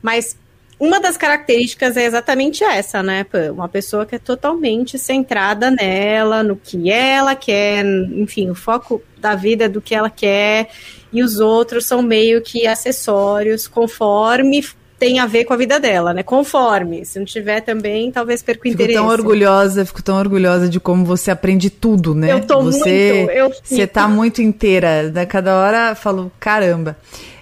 Mas 0.00 0.36
uma 0.78 1.00
das 1.00 1.16
características 1.16 1.96
é 1.96 2.04
exatamente 2.04 2.62
essa, 2.62 3.02
né? 3.02 3.24
Uma 3.52 3.68
pessoa 3.68 4.04
que 4.04 4.14
é 4.14 4.18
totalmente 4.18 4.98
centrada 4.98 5.70
nela, 5.70 6.42
no 6.42 6.56
que 6.56 6.90
ela 6.90 7.34
quer, 7.34 7.84
enfim, 7.84 8.50
o 8.50 8.54
foco 8.54 9.02
da 9.18 9.34
vida 9.34 9.64
é 9.64 9.68
do 9.68 9.80
que 9.80 9.94
ela 9.94 10.10
quer 10.10 10.68
e 11.12 11.22
os 11.22 11.40
outros 11.40 11.86
são 11.86 12.02
meio 12.02 12.42
que 12.42 12.66
acessórios 12.66 13.66
conforme 13.66 14.62
tem 14.98 15.18
a 15.18 15.26
ver 15.26 15.44
com 15.44 15.52
a 15.52 15.56
vida 15.56 15.78
dela, 15.78 16.14
né? 16.14 16.22
Conforme. 16.22 17.04
Se 17.04 17.18
não 17.18 17.26
tiver 17.26 17.60
também, 17.60 18.10
talvez 18.10 18.42
perca 18.42 18.60
o 18.60 18.62
fico 18.62 18.74
interesse. 18.74 18.98
Fico 18.98 19.06
tão 19.06 19.12
orgulhosa, 19.12 19.84
fico 19.84 20.02
tão 20.02 20.16
orgulhosa 20.18 20.68
de 20.68 20.80
como 20.80 21.04
você 21.04 21.30
aprende 21.30 21.68
tudo, 21.68 22.14
né? 22.14 22.32
Eu 22.32 22.40
tô 22.40 22.62
você, 22.62 23.12
muito, 23.12 23.30
eu 23.30 23.52
Você 23.62 23.86
tá 23.86 24.08
muito 24.08 24.40
inteira, 24.40 25.10
né? 25.10 25.26
Cada 25.26 25.56
hora 25.56 25.94
falo, 25.94 26.32
caramba. 26.40 26.96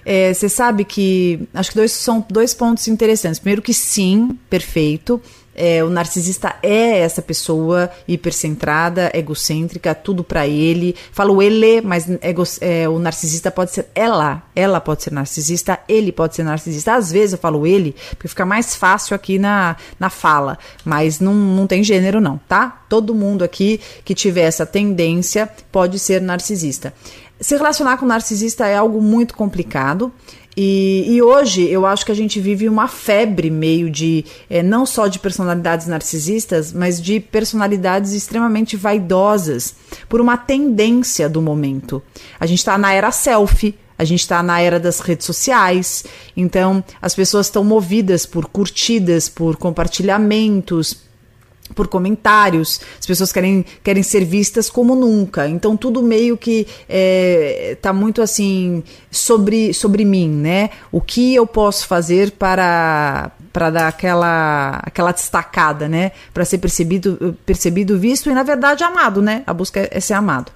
É, 0.05 0.31
você 0.33 0.47
sabe 0.47 0.85
que 0.85 1.47
acho 1.53 1.71
que 1.71 1.77
dois 1.77 1.91
são 1.91 2.23
dois 2.29 2.53
pontos 2.53 2.87
interessantes. 2.87 3.39
Primeiro 3.39 3.61
que 3.61 3.73
sim, 3.73 4.37
perfeito. 4.49 5.19
É, 5.57 5.81
o 5.81 5.89
narcisista 5.89 6.57
é 6.61 6.99
essa 6.99 7.21
pessoa 7.21 7.89
hipercentrada, 8.05 9.09
egocêntrica, 9.13 9.95
tudo 9.95 10.21
para 10.21 10.45
ele. 10.45 10.93
Falo 11.13 11.41
ele, 11.41 11.79
mas 11.79 12.07
ego, 12.21 12.43
é, 12.59 12.89
o 12.89 12.99
narcisista 12.99 13.49
pode 13.49 13.71
ser 13.71 13.87
ela. 13.95 14.43
Ela 14.53 14.81
pode 14.81 15.03
ser 15.03 15.13
narcisista, 15.13 15.79
ele 15.87 16.11
pode 16.11 16.35
ser 16.35 16.43
narcisista. 16.43 16.95
Às 16.95 17.09
vezes 17.09 17.33
eu 17.33 17.39
falo 17.39 17.65
ele, 17.65 17.95
porque 18.09 18.27
fica 18.27 18.45
mais 18.45 18.75
fácil 18.75 19.15
aqui 19.15 19.39
na, 19.39 19.77
na 19.97 20.09
fala. 20.09 20.59
Mas 20.83 21.21
não, 21.21 21.33
não 21.33 21.65
tem 21.65 21.81
gênero, 21.81 22.19
não, 22.19 22.37
tá? 22.49 22.83
Todo 22.89 23.15
mundo 23.15 23.43
aqui 23.43 23.79
que 24.03 24.13
tiver 24.13 24.41
essa 24.43 24.65
tendência 24.65 25.49
pode 25.71 25.97
ser 25.99 26.21
narcisista. 26.21 26.93
Se 27.39 27.55
relacionar 27.55 27.97
com 27.97 28.05
narcisista 28.05 28.65
é 28.67 28.75
algo 28.75 29.01
muito 29.01 29.35
complicado. 29.35 30.11
E, 30.57 31.03
e, 31.07 31.21
hoje 31.21 31.67
eu 31.69 31.85
acho 31.85 32.05
que 32.05 32.11
a 32.13 32.15
gente 32.15 32.39
vive 32.39 32.69
uma 32.69 32.87
febre 32.87 33.49
meio 33.49 33.89
de 33.89 34.23
é, 34.49 34.63
não 34.63 34.85
só 34.85 35.07
de 35.07 35.19
personalidades 35.19 35.85
narcisistas, 35.85 36.71
mas 36.71 37.01
de 37.01 37.19
personalidades 37.19 38.13
extremamente 38.13 38.77
vaidosas 38.77 39.75
por 40.07 40.21
uma 40.21 40.37
tendência 40.37 41.27
do 41.27 41.41
momento. 41.41 42.01
A 42.39 42.45
gente 42.45 42.59
está 42.59 42.77
na 42.77 42.93
era 42.93 43.11
selfie. 43.11 43.75
A 43.97 44.03
gente 44.03 44.21
está 44.21 44.43
na 44.43 44.59
era 44.59 44.77
das 44.77 44.99
redes 44.99 45.25
sociais, 45.25 46.03
então 46.35 46.83
as 47.01 47.15
pessoas 47.15 47.45
estão 47.45 47.63
movidas 47.63 48.25
por 48.25 48.45
curtidas, 48.45 49.29
por 49.29 49.55
compartilhamentos, 49.55 50.97
por 51.73 51.87
comentários, 51.87 52.79
as 52.99 53.05
pessoas 53.05 53.31
querem, 53.31 53.65
querem 53.83 54.03
ser 54.03 54.23
vistas 54.23 54.69
como 54.69 54.95
nunca. 54.95 55.47
Então 55.47 55.75
tudo 55.75 56.03
meio 56.03 56.37
que 56.37 56.67
é, 56.87 57.77
tá 57.81 57.91
muito 57.91 58.21
assim 58.21 58.83
sobre, 59.09 59.73
sobre 59.73 60.05
mim, 60.05 60.29
né? 60.29 60.69
O 60.91 61.01
que 61.01 61.33
eu 61.33 61.47
posso 61.47 61.87
fazer 61.87 62.31
para 62.31 63.31
para 63.51 63.69
dar 63.69 63.87
aquela 63.87 64.81
aquela 64.83 65.13
destacada, 65.13 65.87
né? 65.87 66.11
Para 66.33 66.43
ser 66.43 66.57
percebido 66.57 67.37
percebido, 67.45 67.97
visto 67.97 68.29
e 68.29 68.33
na 68.33 68.43
verdade 68.43 68.83
amado, 68.83 69.21
né? 69.21 69.43
A 69.47 69.53
busca 69.53 69.87
é 69.89 69.99
ser 69.99 70.13
amado. 70.13 70.51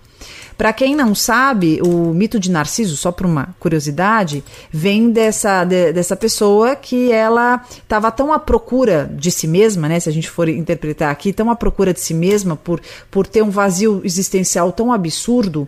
Para 0.60 0.74
quem 0.74 0.94
não 0.94 1.16
sabe, 1.16 1.80
o 1.82 2.14
mito 2.14 2.38
de 2.38 2.52
Narciso, 2.52 2.98
só 2.98 3.14
por 3.14 3.26
uma 3.26 3.56
curiosidade, 3.62 4.44
vem 4.70 5.10
dessa, 5.10 5.64
de, 5.64 5.94
dessa 5.94 6.18
pessoa 6.18 6.76
que 6.76 7.14
ela 7.14 7.64
estava 7.72 8.12
tão 8.12 8.34
à 8.34 8.38
procura 8.38 9.10
de 9.16 9.32
si 9.32 9.48
mesma, 9.48 9.88
né? 9.88 10.02
Se 10.02 10.10
a 10.10 10.12
gente 10.12 10.30
for 10.30 10.50
interpretar 10.50 11.12
aqui, 11.12 11.32
tão 11.32 11.50
à 11.50 11.56
procura 11.56 11.94
de 11.94 12.02
si 12.02 12.14
mesma 12.14 12.58
por, 12.58 12.82
por 13.10 13.26
ter 13.26 13.42
um 13.42 13.50
vazio 13.50 14.02
existencial 14.04 14.74
tão 14.74 14.92
absurdo 14.92 15.66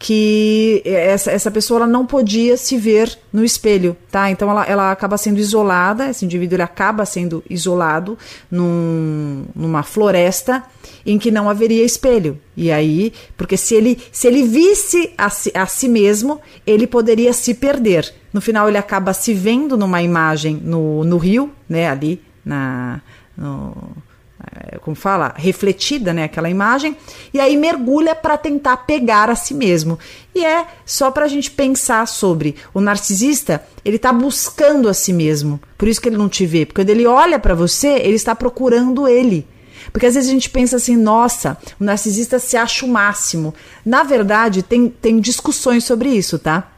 que 0.00 0.80
essa, 0.86 1.30
essa 1.30 1.50
pessoa 1.50 1.80
ela 1.80 1.86
não 1.86 2.06
podia 2.06 2.56
se 2.56 2.78
ver 2.78 3.18
no 3.30 3.44
espelho, 3.44 3.94
tá? 4.10 4.30
Então 4.30 4.50
ela, 4.50 4.64
ela 4.64 4.90
acaba 4.90 5.18
sendo 5.18 5.38
isolada, 5.38 6.08
esse 6.08 6.24
indivíduo 6.24 6.56
ele 6.56 6.62
acaba 6.62 7.04
sendo 7.04 7.44
isolado 7.50 8.16
num, 8.50 9.44
numa 9.54 9.82
floresta 9.82 10.64
em 11.04 11.18
que 11.18 11.30
não 11.30 11.50
haveria 11.50 11.84
espelho. 11.84 12.38
E 12.56 12.72
aí, 12.72 13.12
porque 13.36 13.58
se 13.58 13.74
ele, 13.74 13.98
se 14.10 14.26
ele 14.30 14.44
visse 14.44 15.12
a 15.18 15.28
si, 15.28 15.50
a 15.52 15.66
si 15.66 15.88
mesmo, 15.88 16.40
ele 16.64 16.86
poderia 16.86 17.32
se 17.32 17.52
perder. 17.52 18.14
No 18.32 18.40
final 18.40 18.68
ele 18.68 18.78
acaba 18.78 19.12
se 19.12 19.34
vendo 19.34 19.76
numa 19.76 20.00
imagem 20.02 20.54
no, 20.62 21.02
no 21.02 21.18
rio, 21.18 21.50
né, 21.68 21.88
ali 21.88 22.22
na... 22.44 23.00
No, 23.36 23.74
é, 24.56 24.78
como 24.78 24.94
fala, 24.94 25.34
refletida, 25.36 26.14
né, 26.14 26.24
aquela 26.24 26.48
imagem, 26.48 26.96
e 27.34 27.40
aí 27.40 27.56
mergulha 27.56 28.14
para 28.14 28.38
tentar 28.38 28.76
pegar 28.78 29.28
a 29.28 29.34
si 29.34 29.52
mesmo. 29.52 29.98
E 30.32 30.44
é 30.44 30.64
só 30.86 31.10
para 31.10 31.24
a 31.24 31.28
gente 31.28 31.50
pensar 31.50 32.06
sobre 32.06 32.54
o 32.72 32.80
narcisista, 32.80 33.64
ele 33.84 33.96
está 33.96 34.12
buscando 34.12 34.88
a 34.88 34.94
si 34.94 35.12
mesmo, 35.12 35.60
por 35.76 35.88
isso 35.88 36.00
que 36.00 36.08
ele 36.08 36.16
não 36.16 36.28
te 36.28 36.46
vê, 36.46 36.64
porque 36.64 36.82
quando 36.82 36.90
ele 36.90 37.06
olha 37.06 37.38
para 37.38 37.54
você, 37.54 37.96
ele 37.98 38.14
está 38.14 38.34
procurando 38.34 39.08
ele. 39.08 39.46
Porque 39.92 40.06
às 40.06 40.14
vezes 40.14 40.28
a 40.28 40.32
gente 40.32 40.50
pensa 40.50 40.76
assim, 40.76 40.96
nossa, 40.96 41.56
o 41.80 41.84
narcisista 41.84 42.38
se 42.38 42.56
acha 42.56 42.84
o 42.84 42.88
máximo. 42.88 43.54
Na 43.84 44.02
verdade, 44.02 44.62
tem, 44.62 44.88
tem 44.88 45.20
discussões 45.20 45.84
sobre 45.84 46.10
isso, 46.10 46.38
tá? 46.38 46.72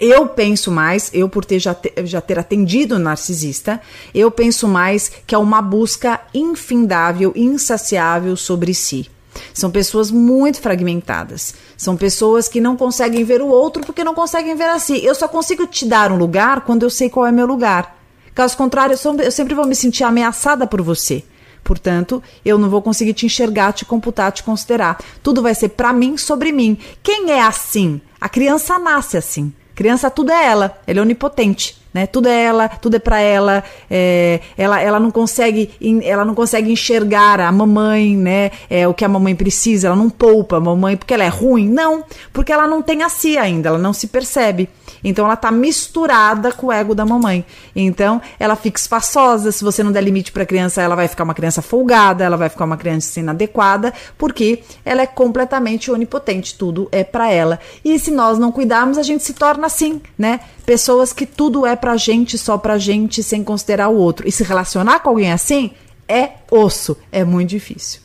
Eu 0.00 0.28
penso 0.28 0.70
mais, 0.70 1.10
eu 1.12 1.28
por 1.28 1.44
ter 1.44 1.58
já, 1.58 1.74
ter 1.74 2.06
já 2.06 2.20
ter 2.20 2.38
atendido 2.38 2.94
o 2.94 2.98
narcisista, 3.00 3.80
eu 4.14 4.30
penso 4.30 4.68
mais 4.68 5.10
que 5.26 5.34
é 5.34 5.38
uma 5.38 5.60
busca 5.60 6.20
infindável, 6.32 7.32
insaciável 7.34 8.36
sobre 8.36 8.72
si. 8.74 9.10
São 9.52 9.70
pessoas 9.70 10.10
muito 10.10 10.60
fragmentadas. 10.60 11.54
São 11.76 11.96
pessoas 11.96 12.48
que 12.48 12.60
não 12.60 12.76
conseguem 12.76 13.24
ver 13.24 13.40
o 13.40 13.48
outro 13.48 13.84
porque 13.84 14.04
não 14.04 14.14
conseguem 14.14 14.54
ver 14.54 14.68
a 14.70 14.78
si. 14.78 15.04
Eu 15.04 15.14
só 15.14 15.28
consigo 15.28 15.66
te 15.66 15.84
dar 15.84 16.12
um 16.12 16.16
lugar 16.16 16.62
quando 16.62 16.82
eu 16.82 16.90
sei 16.90 17.10
qual 17.10 17.26
é 17.26 17.32
meu 17.32 17.46
lugar. 17.46 17.96
Caso 18.34 18.56
contrário, 18.56 18.96
eu 19.22 19.32
sempre 19.32 19.54
vou 19.54 19.66
me 19.66 19.74
sentir 19.74 20.04
ameaçada 20.04 20.66
por 20.66 20.80
você. 20.80 21.24
Portanto, 21.68 22.22
eu 22.42 22.56
não 22.56 22.70
vou 22.70 22.80
conseguir 22.80 23.12
te 23.12 23.26
enxergar, 23.26 23.74
te 23.74 23.84
computar, 23.84 24.32
te 24.32 24.42
considerar. 24.42 24.98
Tudo 25.22 25.42
vai 25.42 25.54
ser 25.54 25.68
para 25.68 25.92
mim 25.92 26.16
sobre 26.16 26.50
mim. 26.50 26.78
Quem 27.02 27.30
é 27.30 27.42
assim? 27.42 28.00
A 28.18 28.26
criança 28.26 28.78
nasce 28.78 29.18
assim. 29.18 29.52
Criança 29.74 30.10
tudo 30.10 30.32
é 30.32 30.46
ela, 30.46 30.80
ele 30.86 30.98
é 30.98 31.02
onipotente. 31.02 31.76
Né? 31.92 32.06
Tudo 32.06 32.28
é 32.28 32.44
ela, 32.44 32.68
tudo 32.68 32.96
é 32.96 32.98
para 32.98 33.20
ela, 33.20 33.64
é, 33.90 34.40
ela, 34.56 34.80
ela 34.80 35.00
não 35.00 35.10
consegue, 35.10 35.70
ela 36.02 36.24
não 36.24 36.34
consegue 36.34 36.70
enxergar 36.70 37.40
a 37.40 37.50
mamãe, 37.50 38.16
né? 38.16 38.50
É 38.68 38.86
o 38.86 38.94
que 38.94 39.04
a 39.04 39.08
mamãe 39.08 39.34
precisa, 39.34 39.88
ela 39.88 39.96
não 39.96 40.10
poupa 40.10 40.56
a 40.56 40.60
mamãe 40.60 40.96
porque 40.96 41.14
ela 41.14 41.24
é 41.24 41.28
ruim, 41.28 41.68
não, 41.68 42.04
porque 42.32 42.52
ela 42.52 42.66
não 42.66 42.82
tem 42.82 43.02
a 43.02 43.08
si 43.08 43.36
ainda, 43.38 43.68
ela 43.68 43.78
não 43.78 43.92
se 43.92 44.06
percebe. 44.06 44.68
Então 45.02 45.24
ela 45.24 45.36
tá 45.36 45.50
misturada 45.50 46.52
com 46.52 46.68
o 46.68 46.72
ego 46.72 46.94
da 46.94 47.04
mamãe. 47.04 47.44
Então 47.74 48.20
ela 48.38 48.56
fica 48.56 48.78
espaçosa. 48.78 49.52
Se 49.52 49.62
você 49.64 49.82
não 49.82 49.92
der 49.92 50.02
limite 50.02 50.32
para 50.32 50.42
a 50.42 50.46
criança, 50.46 50.82
ela 50.82 50.96
vai 50.96 51.08
ficar 51.08 51.24
uma 51.24 51.34
criança 51.34 51.62
folgada, 51.62 52.24
ela 52.24 52.36
vai 52.36 52.48
ficar 52.48 52.64
uma 52.64 52.76
criança 52.76 53.20
inadequada, 53.20 53.92
porque 54.16 54.62
ela 54.84 55.02
é 55.02 55.06
completamente 55.06 55.90
onipotente. 55.90 56.54
Tudo 56.56 56.88
é 56.90 57.04
para 57.04 57.30
ela. 57.30 57.58
E 57.84 57.98
se 57.98 58.10
nós 58.10 58.38
não 58.38 58.50
cuidarmos, 58.50 58.98
a 58.98 59.02
gente 59.02 59.22
se 59.22 59.34
torna 59.34 59.66
assim, 59.66 60.00
né? 60.18 60.40
Pessoas 60.68 61.14
que 61.14 61.24
tudo 61.24 61.64
é 61.64 61.74
pra 61.74 61.96
gente, 61.96 62.36
só 62.36 62.58
pra 62.58 62.76
gente, 62.76 63.22
sem 63.22 63.42
considerar 63.42 63.88
o 63.88 63.96
outro. 63.96 64.28
E 64.28 64.30
se 64.30 64.44
relacionar 64.44 65.00
com 65.00 65.08
alguém 65.08 65.32
assim 65.32 65.70
é 66.06 66.32
osso, 66.50 66.94
é 67.10 67.24
muito 67.24 67.48
difícil. 67.48 68.02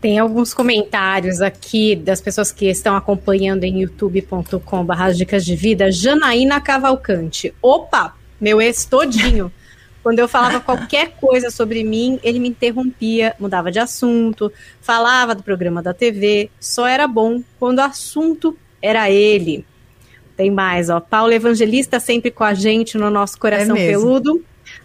Tem 0.00 0.18
alguns 0.18 0.54
comentários 0.54 1.42
aqui 1.42 1.94
das 1.94 2.22
pessoas 2.22 2.50
que 2.50 2.70
estão 2.70 2.96
acompanhando 2.96 3.64
em 3.64 3.82
youtube.com.br 3.82 5.12
dicas 5.14 5.44
de 5.44 5.54
vida. 5.54 5.92
Janaína 5.92 6.58
Cavalcante. 6.58 7.52
Opa, 7.60 8.16
meu 8.40 8.62
ex 8.62 8.86
todinho. 8.86 9.52
Quando 10.02 10.20
eu 10.20 10.26
falava 10.26 10.60
qualquer 10.60 11.16
coisa 11.20 11.50
sobre 11.50 11.84
mim, 11.84 12.18
ele 12.22 12.38
me 12.38 12.48
interrompia, 12.48 13.36
mudava 13.38 13.70
de 13.70 13.78
assunto, 13.78 14.50
falava 14.80 15.34
do 15.34 15.42
programa 15.42 15.82
da 15.82 15.92
TV. 15.92 16.50
Só 16.58 16.86
era 16.86 17.06
bom 17.06 17.42
quando 17.60 17.80
o 17.80 17.82
assunto 17.82 18.56
era 18.80 19.10
ele. 19.10 19.66
Tem 20.38 20.52
mais, 20.52 20.88
ó. 20.88 21.00
Paulo 21.00 21.32
Evangelista 21.32 21.98
sempre 21.98 22.30
com 22.30 22.44
a 22.44 22.54
gente 22.54 22.96
no 22.96 23.10
nosso 23.10 23.36
coração 23.36 23.74
é 23.74 23.88
peludo. 23.88 24.40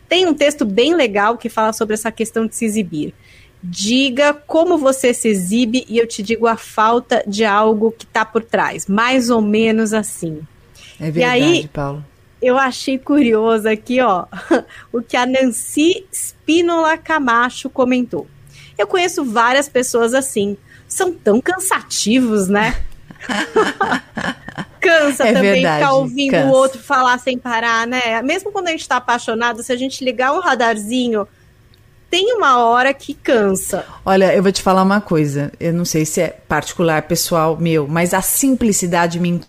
Tem 0.09 0.25
um 0.25 0.33
texto 0.33 0.65
bem 0.65 0.95
legal 0.95 1.37
que 1.37 1.47
fala 1.47 1.71
sobre 1.71 1.93
essa 1.93 2.11
questão 2.11 2.47
de 2.47 2.55
se 2.55 2.65
exibir. 2.65 3.13
Diga 3.61 4.33
como 4.33 4.79
você 4.79 5.13
se 5.13 5.27
exibe 5.27 5.85
e 5.87 5.99
eu 5.99 6.07
te 6.07 6.23
digo 6.23 6.47
a 6.47 6.57
falta 6.57 7.23
de 7.27 7.45
algo 7.45 7.91
que 7.91 8.03
está 8.03 8.25
por 8.25 8.43
trás. 8.43 8.87
Mais 8.87 9.29
ou 9.29 9.43
menos 9.43 9.93
assim. 9.93 10.41
É 10.99 11.11
verdade, 11.11 11.39
e 11.39 11.43
aí, 11.43 11.67
Paulo. 11.67 12.03
Eu 12.41 12.57
achei 12.57 12.97
curioso 12.97 13.69
aqui, 13.69 14.01
ó, 14.01 14.25
o 14.91 15.03
que 15.03 15.15
a 15.15 15.23
Nancy 15.23 16.03
Spínola 16.11 16.97
Camacho 16.97 17.69
comentou. 17.69 18.25
Eu 18.75 18.87
conheço 18.87 19.23
várias 19.23 19.69
pessoas 19.69 20.15
assim. 20.15 20.57
São 20.87 21.13
tão 21.13 21.39
cansativos, 21.39 22.47
né? 22.47 22.83
Cansa 24.83 25.27
é 25.27 25.33
também 25.33 25.53
verdade, 25.53 25.83
ficar 25.83 25.93
ouvindo 25.93 26.31
cansa. 26.31 26.47
o 26.47 26.51
outro 26.51 26.79
falar 26.81 27.17
sem 27.17 27.37
parar, 27.37 27.87
né? 27.87 28.21
Mesmo 28.21 28.51
quando 28.51 28.67
a 28.67 28.71
gente 28.71 28.87
tá 28.87 28.97
apaixonado, 28.97 29.63
se 29.63 29.71
a 29.71 29.75
gente 29.75 30.03
ligar 30.03 30.33
um 30.33 30.39
radarzinho 30.39 31.27
tem 32.09 32.31
uma 32.33 32.59
hora 32.59 32.93
que 32.93 33.15
cansa. 33.15 33.85
Olha, 34.05 34.35
eu 34.35 34.43
vou 34.43 34.51
te 34.51 34.61
falar 34.61 34.83
uma 34.83 35.01
coisa. 35.01 35.51
Eu 35.59 35.73
não 35.73 35.83
sei 35.83 36.05
se 36.05 36.21
é 36.21 36.27
particular, 36.27 37.01
pessoal 37.03 37.57
meu, 37.57 37.87
mas 37.87 38.13
a 38.13 38.21
simplicidade 38.21 39.19
me 39.19 39.41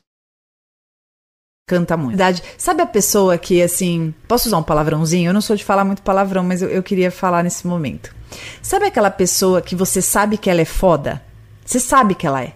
encanta 1.69 1.95
muito. 1.97 2.17
Sabe 2.57 2.83
a 2.83 2.87
pessoa 2.87 3.37
que, 3.37 3.61
assim. 3.61 4.15
Posso 4.27 4.49
usar 4.49 4.57
um 4.57 4.63
palavrãozinho? 4.63 5.29
Eu 5.29 5.35
não 5.35 5.43
sou 5.43 5.57
de 5.57 5.65
falar 5.65 5.85
muito 5.85 6.01
palavrão, 6.01 6.43
mas 6.43 6.63
eu, 6.63 6.71
eu 6.71 6.83
queria 6.83 7.11
falar 7.11 7.43
nesse 7.43 7.67
momento. 7.67 8.15
Sabe 8.63 8.87
aquela 8.87 9.11
pessoa 9.11 9.61
que 9.61 9.77
você 9.77 10.01
sabe 10.01 10.39
que 10.39 10.49
ela 10.49 10.63
é 10.63 10.65
foda? 10.65 11.23
Você 11.67 11.79
sabe 11.79 12.15
que 12.15 12.27
ela 12.27 12.43
é. 12.43 12.55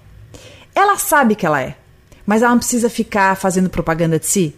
Ela 0.74 0.96
sabe 0.96 1.34
que 1.34 1.44
ela 1.44 1.60
é, 1.60 1.76
mas 2.28 2.42
ela 2.42 2.50
não 2.50 2.58
precisa 2.58 2.90
ficar 2.90 3.34
fazendo 3.38 3.70
propaganda 3.70 4.18
de 4.18 4.26
si? 4.26 4.54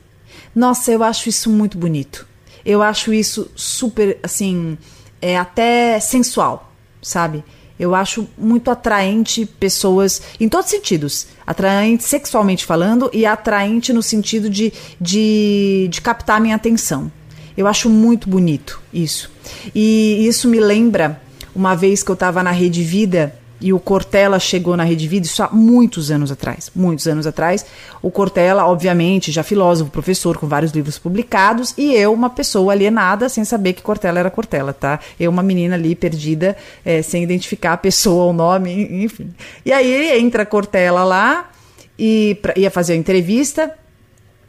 Nossa, 0.52 0.90
eu 0.90 1.04
acho 1.04 1.28
isso 1.28 1.48
muito 1.48 1.78
bonito. 1.78 2.26
Eu 2.66 2.82
acho 2.82 3.14
isso 3.14 3.48
super, 3.54 4.18
assim 4.24 4.76
é 5.22 5.38
até 5.38 6.00
sensual, 6.00 6.72
sabe? 7.00 7.44
Eu 7.78 7.94
acho 7.94 8.26
muito 8.36 8.72
atraente 8.72 9.46
pessoas, 9.46 10.20
em 10.40 10.48
todos 10.48 10.66
os 10.66 10.72
sentidos. 10.72 11.28
Atraente 11.46 12.02
sexualmente 12.02 12.66
falando 12.66 13.08
e 13.12 13.24
atraente 13.24 13.92
no 13.92 14.02
sentido 14.02 14.50
de, 14.50 14.72
de, 15.00 15.86
de 15.88 16.00
captar 16.00 16.40
minha 16.40 16.56
atenção. 16.56 17.10
Eu 17.56 17.68
acho 17.68 17.88
muito 17.88 18.28
bonito 18.28 18.82
isso. 18.92 19.30
E 19.72 20.26
isso 20.26 20.48
me 20.48 20.58
lembra 20.58 21.22
uma 21.54 21.76
vez 21.76 22.02
que 22.02 22.10
eu 22.10 22.14
estava 22.14 22.42
na 22.42 22.50
Rede 22.50 22.82
Vida 22.82 23.38
e 23.60 23.72
o 23.72 23.78
Cortella 23.78 24.38
chegou 24.38 24.76
na 24.76 24.84
Rede 24.84 25.06
Vida, 25.06 25.26
isso 25.26 25.42
há 25.42 25.48
muitos 25.50 26.10
anos 26.10 26.32
atrás, 26.32 26.70
muitos 26.74 27.06
anos 27.06 27.26
atrás. 27.26 27.66
O 28.00 28.10
Cortella, 28.10 28.66
obviamente, 28.66 29.30
já 29.30 29.42
filósofo, 29.42 29.90
professor, 29.90 30.38
com 30.38 30.46
vários 30.46 30.72
livros 30.72 30.98
publicados, 30.98 31.74
e 31.76 31.94
eu, 31.94 32.12
uma 32.12 32.30
pessoa 32.30 32.72
alienada, 32.72 33.28
sem 33.28 33.44
saber 33.44 33.74
que 33.74 33.82
Cortella 33.82 34.20
era 34.20 34.30
Cortella, 34.30 34.72
tá? 34.72 34.98
Eu, 35.18 35.30
uma 35.30 35.42
menina 35.42 35.74
ali 35.74 35.94
perdida, 35.94 36.56
é, 36.84 37.02
sem 37.02 37.22
identificar 37.22 37.74
a 37.74 37.76
pessoa, 37.76 38.26
o 38.26 38.32
nome, 38.32 39.04
enfim. 39.04 39.30
E 39.64 39.72
aí 39.72 40.18
entra 40.18 40.46
Cortella 40.46 41.04
lá, 41.04 41.50
e 41.98 42.38
pra, 42.40 42.54
ia 42.56 42.70
fazer 42.70 42.94
a 42.94 42.96
entrevista, 42.96 43.74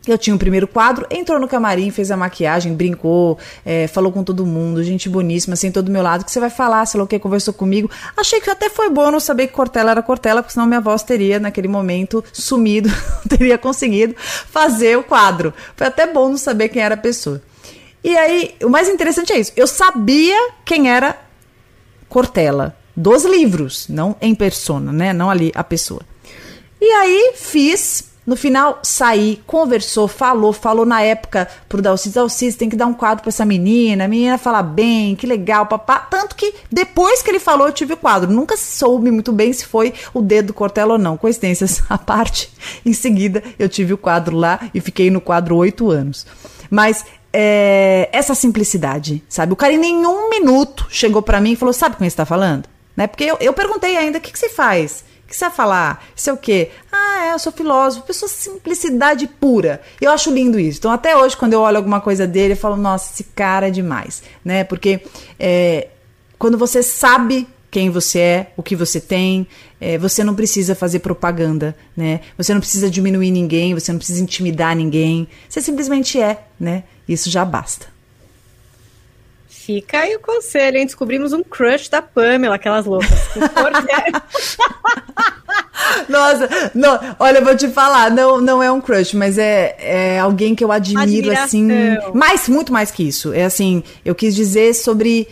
eu 0.07 0.17
tinha 0.17 0.33
o 0.33 0.35
um 0.35 0.39
primeiro 0.39 0.67
quadro, 0.67 1.05
entrou 1.11 1.39
no 1.39 1.47
camarim, 1.47 1.91
fez 1.91 2.09
a 2.09 2.17
maquiagem, 2.17 2.73
brincou, 2.73 3.37
é, 3.63 3.87
falou 3.87 4.11
com 4.11 4.23
todo 4.23 4.45
mundo, 4.45 4.83
gente 4.83 5.07
boníssima, 5.07 5.55
sentou 5.55 5.83
do 5.83 5.91
meu 5.91 6.01
lado, 6.01 6.25
que 6.25 6.31
você 6.31 6.39
vai 6.39 6.49
falar, 6.49 6.85
sei 6.85 6.97
lá 6.97 7.03
o 7.03 7.07
que, 7.07 7.19
conversou 7.19 7.53
comigo. 7.53 7.89
Achei 8.17 8.41
que 8.41 8.49
até 8.49 8.69
foi 8.69 8.89
bom 8.89 9.11
não 9.11 9.19
saber 9.19 9.47
que 9.47 9.53
Cortella 9.53 9.91
era 9.91 10.01
Cortella, 10.01 10.41
porque 10.41 10.53
senão 10.53 10.65
minha 10.65 10.81
voz 10.81 11.03
teria, 11.03 11.39
naquele 11.39 11.67
momento, 11.67 12.23
sumido, 12.33 12.89
teria 13.29 13.57
conseguido 13.57 14.15
fazer 14.17 14.97
o 14.97 15.03
quadro. 15.03 15.53
Foi 15.75 15.87
até 15.87 16.07
bom 16.07 16.29
não 16.29 16.37
saber 16.37 16.69
quem 16.69 16.81
era 16.81 16.95
a 16.95 16.97
pessoa. 16.97 17.41
E 18.03 18.17
aí, 18.17 18.55
o 18.63 18.69
mais 18.69 18.89
interessante 18.89 19.31
é 19.31 19.39
isso, 19.39 19.51
eu 19.55 19.67
sabia 19.67 20.49
quem 20.65 20.89
era 20.89 21.15
Cortella, 22.09 22.75
dos 22.97 23.23
livros, 23.23 23.87
não 23.87 24.15
em 24.19 24.33
persona, 24.33 24.91
né, 24.91 25.13
não 25.13 25.29
ali 25.29 25.51
a 25.53 25.63
pessoa. 25.63 26.01
E 26.81 26.91
aí, 26.91 27.33
fiz 27.35 28.10
no 28.31 28.37
final, 28.37 28.79
saí, 28.81 29.41
conversou, 29.45 30.07
falou, 30.07 30.53
falou 30.53 30.85
na 30.85 31.01
época 31.01 31.49
pro 31.67 31.81
Dalcis, 31.81 32.13
Dalcis, 32.13 32.55
tem 32.55 32.69
que 32.69 32.77
dar 32.77 32.85
um 32.85 32.93
quadro 32.93 33.21
pra 33.21 33.27
essa 33.27 33.43
menina, 33.43 34.05
a 34.05 34.07
menina 34.07 34.37
fala 34.37 34.63
bem, 34.63 35.17
que 35.17 35.27
legal, 35.27 35.65
papá. 35.65 35.99
Tanto 35.99 36.33
que 36.33 36.53
depois 36.71 37.21
que 37.21 37.29
ele 37.29 37.41
falou, 37.41 37.67
eu 37.67 37.73
tive 37.73 37.91
o 37.91 37.97
quadro. 37.97 38.31
Nunca 38.31 38.55
soube 38.55 39.11
muito 39.11 39.33
bem 39.33 39.51
se 39.51 39.65
foi 39.65 39.93
o 40.13 40.21
dedo 40.21 40.47
do 40.47 40.53
Cortella 40.53 40.93
ou 40.93 40.97
não. 40.97 41.17
Coincidências 41.17 41.83
à 41.91 41.97
parte. 41.97 42.49
Em 42.85 42.93
seguida, 42.93 43.43
eu 43.59 43.67
tive 43.67 43.91
o 43.91 43.97
quadro 43.97 44.37
lá 44.37 44.61
e 44.73 44.79
fiquei 44.79 45.11
no 45.11 45.19
quadro 45.19 45.57
oito 45.57 45.91
anos. 45.91 46.25
Mas 46.69 47.03
é, 47.33 48.07
essa 48.13 48.33
simplicidade, 48.33 49.21
sabe? 49.27 49.51
O 49.51 49.57
cara 49.57 49.73
em 49.73 49.77
nenhum 49.77 50.29
minuto 50.29 50.87
chegou 50.89 51.21
para 51.21 51.41
mim 51.41 51.51
e 51.51 51.55
falou, 51.57 51.73
sabe 51.73 51.97
com 51.97 51.99
quem 51.99 52.09
você 52.09 52.15
tá 52.15 52.25
falando? 52.25 52.63
Né? 52.95 53.07
Porque 53.07 53.25
eu, 53.25 53.35
eu 53.41 53.51
perguntei 53.51 53.97
ainda, 53.97 54.19
o 54.19 54.21
que, 54.21 54.31
que 54.31 54.39
você 54.39 54.47
faz? 54.47 55.03
Que 55.31 55.37
você 55.37 55.45
vai 55.45 55.53
falar? 55.53 56.05
Isso 56.15 56.29
é 56.29 56.33
o 56.33 56.37
quê? 56.37 56.69
Ah, 56.91 57.27
é, 57.27 57.33
eu 57.33 57.39
sou 57.39 57.51
filósofo. 57.51 58.05
Pessoa 58.05 58.29
simplicidade 58.29 59.27
pura. 59.27 59.81
Eu 59.99 60.11
acho 60.11 60.31
lindo 60.31 60.59
isso. 60.59 60.79
Então, 60.79 60.91
até 60.91 61.15
hoje, 61.15 61.37
quando 61.37 61.53
eu 61.53 61.61
olho 61.61 61.77
alguma 61.77 62.01
coisa 62.01 62.27
dele, 62.27 62.53
eu 62.53 62.57
falo, 62.57 62.75
nossa, 62.75 63.13
esse 63.13 63.23
cara 63.23 63.69
é 63.69 63.71
demais. 63.71 64.21
Né? 64.43 64.63
Porque 64.63 65.01
é, 65.39 65.87
quando 66.37 66.57
você 66.57 66.83
sabe 66.83 67.47
quem 67.71 67.89
você 67.89 68.19
é, 68.19 68.51
o 68.57 68.61
que 68.61 68.75
você 68.75 68.99
tem, 68.99 69.47
é, 69.79 69.97
você 69.97 70.23
não 70.23 70.35
precisa 70.35 70.75
fazer 70.75 70.99
propaganda, 70.99 71.73
né? 71.95 72.19
Você 72.37 72.53
não 72.53 72.59
precisa 72.59 72.89
diminuir 72.89 73.31
ninguém, 73.31 73.73
você 73.73 73.93
não 73.93 73.97
precisa 73.97 74.21
intimidar 74.21 74.75
ninguém. 74.75 75.25
Você 75.47 75.61
simplesmente 75.61 76.21
é, 76.21 76.43
né? 76.59 76.83
Isso 77.07 77.29
já 77.29 77.45
basta. 77.45 77.87
Fica 79.75 79.99
aí 79.99 80.15
o 80.15 80.19
conselho, 80.19 80.77
hein? 80.77 80.85
Descobrimos 80.85 81.31
um 81.31 81.41
crush 81.43 81.89
da 81.89 82.01
Pamela, 82.01 82.55
aquelas 82.55 82.85
loucas. 82.85 83.09
Nossa, 86.07 86.71
não, 86.73 86.99
olha, 87.19 87.39
eu 87.39 87.43
vou 87.45 87.55
te 87.55 87.67
falar, 87.69 88.11
não, 88.11 88.41
não 88.41 88.61
é 88.61 88.71
um 88.71 88.81
crush, 88.81 89.13
mas 89.15 89.37
é, 89.37 89.75
é 89.79 90.19
alguém 90.19 90.53
que 90.53 90.63
eu 90.63 90.71
admiro, 90.71 91.01
Admiração. 91.01 91.45
assim. 91.45 91.67
Mais, 92.13 92.47
muito 92.49 92.71
mais 92.73 92.91
que 92.91 93.03
isso. 93.03 93.33
É 93.33 93.45
assim, 93.45 93.83
eu 94.03 94.13
quis 94.13 94.35
dizer 94.35 94.73
sobre. 94.73 95.27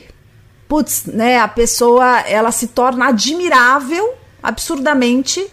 Putz, 0.68 1.06
né? 1.06 1.40
A 1.40 1.48
pessoa, 1.48 2.20
ela 2.22 2.52
se 2.52 2.68
torna 2.68 3.08
admirável, 3.08 4.14
absurdamente, 4.42 5.46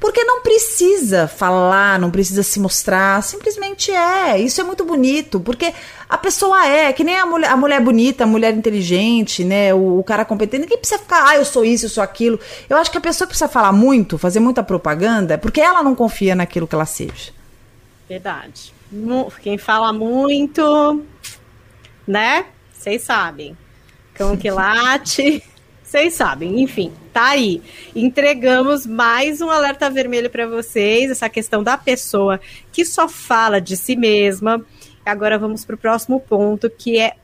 porque 0.00 0.22
não 0.22 0.42
precisa 0.42 1.26
falar, 1.26 1.98
não 1.98 2.10
precisa 2.10 2.42
se 2.42 2.60
mostrar, 2.60 3.22
simplesmente 3.22 3.90
é. 3.90 4.38
Isso 4.38 4.60
é 4.60 4.64
muito 4.64 4.84
bonito, 4.84 5.40
porque 5.40 5.74
a 6.08 6.16
pessoa 6.16 6.66
é, 6.66 6.92
que 6.92 7.02
nem 7.02 7.16
a 7.16 7.26
mulher, 7.26 7.50
a 7.50 7.56
mulher 7.56 7.80
bonita, 7.80 8.24
a 8.24 8.26
mulher 8.26 8.54
inteligente, 8.54 9.44
né? 9.44 9.74
O, 9.74 9.98
o 9.98 10.04
cara 10.04 10.24
competente. 10.24 10.62
Ninguém 10.62 10.78
precisa 10.78 11.00
ficar, 11.00 11.28
ah, 11.28 11.36
eu 11.36 11.44
sou 11.44 11.64
isso, 11.64 11.86
eu 11.86 11.90
sou 11.90 12.02
aquilo. 12.02 12.38
Eu 12.68 12.76
acho 12.76 12.90
que 12.90 12.98
a 12.98 13.00
pessoa 13.00 13.26
precisa 13.26 13.48
falar 13.48 13.72
muito, 13.72 14.16
fazer 14.18 14.38
muita 14.38 14.62
propaganda, 14.62 15.36
porque 15.36 15.60
ela 15.60 15.82
não 15.82 15.94
confia 15.94 16.34
naquilo 16.34 16.68
que 16.68 16.74
ela 16.74 16.86
seja. 16.86 17.32
Verdade. 18.08 18.72
Quem 19.42 19.58
fala 19.58 19.92
muito, 19.92 21.02
né? 22.06 22.46
Vocês 22.72 23.02
sabem. 23.02 23.56
Cão 24.14 24.36
que 24.36 24.50
late 24.50 25.42
Vocês 25.88 26.12
sabem, 26.12 26.60
enfim, 26.60 26.92
tá 27.14 27.28
aí. 27.30 27.62
Entregamos 27.96 28.84
mais 28.84 29.40
um 29.40 29.48
alerta 29.48 29.88
vermelho 29.88 30.28
para 30.28 30.46
vocês, 30.46 31.10
essa 31.10 31.30
questão 31.30 31.62
da 31.62 31.78
pessoa 31.78 32.38
que 32.70 32.84
só 32.84 33.08
fala 33.08 33.58
de 33.58 33.74
si 33.74 33.96
mesma. 33.96 34.62
Agora 35.02 35.38
vamos 35.38 35.64
para 35.64 35.76
o 35.76 35.78
próximo 35.78 36.20
ponto, 36.20 36.68
que 36.68 36.98
é 36.98 37.14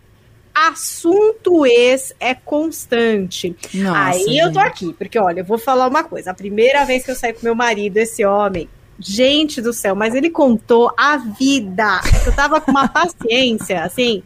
assunto 0.55 1.67
ex 1.67 2.15
é 2.19 2.35
constante. 2.35 3.55
Nossa, 3.75 3.99
aí 3.99 4.21
gente. 4.21 4.39
eu 4.39 4.51
tô 4.51 4.61
aqui, 4.61 4.95
porque 4.95 5.19
olha, 5.19 5.41
eu 5.41 5.45
vou 5.45 5.59
falar 5.59 5.87
uma 5.87 6.03
coisa. 6.03 6.31
A 6.31 6.35
primeira 6.35 6.87
vez 6.87 7.05
que 7.05 7.11
eu 7.11 7.15
saí 7.15 7.35
com 7.35 7.41
meu 7.43 7.55
marido, 7.55 7.99
esse 7.99 8.25
homem, 8.25 8.67
gente 8.99 9.61
do 9.61 9.75
céu, 9.75 9.95
mas 9.95 10.15
ele 10.15 10.31
contou 10.31 10.91
a 10.97 11.19
vida. 11.19 12.01
Eu 12.25 12.35
tava 12.35 12.63
com 12.63 12.71
uma 12.71 12.89
paciência, 12.89 13.85
assim, 13.85 14.23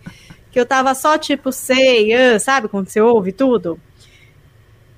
que 0.52 0.60
eu 0.60 0.64
tava 0.64 0.94
só 0.94 1.18
tipo, 1.18 1.50
sei, 1.50 2.14
uh, 2.14 2.38
sabe 2.38 2.68
quando 2.68 2.88
você 2.88 3.00
ouve 3.00 3.32
tudo? 3.32 3.80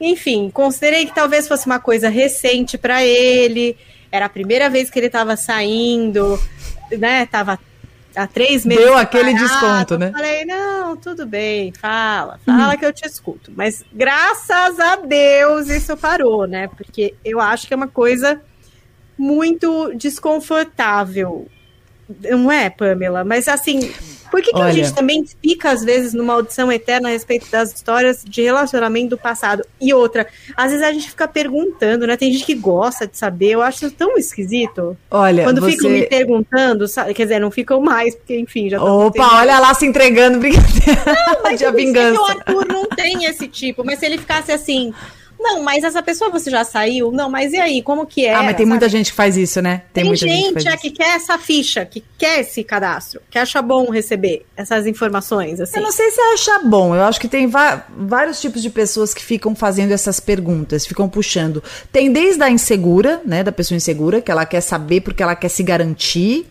Enfim, 0.00 0.50
considerei 0.50 1.04
que 1.04 1.14
talvez 1.14 1.46
fosse 1.46 1.66
uma 1.66 1.78
coisa 1.78 2.08
recente 2.08 2.78
para 2.78 3.04
ele. 3.04 3.76
Era 4.10 4.26
a 4.26 4.30
primeira 4.30 4.70
vez 4.70 4.88
que 4.88 4.98
ele 4.98 5.06
estava 5.06 5.36
saindo, 5.36 6.40
né? 6.90 7.26
Tava 7.26 7.58
há 8.16 8.26
três 8.26 8.64
meses. 8.64 8.84
Deu 8.84 8.96
aquele 8.96 9.34
desconto, 9.34 9.98
né? 9.98 10.10
Falei, 10.10 10.44
não, 10.44 10.96
tudo 10.96 11.26
bem, 11.26 11.72
fala, 11.72 12.40
fala 12.44 12.74
hum. 12.74 12.76
que 12.78 12.86
eu 12.86 12.92
te 12.92 13.06
escuto. 13.06 13.52
Mas 13.54 13.84
graças 13.92 14.80
a 14.80 14.96
Deus 14.96 15.68
isso 15.68 15.96
parou, 15.96 16.46
né? 16.46 16.68
Porque 16.68 17.14
eu 17.24 17.40
acho 17.40 17.66
que 17.68 17.74
é 17.74 17.76
uma 17.76 17.88
coisa 17.88 18.40
muito 19.16 19.92
desconfortável. 19.94 21.46
Não 22.22 22.50
é, 22.50 22.70
Pamela? 22.70 23.22
Mas 23.22 23.46
assim, 23.46 23.92
por 24.30 24.42
que, 24.42 24.52
que 24.52 24.60
a 24.60 24.72
gente 24.72 24.92
também 24.94 25.24
fica, 25.42 25.70
às 25.70 25.84
vezes, 25.84 26.14
numa 26.14 26.34
audição 26.34 26.70
eterna 26.70 27.08
a 27.08 27.12
respeito 27.12 27.50
das 27.50 27.72
histórias 27.72 28.24
de 28.24 28.42
relacionamento 28.42 29.10
do 29.10 29.18
passado? 29.18 29.64
E 29.80 29.92
outra, 29.92 30.26
às 30.56 30.70
vezes 30.70 30.86
a 30.86 30.92
gente 30.92 31.10
fica 31.10 31.26
perguntando, 31.28 32.06
né? 32.06 32.16
Tem 32.16 32.32
gente 32.32 32.44
que 32.44 32.54
gosta 32.54 33.06
de 33.06 33.16
saber, 33.16 33.50
eu 33.50 33.62
acho 33.62 33.90
tão 33.90 34.16
esquisito. 34.16 34.96
Olha, 35.10 35.44
Quando 35.44 35.60
você... 35.60 35.72
ficam 35.72 35.90
me 35.90 36.06
perguntando, 36.06 36.86
sabe? 36.88 37.14
quer 37.14 37.24
dizer, 37.24 37.40
não 37.40 37.50
ficam 37.50 37.80
mais, 37.80 38.14
porque 38.14 38.38
enfim, 38.38 38.68
já 38.68 38.82
Opa, 38.82 39.38
olha 39.38 39.58
lá 39.58 39.74
se 39.74 39.86
entregando, 39.86 40.38
brincadeira. 40.40 41.02
Não, 41.06 41.42
mas 41.42 41.58
de 41.58 41.70
vingança. 41.72 42.20
o 42.20 42.24
Arthur 42.24 42.66
não 42.68 42.86
tem 42.86 43.24
esse 43.24 43.48
tipo, 43.48 43.84
mas 43.84 43.98
se 43.98 44.06
ele 44.06 44.18
ficasse 44.18 44.52
assim, 44.52 44.92
não, 45.40 45.62
mas 45.62 45.83
essa 45.83 46.03
pessoa 46.03 46.31
você 46.31 46.50
já 46.50 46.64
saiu? 46.64 47.11
Não, 47.11 47.31
mas 47.31 47.53
e 47.53 47.59
aí? 47.59 47.83
Como 47.83 48.07
que 48.07 48.26
é? 48.26 48.35
Ah, 48.35 48.42
mas 48.42 48.57
tem 48.57 48.66
muita 48.66 48.88
gente 48.88 49.11
que 49.11 49.16
faz 49.16 49.37
isso, 49.37 49.62
né? 49.62 49.83
Tem, 49.92 50.05
tem 50.05 50.14
gente, 50.14 50.61
gente 50.61 50.68
é, 50.68 50.76
que 50.76 50.90
quer 50.90 51.16
essa 51.16 51.38
ficha, 51.38 51.85
que 51.87 52.05
quer 52.18 52.40
esse 52.40 52.62
cadastro, 52.62 53.22
que 53.31 53.38
acha 53.38 53.62
bom 53.62 53.90
receber 53.90 54.44
essas 54.57 54.87
informações, 54.87 55.61
assim. 55.61 55.79
Eu 55.79 55.83
não 55.83 55.92
sei 55.92 56.11
se 56.11 56.20
acha 56.20 56.61
bom. 56.61 56.94
Eu 56.94 57.03
acho 57.05 57.18
que 57.18 57.29
tem 57.29 57.50
vários 57.96 58.40
tipos 58.40 58.61
de 58.61 58.68
pessoas 58.68 59.14
que 59.14 59.22
ficam 59.22 59.55
fazendo 59.55 59.92
essas 59.92 60.20
perguntas, 60.20 60.87
ficam 60.87 61.09
puxando. 61.09 61.62
Tem 61.90 62.12
desde 62.12 62.42
a 62.42 62.50
insegura, 62.50 63.22
né, 63.24 63.42
da 63.42 63.50
pessoa 63.50 63.76
insegura, 63.76 64.20
que 64.20 64.31
ela 64.31 64.44
quer 64.44 64.61
saber 64.61 65.00
porque 65.00 65.22
ela 65.22 65.35
quer 65.35 65.48
se 65.48 65.62
garantir. 65.62 66.46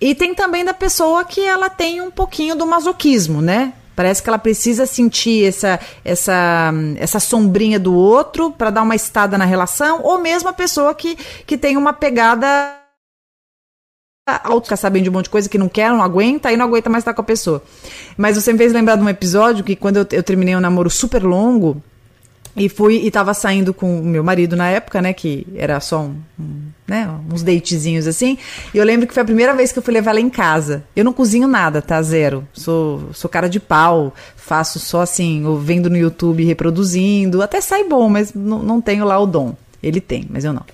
E 0.00 0.14
tem 0.14 0.34
também 0.34 0.64
da 0.64 0.72
pessoa 0.72 1.24
que 1.24 1.40
ela 1.40 1.68
tem 1.68 2.00
um 2.00 2.10
pouquinho 2.10 2.54
do 2.54 2.66
masoquismo, 2.66 3.42
né? 3.42 3.74
Parece 3.94 4.22
que 4.22 4.28
ela 4.28 4.38
precisa 4.38 4.86
sentir 4.86 5.46
essa, 5.46 5.78
essa, 6.04 6.72
essa 6.96 7.20
sombrinha 7.20 7.78
do 7.78 7.94
outro 7.94 8.50
para 8.50 8.70
dar 8.70 8.82
uma 8.82 8.94
estada 8.94 9.36
na 9.36 9.44
relação, 9.44 10.00
ou 10.02 10.18
mesmo 10.18 10.48
a 10.48 10.52
pessoa 10.52 10.94
que, 10.94 11.16
que 11.46 11.58
tem 11.58 11.76
uma 11.76 11.92
pegada 11.92 12.76
ficar 14.62 14.76
sabendo 14.76 15.04
de 15.04 15.10
um 15.10 15.12
monte 15.12 15.24
de 15.24 15.30
coisa 15.30 15.48
que 15.48 15.58
não 15.58 15.68
quer, 15.68 15.90
não 15.90 16.02
aguenta, 16.02 16.52
e 16.52 16.56
não 16.56 16.66
aguenta 16.66 16.88
mais 16.88 17.02
estar 17.02 17.14
com 17.14 17.20
a 17.20 17.24
pessoa. 17.24 17.62
Mas 18.16 18.36
você 18.36 18.52
me 18.52 18.58
fez 18.58 18.72
lembrar 18.72 18.96
de 18.96 19.02
um 19.02 19.08
episódio 19.08 19.64
que 19.64 19.74
quando 19.74 19.96
eu, 19.96 20.06
eu 20.12 20.22
terminei 20.22 20.54
um 20.54 20.60
namoro 20.60 20.88
super 20.88 21.22
longo, 21.22 21.82
e 22.56 22.68
fui 22.68 22.96
e 22.96 23.10
tava 23.10 23.32
saindo 23.32 23.72
com 23.72 24.00
o 24.00 24.04
meu 24.04 24.24
marido 24.24 24.56
na 24.56 24.68
época, 24.68 25.00
né? 25.00 25.12
Que 25.12 25.46
era 25.54 25.78
só 25.80 26.00
um, 26.00 26.16
um, 26.38 26.62
né, 26.86 27.08
uns 27.32 27.42
datezinhos 27.42 28.06
assim. 28.06 28.36
E 28.74 28.78
eu 28.78 28.84
lembro 28.84 29.06
que 29.06 29.14
foi 29.14 29.22
a 29.22 29.26
primeira 29.26 29.54
vez 29.54 29.72
que 29.72 29.78
eu 29.78 29.82
fui 29.82 29.94
levar 29.94 30.10
ela 30.10 30.20
em 30.20 30.28
casa. 30.28 30.82
Eu 30.94 31.04
não 31.04 31.12
cozinho 31.12 31.46
nada, 31.46 31.80
tá? 31.80 32.00
Zero. 32.02 32.46
Sou, 32.52 33.10
sou 33.12 33.30
cara 33.30 33.48
de 33.48 33.60
pau. 33.60 34.12
Faço 34.36 34.78
só 34.78 35.02
assim, 35.02 35.44
ou 35.46 35.58
vendo 35.58 35.88
no 35.88 35.96
YouTube 35.96 36.44
reproduzindo. 36.44 37.42
Até 37.42 37.60
sai 37.60 37.84
bom, 37.84 38.08
mas 38.08 38.34
não, 38.34 38.80
tenho 38.80 39.04
lá 39.04 39.18
o 39.18 39.26
dom. 39.26 39.54
Ele 39.82 40.00
tem, 40.00 40.26
mas 40.28 40.44
eu 40.44 40.52
não. 40.52 40.64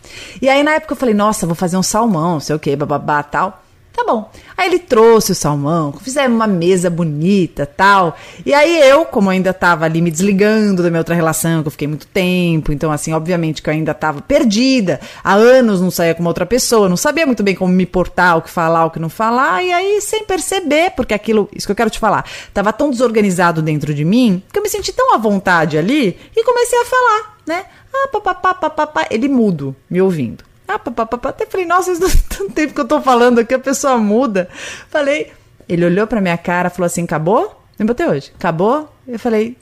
E 0.40 0.48
aí 0.48 0.62
na 0.62 0.72
época 0.72 0.94
eu 0.94 0.96
falei, 0.96 1.14
nossa, 1.14 1.46
vou 1.46 1.54
fazer 1.54 1.76
um 1.76 1.82
salmão, 1.82 2.40
sei 2.40 2.56
o 2.56 2.58
que, 2.58 2.74
bababá, 2.74 3.22
tal. 3.22 3.62
Tá 3.96 4.04
bom. 4.04 4.30
Aí 4.58 4.68
ele 4.68 4.78
trouxe 4.78 5.32
o 5.32 5.34
salmão, 5.34 5.90
fizemos 6.02 6.36
uma 6.36 6.46
mesa 6.46 6.90
bonita, 6.90 7.64
tal. 7.64 8.14
E 8.44 8.52
aí 8.52 8.78
eu, 8.78 9.06
como 9.06 9.30
ainda 9.30 9.54
tava 9.54 9.86
ali 9.86 10.02
me 10.02 10.10
desligando 10.10 10.82
da 10.82 10.90
minha 10.90 11.00
outra 11.00 11.14
relação, 11.14 11.62
que 11.62 11.68
eu 11.68 11.72
fiquei 11.72 11.88
muito 11.88 12.06
tempo, 12.06 12.72
então 12.72 12.92
assim, 12.92 13.14
obviamente 13.14 13.62
que 13.62 13.70
eu 13.70 13.72
ainda 13.72 13.94
tava 13.94 14.20
perdida. 14.20 15.00
Há 15.24 15.32
anos 15.32 15.80
não 15.80 15.90
saía 15.90 16.14
com 16.14 16.20
uma 16.20 16.28
outra 16.28 16.44
pessoa, 16.44 16.90
não 16.90 16.96
sabia 16.96 17.24
muito 17.24 17.42
bem 17.42 17.54
como 17.54 17.72
me 17.72 17.86
portar, 17.86 18.36
o 18.36 18.42
que 18.42 18.50
falar, 18.50 18.84
o 18.84 18.90
que 18.90 18.98
não 18.98 19.08
falar, 19.08 19.64
e 19.64 19.72
aí 19.72 19.98
sem 20.02 20.24
perceber, 20.24 20.90
porque 20.90 21.14
aquilo, 21.14 21.48
isso 21.54 21.66
que 21.66 21.72
eu 21.72 21.76
quero 21.76 21.88
te 21.88 21.98
falar, 21.98 22.28
tava 22.52 22.74
tão 22.74 22.90
desorganizado 22.90 23.62
dentro 23.62 23.94
de 23.94 24.04
mim, 24.04 24.42
que 24.52 24.58
eu 24.58 24.62
me 24.62 24.68
senti 24.68 24.92
tão 24.92 25.14
à 25.14 25.16
vontade 25.16 25.78
ali 25.78 26.18
e 26.36 26.44
comecei 26.44 26.78
a 26.78 26.84
falar, 26.84 27.36
né? 27.46 27.64
Ah, 27.94 28.08
papapá, 28.08 28.52
papapá, 28.52 29.06
ele 29.10 29.26
mudo, 29.26 29.74
me 29.88 30.02
ouvindo. 30.02 30.44
Ah, 30.66 30.78
papapá. 30.78 31.28
Até 31.28 31.46
falei, 31.46 31.66
nossa, 31.66 31.92
isso 31.92 32.02
tanto 32.28 32.52
tempo 32.52 32.74
que 32.74 32.80
eu 32.80 32.88
tô 32.88 33.00
falando 33.00 33.38
aqui, 33.38 33.54
a 33.54 33.58
pessoa 33.58 33.96
muda. 33.98 34.48
Falei, 34.88 35.32
ele 35.68 35.84
olhou 35.84 36.06
pra 36.06 36.20
minha 36.20 36.38
cara, 36.38 36.70
falou 36.70 36.86
assim, 36.86 37.04
acabou? 37.04 37.62
Lembra 37.78 37.92
até 37.92 38.08
hoje? 38.08 38.32
Acabou? 38.36 38.92
Eu 39.06 39.18
falei, 39.18 39.56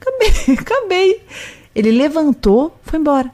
acabei, 0.00 0.54
acabei. 0.58 1.22
Ele 1.74 1.90
levantou, 1.90 2.78
foi 2.82 2.98
embora. 2.98 3.30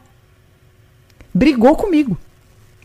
Brigou 1.33 1.77
comigo. 1.77 2.17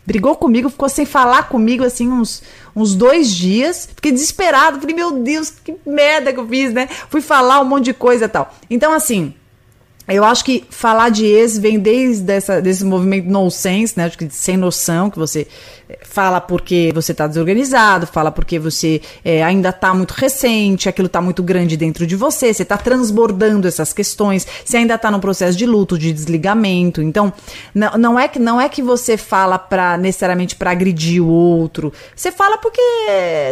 Brigou 0.06 0.34
comigo, 0.36 0.70
ficou 0.70 0.88
sem 0.88 1.04
falar 1.04 1.48
comigo, 1.48 1.84
assim, 1.84 2.08
uns, 2.08 2.42
uns 2.74 2.94
dois 2.94 3.30
dias. 3.30 3.88
Fiquei 3.94 4.10
desesperado. 4.10 4.80
Falei, 4.80 4.96
meu 4.96 5.20
Deus, 5.22 5.50
que 5.50 5.76
merda 5.84 6.32
que 6.32 6.40
eu 6.40 6.48
fiz, 6.48 6.72
né? 6.72 6.86
Fui 7.10 7.20
falar 7.20 7.60
um 7.60 7.64
monte 7.64 7.86
de 7.86 7.94
coisa 7.94 8.24
e 8.24 8.28
tal. 8.28 8.54
Então, 8.70 8.92
assim, 8.92 9.34
eu 10.08 10.24
acho 10.24 10.42
que 10.42 10.64
falar 10.70 11.10
de 11.10 11.26
ex 11.26 11.58
vem 11.58 11.78
desde 11.78 12.32
essa, 12.32 12.62
desse 12.62 12.82
movimento 12.82 13.28
no 13.28 13.50
sense, 13.50 13.92
né? 13.94 14.06
Acho 14.06 14.16
que 14.16 14.28
sem 14.30 14.56
noção, 14.56 15.10
que 15.10 15.18
você 15.18 15.46
eh, 15.86 15.98
fala 16.02 16.40
porque 16.40 16.90
você 16.94 17.12
está 17.12 17.26
desorganizado, 17.26 18.06
fala 18.06 18.32
porque 18.32 18.58
você 18.58 19.02
é, 19.22 19.44
ainda 19.44 19.68
está 19.68 19.92
muito 19.92 20.12
recente, 20.12 20.88
aquilo 20.88 21.08
está 21.08 21.20
muito 21.20 21.42
grande 21.42 21.76
dentro 21.76 22.06
de 22.06 22.16
você, 22.16 22.54
você 22.54 22.62
está 22.62 22.78
transbordando 22.78 23.68
essas 23.68 23.92
questões, 23.92 24.46
você 24.64 24.78
ainda 24.78 24.94
está 24.94 25.10
no 25.10 25.20
processo 25.20 25.58
de 25.58 25.66
luto, 25.66 25.98
de 25.98 26.10
desligamento. 26.10 27.02
Então, 27.02 27.30
não, 27.74 27.98
não, 27.98 28.18
é 28.18 28.28
que 28.28 28.38
não 28.38 28.58
é 28.58 28.66
que 28.66 28.80
você 28.80 29.18
fala 29.18 29.58
para 29.58 29.98
necessariamente 29.98 30.56
para 30.56 30.70
agredir 30.70 31.22
o 31.22 31.28
outro. 31.28 31.92
Você 32.16 32.32
fala 32.32 32.56
porque 32.56 32.80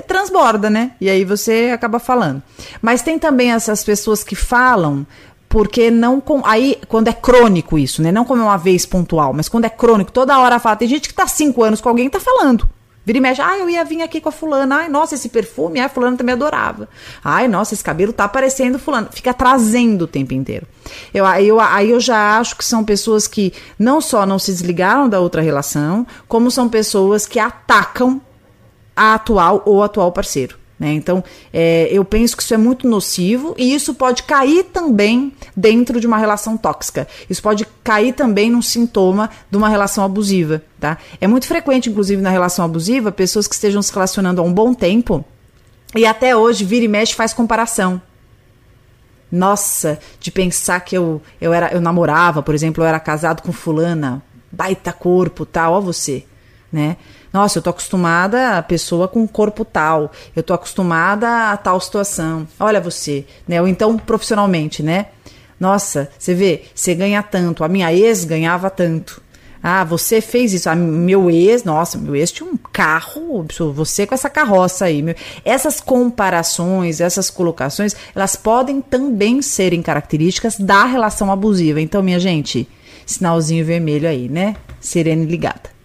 transborda, 0.06 0.70
né? 0.70 0.92
E 0.98 1.10
aí 1.10 1.22
você 1.22 1.70
acaba 1.74 1.98
falando. 1.98 2.42
Mas 2.80 3.02
tem 3.02 3.18
também 3.18 3.52
essas 3.52 3.84
pessoas 3.84 4.24
que 4.24 4.34
falam 4.34 5.06
porque 5.56 5.90
não 5.90 6.20
com 6.20 6.42
aí 6.44 6.78
quando 6.86 7.08
é 7.08 7.14
crônico 7.14 7.78
isso, 7.78 8.02
né? 8.02 8.12
Não 8.12 8.26
como 8.26 8.42
uma 8.42 8.58
vez 8.58 8.84
pontual, 8.84 9.32
mas 9.32 9.48
quando 9.48 9.64
é 9.64 9.70
crônico, 9.70 10.12
toda 10.12 10.38
hora 10.38 10.58
fala. 10.58 10.76
Tem 10.76 10.86
gente 10.86 11.08
que 11.08 11.14
tá 11.14 11.26
cinco 11.26 11.62
anos 11.62 11.80
com 11.80 11.88
alguém 11.88 12.08
e 12.08 12.10
tá 12.10 12.20
falando. 12.20 12.68
Vira 13.06 13.16
e 13.16 13.20
mexe, 13.22 13.40
ah, 13.40 13.56
eu 13.56 13.70
ia 13.70 13.82
vir 13.82 14.02
aqui 14.02 14.20
com 14.20 14.28
a 14.28 14.32
fulana, 14.32 14.80
ai, 14.80 14.90
nossa, 14.90 15.14
esse 15.14 15.30
perfume, 15.30 15.80
ai, 15.80 15.88
fulano 15.88 16.14
também 16.14 16.34
adorava. 16.34 16.90
Ai, 17.24 17.48
nossa, 17.48 17.72
esse 17.72 17.82
cabelo 17.82 18.12
tá 18.12 18.28
parecendo 18.28 18.78
fulano. 18.78 19.08
Fica 19.10 19.32
trazendo 19.32 20.02
o 20.02 20.06
tempo 20.06 20.34
inteiro. 20.34 20.66
Eu, 21.14 21.24
eu, 21.24 21.58
aí 21.58 21.90
eu 21.90 22.00
já 22.00 22.38
acho 22.38 22.54
que 22.54 22.64
são 22.64 22.84
pessoas 22.84 23.26
que 23.26 23.50
não 23.78 24.02
só 24.02 24.26
não 24.26 24.38
se 24.38 24.52
desligaram 24.52 25.08
da 25.08 25.20
outra 25.20 25.40
relação, 25.40 26.06
como 26.28 26.50
são 26.50 26.68
pessoas 26.68 27.24
que 27.24 27.38
atacam 27.38 28.20
a 28.94 29.14
atual 29.14 29.62
ou 29.64 29.82
atual 29.82 30.12
parceiro. 30.12 30.65
Né? 30.78 30.92
Então, 30.92 31.24
é, 31.52 31.88
eu 31.90 32.04
penso 32.04 32.36
que 32.36 32.42
isso 32.42 32.52
é 32.52 32.58
muito 32.58 32.86
nocivo 32.86 33.54
e 33.56 33.74
isso 33.74 33.94
pode 33.94 34.22
cair 34.24 34.64
também 34.64 35.32
dentro 35.56 35.98
de 35.98 36.06
uma 36.06 36.18
relação 36.18 36.56
tóxica. 36.56 37.08
Isso 37.30 37.42
pode 37.42 37.66
cair 37.82 38.12
também 38.12 38.50
num 38.50 38.60
sintoma 38.60 39.30
de 39.50 39.56
uma 39.56 39.68
relação 39.68 40.04
abusiva. 40.04 40.62
Tá? 40.78 40.98
É 41.20 41.26
muito 41.26 41.46
frequente, 41.46 41.88
inclusive, 41.88 42.20
na 42.20 42.30
relação 42.30 42.64
abusiva, 42.64 43.10
pessoas 43.10 43.48
que 43.48 43.54
estejam 43.54 43.80
se 43.80 43.92
relacionando 43.92 44.40
há 44.40 44.44
um 44.44 44.52
bom 44.52 44.74
tempo 44.74 45.24
e 45.94 46.04
até 46.04 46.36
hoje 46.36 46.64
vira 46.64 46.84
e 46.84 46.88
mexe 46.88 47.14
faz 47.14 47.32
comparação. 47.32 48.00
Nossa, 49.32 49.98
de 50.20 50.30
pensar 50.30 50.80
que 50.80 50.96
eu, 50.96 51.20
eu, 51.40 51.52
era, 51.52 51.72
eu 51.72 51.80
namorava, 51.80 52.42
por 52.42 52.54
exemplo, 52.54 52.82
eu 52.82 52.86
era 52.86 53.00
casado 53.00 53.42
com 53.42 53.52
fulana, 53.52 54.22
baita 54.52 54.92
corpo, 54.92 55.44
tal, 55.44 55.72
ó 55.72 55.80
você, 55.80 56.24
né? 56.70 56.96
Nossa, 57.36 57.58
eu 57.58 57.62
tô 57.62 57.68
acostumada 57.68 58.56
a 58.56 58.62
pessoa 58.62 59.06
com 59.06 59.28
corpo 59.28 59.62
tal, 59.62 60.10
eu 60.34 60.42
tô 60.42 60.54
acostumada 60.54 61.52
a 61.52 61.56
tal 61.58 61.78
situação. 61.78 62.48
Olha 62.58 62.80
você, 62.80 63.26
né? 63.46 63.60
Ou 63.60 63.68
então 63.68 63.98
profissionalmente, 63.98 64.82
né? 64.82 65.08
Nossa, 65.60 66.08
você 66.18 66.32
vê, 66.32 66.62
você 66.74 66.94
ganha 66.94 67.22
tanto, 67.22 67.62
a 67.62 67.68
minha 67.68 67.92
ex 67.92 68.24
ganhava 68.24 68.70
tanto. 68.70 69.20
Ah, 69.62 69.84
você 69.84 70.22
fez 70.22 70.54
isso. 70.54 70.70
Ah, 70.70 70.74
meu 70.74 71.30
ex, 71.30 71.62
nossa, 71.62 71.98
meu 71.98 72.16
ex 72.16 72.32
tinha 72.32 72.48
um 72.48 72.56
carro, 72.56 73.46
você 73.74 74.06
com 74.06 74.14
essa 74.14 74.30
carroça 74.30 74.86
aí. 74.86 75.02
Meu. 75.02 75.14
Essas 75.44 75.78
comparações, 75.78 77.02
essas 77.02 77.28
colocações, 77.28 77.94
elas 78.14 78.34
podem 78.34 78.80
também 78.80 79.42
serem 79.42 79.82
características 79.82 80.56
da 80.56 80.86
relação 80.86 81.30
abusiva. 81.30 81.82
Então, 81.82 82.02
minha 82.02 82.18
gente, 82.18 82.66
sinalzinho 83.04 83.62
vermelho 83.62 84.08
aí, 84.08 84.26
né? 84.26 84.56
Sirene 84.80 85.26
ligada. 85.26 85.75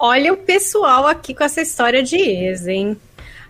Olha 0.00 0.32
o 0.32 0.36
pessoal 0.36 1.08
aqui 1.08 1.34
com 1.34 1.42
essa 1.42 1.60
história 1.60 2.04
de 2.04 2.14
ex, 2.14 2.68
hein? 2.68 2.96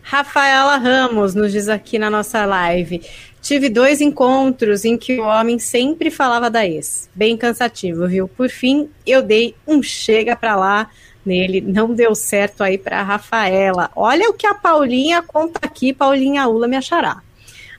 Rafaela 0.01 0.79
Ramos 0.79 1.35
nos 1.35 1.53
diz 1.53 1.69
aqui 1.69 1.99
na 1.99 2.09
nossa 2.09 2.47
live. 2.47 3.03
Tive 3.43 3.69
dois 3.69 4.01
encontros 4.01 4.87
em 4.87 4.97
que 4.97 5.21
o 5.21 5.25
homem 5.25 5.59
sempre 5.59 6.11
falava 6.11 6.49
da 6.49 6.67
ex. 6.67 7.11
Bem 7.15 7.37
cansativo, 7.37 8.09
viu? 8.09 8.27
Por 8.27 8.49
fim, 8.49 8.89
eu 9.07 9.21
dei 9.21 9.55
um 9.67 9.83
chega 9.83 10.35
pra 10.35 10.57
lá 10.57 10.89
nele. 11.23 11.61
Não 11.61 11.93
deu 11.93 12.15
certo 12.15 12.63
aí 12.63 12.79
pra 12.79 13.03
Rafaela. 13.03 13.91
Olha 13.95 14.31
o 14.31 14.33
que 14.33 14.47
a 14.47 14.55
Paulinha 14.55 15.21
conta 15.21 15.61
aqui, 15.63 15.93
Paulinha 15.93 16.49
Ula 16.49 16.67
me 16.67 16.77
achará. 16.77 17.21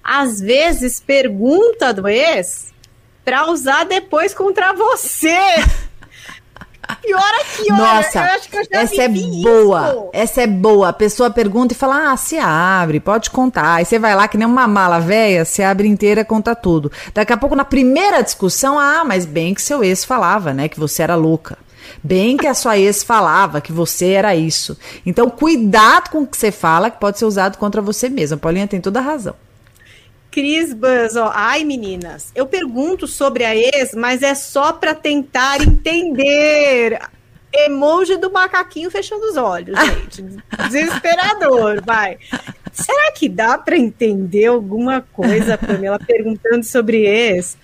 Às 0.04 0.40
vezes 0.40 1.00
pergunta 1.00 1.92
do 1.92 2.08
ex 2.08 2.72
pra 3.26 3.50
usar 3.50 3.86
depois 3.86 4.32
contra 4.32 4.74
você. 4.74 5.36
Pior 6.96 7.32
aqui, 7.42 7.70
Nossa, 7.70 8.40
essa 8.72 9.02
é 9.04 9.08
boa. 9.08 9.90
Isso. 9.90 10.10
Essa 10.14 10.42
é 10.42 10.48
boa. 10.48 10.90
A 10.90 10.94
pessoa 10.94 11.30
pergunta 11.30 11.74
e 11.74 11.78
fala: 11.78 12.12
Ah, 12.12 12.18
se 12.18 12.38
abre, 12.38 13.00
pode 13.00 13.30
contar. 13.30 13.76
Aí 13.76 13.86
você 13.86 14.00
vai 14.00 14.16
lá, 14.16 14.28
que 14.28 14.38
nem 14.38 14.48
uma 14.48 14.68
mala 14.68 15.00
velha, 15.00 15.46
se 15.46 15.62
abre 15.62 15.88
inteira, 15.88 16.26
conta 16.26 16.56
tudo. 16.56 16.92
Daqui 17.14 17.34
a 17.34 17.38
pouco, 17.38 17.56
na 17.56 17.66
primeira 17.66 18.22
discussão, 18.22 18.80
ah, 18.80 19.04
mas 19.06 19.26
bem 19.26 19.54
que 19.54 19.62
seu 19.62 19.84
ex 19.84 20.04
falava, 20.04 20.54
né? 20.54 20.68
Que 20.68 20.80
você 20.80 21.04
era 21.04 21.16
louca. 21.16 21.58
Bem 22.04 22.38
que 22.38 22.48
a 22.48 22.54
sua 22.54 22.78
ex 22.78 23.04
falava 23.04 23.62
que 23.62 23.72
você 23.72 24.12
era 24.12 24.36
isso. 24.36 24.78
Então, 25.06 25.30
cuidado 25.30 26.10
com 26.10 26.22
o 26.22 26.28
que 26.28 26.38
você 26.38 26.52
fala, 26.52 26.90
que 26.90 27.00
pode 27.00 27.18
ser 27.20 27.26
usado 27.26 27.58
contra 27.58 27.82
você 27.82 28.10
mesma. 28.10 28.36
A 28.38 28.40
Paulinha 28.40 28.68
tem 28.68 28.80
toda 28.80 29.00
a 29.00 29.04
razão. 29.04 29.36
Cris 30.32 30.74
Buzz, 30.74 31.16
ó. 31.16 31.32
Ai, 31.34 31.64
meninas, 31.64 32.32
eu 32.36 32.46
pergunto 32.46 33.08
sobre 33.08 33.44
a 33.44 33.56
ex, 33.56 33.94
mas 33.94 34.22
é 34.22 34.36
só 34.36 34.74
para 34.74 34.94
tentar 34.94 35.62
entender. 35.62 37.00
Emoji 37.52 38.16
do 38.18 38.32
macaquinho 38.32 38.92
fechando 38.92 39.26
os 39.26 39.36
olhos, 39.36 39.76
gente. 39.84 40.22
Desesperador, 40.70 41.82
vai. 41.84 42.20
Será 42.72 43.12
que 43.12 43.28
dá 43.28 43.58
para 43.58 43.76
entender 43.76 44.46
alguma 44.46 45.02
coisa, 45.02 45.58
Pamela, 45.58 45.98
perguntando 46.06 46.64
sobre 46.64 47.08
ex? 47.08 47.58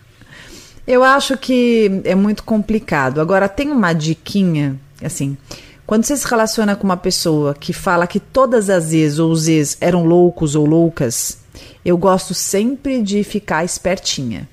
Eu 0.87 1.03
acho 1.03 1.37
que 1.37 2.01
é 2.03 2.15
muito 2.15 2.43
complicado. 2.43 3.21
Agora, 3.21 3.47
tem 3.47 3.71
uma 3.71 3.93
diquinha, 3.93 4.79
assim. 5.03 5.37
Quando 5.85 6.03
você 6.03 6.17
se 6.17 6.27
relaciona 6.27 6.75
com 6.75 6.83
uma 6.83 6.97
pessoa 6.97 7.53
que 7.53 7.71
fala 7.71 8.07
que 8.07 8.19
todas 8.19 8.71
as 8.71 8.91
ex 8.91 9.19
ou 9.19 9.31
os 9.31 9.47
ex 9.47 9.77
eram 9.79 10.03
loucos 10.03 10.55
ou 10.55 10.65
loucas, 10.65 11.44
eu 11.83 11.97
gosto 11.97 12.33
sempre 12.33 13.01
de 13.01 13.23
ficar 13.23 13.63
espertinha. 13.63 14.47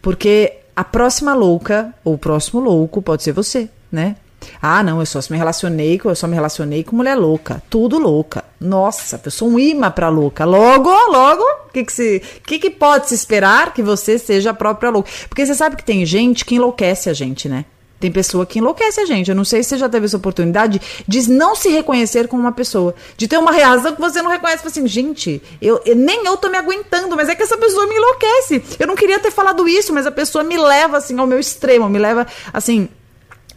Porque 0.00 0.52
a 0.74 0.84
próxima 0.84 1.34
louca, 1.34 1.94
ou 2.04 2.14
o 2.14 2.18
próximo 2.18 2.60
louco, 2.60 3.02
pode 3.02 3.22
ser 3.22 3.32
você, 3.32 3.68
né? 3.90 4.16
Ah, 4.60 4.82
não, 4.82 5.00
eu 5.00 5.06
só 5.06 5.20
me 5.30 5.36
relacionei, 5.36 6.00
eu 6.04 6.14
só 6.14 6.26
me 6.26 6.34
relacionei 6.34 6.84
com 6.84 6.96
mulher 6.96 7.14
louca, 7.14 7.62
tudo 7.68 7.98
louca. 7.98 8.44
Nossa, 8.60 9.20
eu 9.24 9.30
sou 9.30 9.48
um 9.48 9.58
imã 9.58 9.90
pra 9.90 10.08
louca. 10.08 10.44
Logo, 10.44 10.90
logo, 11.10 11.42
o 11.68 11.72
que 11.72 11.84
que, 11.84 11.92
se, 11.92 12.22
que 12.44 12.58
que 12.58 12.70
pode 12.70 13.08
se 13.08 13.14
esperar 13.14 13.72
que 13.74 13.82
você 13.82 14.18
seja 14.18 14.50
a 14.50 14.54
própria 14.54 14.90
louca? 14.90 15.10
Porque 15.28 15.44
você 15.44 15.54
sabe 15.54 15.76
que 15.76 15.84
tem 15.84 16.04
gente 16.06 16.44
que 16.44 16.56
enlouquece 16.56 17.10
a 17.10 17.12
gente, 17.12 17.48
né? 17.48 17.64
Tem 17.98 18.12
pessoa 18.12 18.44
que 18.44 18.58
enlouquece 18.58 19.00
a 19.00 19.06
gente. 19.06 19.30
Eu 19.30 19.34
não 19.34 19.44
sei 19.44 19.62
se 19.62 19.70
você 19.70 19.78
já 19.78 19.88
teve 19.88 20.04
essa 20.04 20.18
oportunidade 20.18 20.80
de 21.08 21.30
não 21.30 21.54
se 21.54 21.70
reconhecer 21.70 22.28
como 22.28 22.42
uma 22.42 22.52
pessoa. 22.52 22.94
De 23.16 23.26
ter 23.26 23.38
uma 23.38 23.52
reação 23.52 23.94
que 23.94 24.00
você 24.00 24.20
não 24.20 24.30
reconhece. 24.30 24.66
Assim, 24.66 24.86
gente, 24.86 25.42
eu, 25.62 25.80
eu, 25.86 25.96
nem 25.96 26.24
eu 26.26 26.36
tô 26.36 26.50
me 26.50 26.58
aguentando, 26.58 27.16
mas 27.16 27.28
é 27.28 27.34
que 27.34 27.42
essa 27.42 27.56
pessoa 27.56 27.86
me 27.86 27.94
enlouquece. 27.94 28.62
Eu 28.78 28.86
não 28.86 28.94
queria 28.94 29.18
ter 29.18 29.30
falado 29.30 29.66
isso, 29.66 29.94
mas 29.94 30.06
a 30.06 30.10
pessoa 30.10 30.44
me 30.44 30.58
leva, 30.58 30.98
assim, 30.98 31.18
ao 31.18 31.26
meu 31.26 31.40
extremo, 31.40 31.88
me 31.88 31.98
leva, 31.98 32.26
assim, 32.52 32.88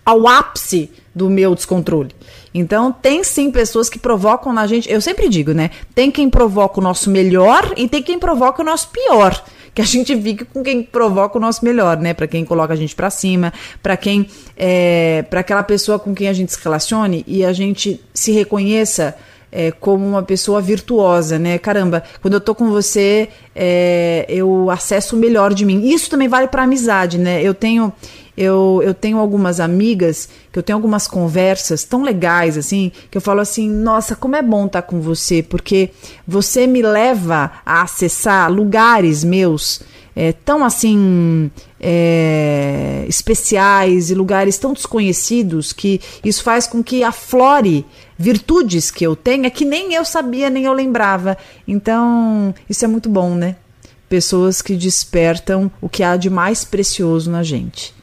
ao 0.05 0.25
ápice 0.25 0.89
do 1.13 1.29
meu 1.29 1.53
descontrole. 1.53 2.15
Então, 2.53 2.93
tem 2.93 3.23
sim 3.25 3.51
pessoas 3.51 3.89
que 3.89 3.99
provocam 3.99 4.53
na 4.53 4.65
gente. 4.65 4.89
Eu 4.89 5.01
sempre 5.01 5.27
digo, 5.27 5.51
né? 5.51 5.69
Tem 5.93 6.09
quem 6.09 6.29
provoca 6.29 6.79
o 6.79 6.83
nosso 6.83 7.09
melhor 7.09 7.73
e 7.75 7.89
tem 7.89 8.01
quem 8.01 8.17
provoca 8.17 8.61
o 8.61 8.65
nosso 8.65 8.87
pior 8.89 9.43
que 9.73 9.81
a 9.81 9.85
gente 9.85 10.15
fique 10.21 10.45
com 10.45 10.63
quem 10.63 10.83
provoca 10.83 11.37
o 11.37 11.41
nosso 11.41 11.63
melhor, 11.63 11.97
né? 11.97 12.13
Para 12.13 12.27
quem 12.27 12.43
coloca 12.45 12.73
a 12.73 12.75
gente 12.75 12.95
para 12.95 13.09
cima, 13.09 13.53
para 13.81 13.95
quem 13.95 14.27
é, 14.57 15.23
para 15.29 15.39
aquela 15.41 15.63
pessoa 15.63 15.99
com 15.99 16.13
quem 16.13 16.27
a 16.27 16.33
gente 16.33 16.51
se 16.51 16.59
relacione 16.63 17.23
e 17.27 17.43
a 17.45 17.53
gente 17.53 18.01
se 18.13 18.31
reconheça 18.31 19.15
é, 19.51 19.71
como 19.71 20.05
uma 20.05 20.23
pessoa 20.23 20.61
virtuosa, 20.61 21.39
né? 21.39 21.57
Caramba, 21.57 22.03
quando 22.21 22.35
eu 22.35 22.41
tô 22.41 22.53
com 22.53 22.69
você, 22.69 23.29
é, 23.55 24.25
eu 24.29 24.69
acesso 24.69 25.15
o 25.15 25.19
melhor 25.19 25.53
de 25.53 25.65
mim. 25.65 25.87
Isso 25.89 26.09
também 26.09 26.27
vale 26.27 26.47
para 26.47 26.63
amizade, 26.63 27.17
né? 27.17 27.41
Eu 27.41 27.53
tenho 27.53 27.91
eu, 28.39 28.81
eu 28.85 28.93
tenho 28.93 29.17
algumas 29.17 29.59
amigas 29.59 30.29
que 30.49 30.57
eu 30.57 30.63
tenho 30.63 30.77
algumas 30.77 31.09
conversas 31.09 31.83
tão 31.83 32.03
legais 32.03 32.57
assim 32.57 32.89
que 33.11 33.17
eu 33.17 33.21
falo 33.21 33.41
assim: 33.41 33.69
nossa, 33.69 34.15
como 34.15 34.37
é 34.37 34.41
bom 34.41 34.65
estar 34.65 34.81
com 34.83 35.01
você, 35.01 35.43
porque 35.43 35.89
você 36.25 36.65
me 36.65 36.81
leva 36.81 37.51
a 37.65 37.81
acessar 37.81 38.49
lugares 38.49 39.25
meus 39.25 39.81
é, 40.15 40.31
tão 40.31 40.63
assim 40.63 41.51
é, 41.81 43.03
especiais 43.09 44.09
e 44.09 44.15
lugares 44.15 44.57
tão 44.57 44.71
desconhecidos 44.71 45.73
que 45.73 45.99
isso 46.23 46.41
faz 46.41 46.65
com 46.65 46.81
que 46.81 47.03
aflore 47.03 47.85
virtudes 48.17 48.89
que 48.89 49.05
eu 49.05 49.17
tenha 49.17 49.51
que 49.51 49.65
nem 49.65 49.93
eu 49.93 50.05
sabia, 50.05 50.49
nem 50.49 50.63
eu 50.63 50.73
lembrava. 50.73 51.37
Então, 51.67 52.55
isso 52.69 52.85
é 52.85 52.87
muito 52.87 53.09
bom, 53.09 53.35
né? 53.35 53.57
Pessoas 54.07 54.61
que 54.61 54.77
despertam 54.77 55.69
o 55.81 55.89
que 55.89 56.03
há 56.03 56.15
de 56.15 56.29
mais 56.29 56.63
precioso 56.63 57.29
na 57.29 57.43
gente. 57.43 57.98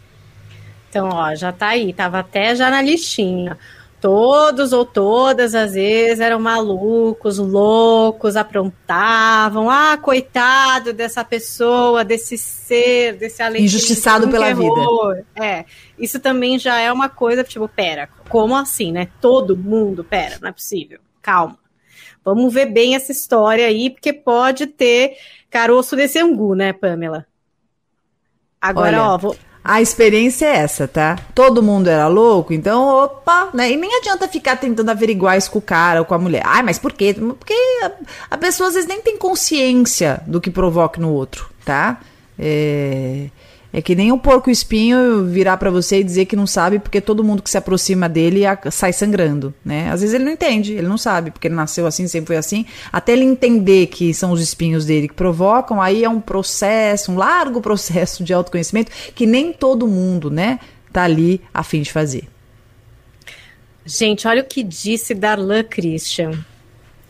Então, 0.97 1.11
ó, 1.11 1.35
já 1.35 1.53
tá 1.53 1.69
aí, 1.69 1.93
tava 1.93 2.21
até 2.21 2.55
já 2.55 2.71
na 2.71 2.81
listinha. 2.81 3.59
Todos 4.01 4.73
ou 4.73 4.85
todas 4.85 5.55
às 5.55 5.73
vezes 5.73 6.21
eram 6.21 6.39
malucos, 6.39 7.39
loucos, 7.39 8.37
aprontavam. 8.37 9.69
Ah, 9.69 9.99
coitado 10.01 10.93
dessa 10.93 11.25
pessoa, 11.25 12.05
desse 12.05 12.39
ser, 12.39 13.17
desse 13.17 13.43
além 13.43 13.65
injustiçado 13.65 14.29
pela 14.29 14.47
terror. 14.47 15.17
vida. 15.17 15.27
É, 15.35 15.65
isso 15.99 16.21
também 16.21 16.59
já 16.59 16.79
é 16.79 16.93
uma 16.93 17.09
coisa 17.09 17.43
tipo, 17.43 17.67
pera, 17.69 18.09
como 18.29 18.55
assim, 18.55 18.93
né? 18.93 19.09
Todo 19.21 19.57
mundo, 19.57 20.05
pera, 20.05 20.39
não 20.41 20.49
é 20.49 20.53
possível. 20.53 21.01
Calma. 21.21 21.59
Vamos 22.25 22.53
ver 22.53 22.67
bem 22.67 22.95
essa 22.95 23.13
história 23.13 23.67
aí, 23.67 23.91
porque 23.91 24.13
pode 24.13 24.67
ter 24.67 25.17
caroço 25.51 25.97
desse 25.97 26.19
angu, 26.19 26.55
né, 26.55 26.73
Pamela? 26.73 27.27
Agora, 28.61 29.01
Olha, 29.01 29.03
ó, 29.03 29.19
vou, 29.19 29.37
a 29.69 29.83
experiência 29.83 30.47
é 30.47 30.59
essa, 30.59 30.87
tá? 30.87 31.19
Todo 31.35 31.63
mundo 31.63 31.89
era 31.89 32.07
louco, 32.07 32.53
então, 32.53 32.87
opa, 32.87 33.51
né? 33.53 33.71
E 33.73 33.77
nem 33.77 33.99
adianta 33.99 34.29
ficar 34.29 34.57
tentando 34.57 34.91
averiguar 34.91 35.37
isso 35.37 35.51
com 35.51 35.59
o 35.59 35.63
cara 35.63 36.01
ou 36.01 36.07
com 36.07 36.15
a 36.15 36.19
mulher. 36.19 36.43
Ai, 36.45 36.63
mas 36.63 36.79
por 36.79 36.93
quê? 36.93 37.13
Porque 37.15 37.55
a, 37.83 37.91
a 38.31 38.39
pessoa 38.39 38.69
às 38.69 38.75
vezes 38.75 38.89
nem 38.89 39.03
tem 39.03 39.19
consciência 39.19 40.23
do 40.27 40.41
que 40.41 40.51
provoca 40.51 41.01
no 41.01 41.11
outro, 41.11 41.51
tá? 41.65 42.01
É. 42.39 43.27
É 43.73 43.83
que 43.83 43.95
nem 43.95 44.13
o 44.13 44.19
porco 44.19 44.49
espinho 44.49 45.25
virar 45.25 45.57
para 45.57 45.71
você 45.71 46.01
e 46.01 46.05
dizer 46.05 46.27
que 46.27 46.37
não 46.37 46.47
sabe 46.47 46.79
porque 46.79 47.01
todo 47.01 47.25
mundo 47.25 47.43
que 47.43 47.51
se 47.51 47.59
aproxima 47.59 48.09
dele 48.09 48.43
sai 48.71 48.93
sangrando, 48.93 49.53
né? 49.65 49.91
Às 49.91 50.01
vezes 50.01 50.15
ele 50.15 50.25
não 50.25 50.33
entende, 50.33 50.73
ele 50.73 50.87
não 50.87 50.97
sabe, 50.97 51.31
porque 51.31 51.49
ele 51.49 51.55
nasceu 51.55 51.87
assim, 51.87 52.07
sempre 52.07 52.29
foi 52.29 52.37
assim. 52.37 52.65
Até 52.93 53.13
ele 53.13 53.25
entender 53.25 53.89
que 53.89 54.15
são 54.15 54.33
os 54.33 54.41
espinhos 54.41 54.87
dele 54.87 55.09
que 55.09 55.15
provocam, 55.15 55.83
aí 55.83 56.05
é 56.05 56.09
um 56.09 56.21
processo, 56.21 57.13
um 57.13 57.17
largo 57.17 57.61
processo 57.63 58.25
de 58.25 58.33
autoconhecimento 58.33 58.91
que 59.15 59.27
nem 59.27 59.53
todo 59.53 59.87
mundo, 59.87 60.31
né, 60.31 60.59
tá 60.93 61.03
ali 61.03 61.41
a 61.53 61.63
fim 61.63 61.83
de 61.83 61.93
fazer. 61.93 62.29
Gente, 63.85 64.27
olha 64.27 64.43
o 64.43 64.47
que 64.47 64.63
disse 64.63 65.15
Darlan 65.15 65.63
Christian. 65.63 66.33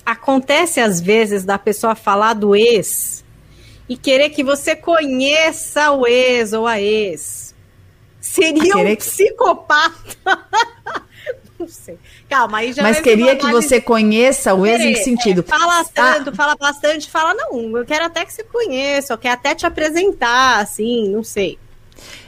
Acontece 0.05 0.81
às 0.81 1.01
vezes 1.01 1.45
da 1.45 1.59
pessoa 1.59 1.95
falar 1.95 2.35
do 2.35 2.55
ex 2.55 3.25
e 3.89 3.97
querer 3.97 4.31
que 4.31 4.43
você 4.43 4.75
conheça 4.75 5.91
o 5.93 6.07
ex 6.07 6.53
ou 6.53 6.67
a 6.67 6.81
ex. 6.81 7.55
Seria 8.21 8.77
um 8.77 8.97
psicopata. 8.97 10.17
Não 11.59 11.69
sei. 11.69 11.99
Calma, 12.29 12.59
aí 12.59 12.73
já 12.73 12.83
Mas 12.83 13.01
queria 13.01 13.35
que 13.37 13.51
você 13.51 13.81
conheça 13.81 14.53
o 14.53 14.67
ex 14.67 14.83
em 14.83 14.93
que 14.93 15.03
sentido? 15.03 15.41
É, 15.41 15.43
fala 15.43 15.85
tanto, 15.85 16.31
ah. 16.31 16.35
fala 16.35 16.57
bastante, 16.57 17.09
fala, 17.09 17.33
não, 17.35 17.77
eu 17.79 17.85
quero 17.85 18.05
até 18.05 18.25
que 18.25 18.33
você 18.33 18.45
conheça, 18.45 19.15
eu 19.15 19.19
quero 19.19 19.35
até 19.35 19.55
te 19.55 19.65
apresentar, 19.65 20.61
assim, 20.61 21.09
não 21.09 21.25
sei. 21.25 21.59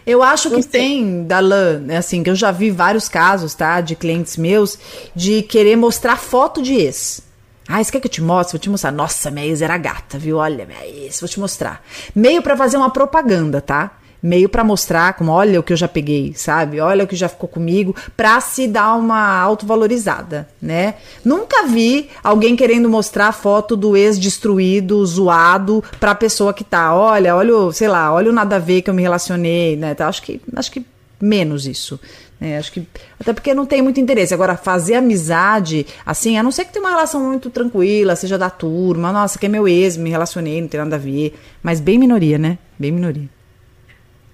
Eu 0.07 0.23
acho 0.23 0.51
que 0.51 0.63
tem, 0.67 1.25
Dalan, 1.25 1.87
assim, 1.99 2.23
que 2.23 2.31
eu 2.31 2.35
já 2.35 2.51
vi 2.51 2.71
vários 2.71 3.09
casos, 3.09 3.55
tá, 3.55 3.83
de 3.83 3.95
clientes 3.95 4.39
meus, 4.39 4.79
de 5.15 5.43
querer 5.43 5.77
mostrar 5.77 6.17
foto 6.17 6.63
de 6.63 6.75
ex. 6.75 7.28
Ah, 7.69 7.85
você 7.85 7.93
quer 7.93 8.01
que 8.01 8.07
eu 8.07 8.11
te 8.11 8.23
mostre? 8.23 8.55
Vou 8.55 8.61
te 8.61 8.71
mostrar. 8.71 8.91
Nossa, 8.91 9.31
minha 9.31 9.47
ex 9.47 9.61
era 9.61 9.77
gata, 9.77 10.19
viu? 10.19 10.39
Olha, 10.39 10.65
minha 10.65 10.87
ex, 10.87 11.21
vou 11.21 11.29
te 11.29 11.39
mostrar. 11.39 11.85
Meio 12.15 12.43
para 12.43 12.57
fazer 12.57 12.79
uma 12.79 12.91
propaganda, 12.91 13.61
tá? 13.61 13.99
meio 14.23 14.49
para 14.49 14.65
mostrar 14.65 15.13
como 15.15 15.31
olha 15.33 15.61
o 15.61 15.63
que 15.63 15.73
eu 15.73 15.77
já 15.77 15.89
peguei, 15.89 16.33
sabe? 16.35 16.81
Olha 16.81 17.05
o 17.05 17.07
que 17.07 17.17
já 17.17 17.29
ficou 17.29 17.49
comigo, 17.49 17.95
pra 18.17 18.41
se 18.41 18.67
dar 18.67 18.95
uma 18.95 19.39
autovalorizada, 19.39 20.49
né? 20.61 20.95
Nunca 21.25 21.67
vi 21.67 22.09
alguém 22.23 22.57
querendo 22.57 22.89
mostrar 22.89 23.29
a 23.29 23.33
foto 23.33 23.77
do 23.77 23.97
ex 23.97 24.19
destruído, 24.19 25.05
zoado 25.07 25.83
pra 26.01 26.15
pessoa 26.15 26.53
que 26.53 26.65
tá, 26.65 26.95
olha, 26.95 27.37
olha, 27.37 27.73
sei 27.73 27.89
lá, 27.89 28.13
olha 28.13 28.31
o 28.31 28.35
nada 28.35 28.57
a 28.57 28.59
ver 28.59 28.83
que 28.83 28.91
eu 28.91 28.95
me 28.95 29.03
relacionei, 29.03 29.77
né? 29.77 29.93
Então, 29.93 30.09
acho 30.09 30.23
que 30.23 30.41
acho 30.57 30.73
que 30.73 30.85
menos 31.21 31.67
isso. 31.67 31.99
É, 32.41 32.57
acho 32.57 32.71
que. 32.71 32.87
Até 33.19 33.33
porque 33.33 33.53
não 33.53 33.67
tem 33.67 33.83
muito 33.83 33.99
interesse. 33.99 34.33
Agora, 34.33 34.57
fazer 34.57 34.95
amizade, 34.95 35.87
assim, 36.07 36.39
a 36.39 36.43
não 36.43 36.53
ser 36.53 36.65
que 36.65 36.73
tenha 36.73 36.85
uma 36.85 36.91
relação 36.91 37.21
muito 37.21 37.51
tranquila, 37.51 38.15
seja 38.15 38.39
da 38.39 38.49
turma, 38.49 39.13
nossa, 39.13 39.39
que 39.39 39.47
é 39.47 39.49
meu 39.49 39.67
ex, 39.67 39.97
me 39.97 40.11
relacionei, 40.11 40.61
não 40.61 40.69
tem 40.69 40.79
nada 40.79 40.97
a 40.97 40.99
ver. 40.99 41.37
Mas 41.63 41.81
bem 41.81 41.99
minoria, 41.99 42.39
né? 42.39 42.59
Bem 42.79 42.93
minoria. 42.93 43.29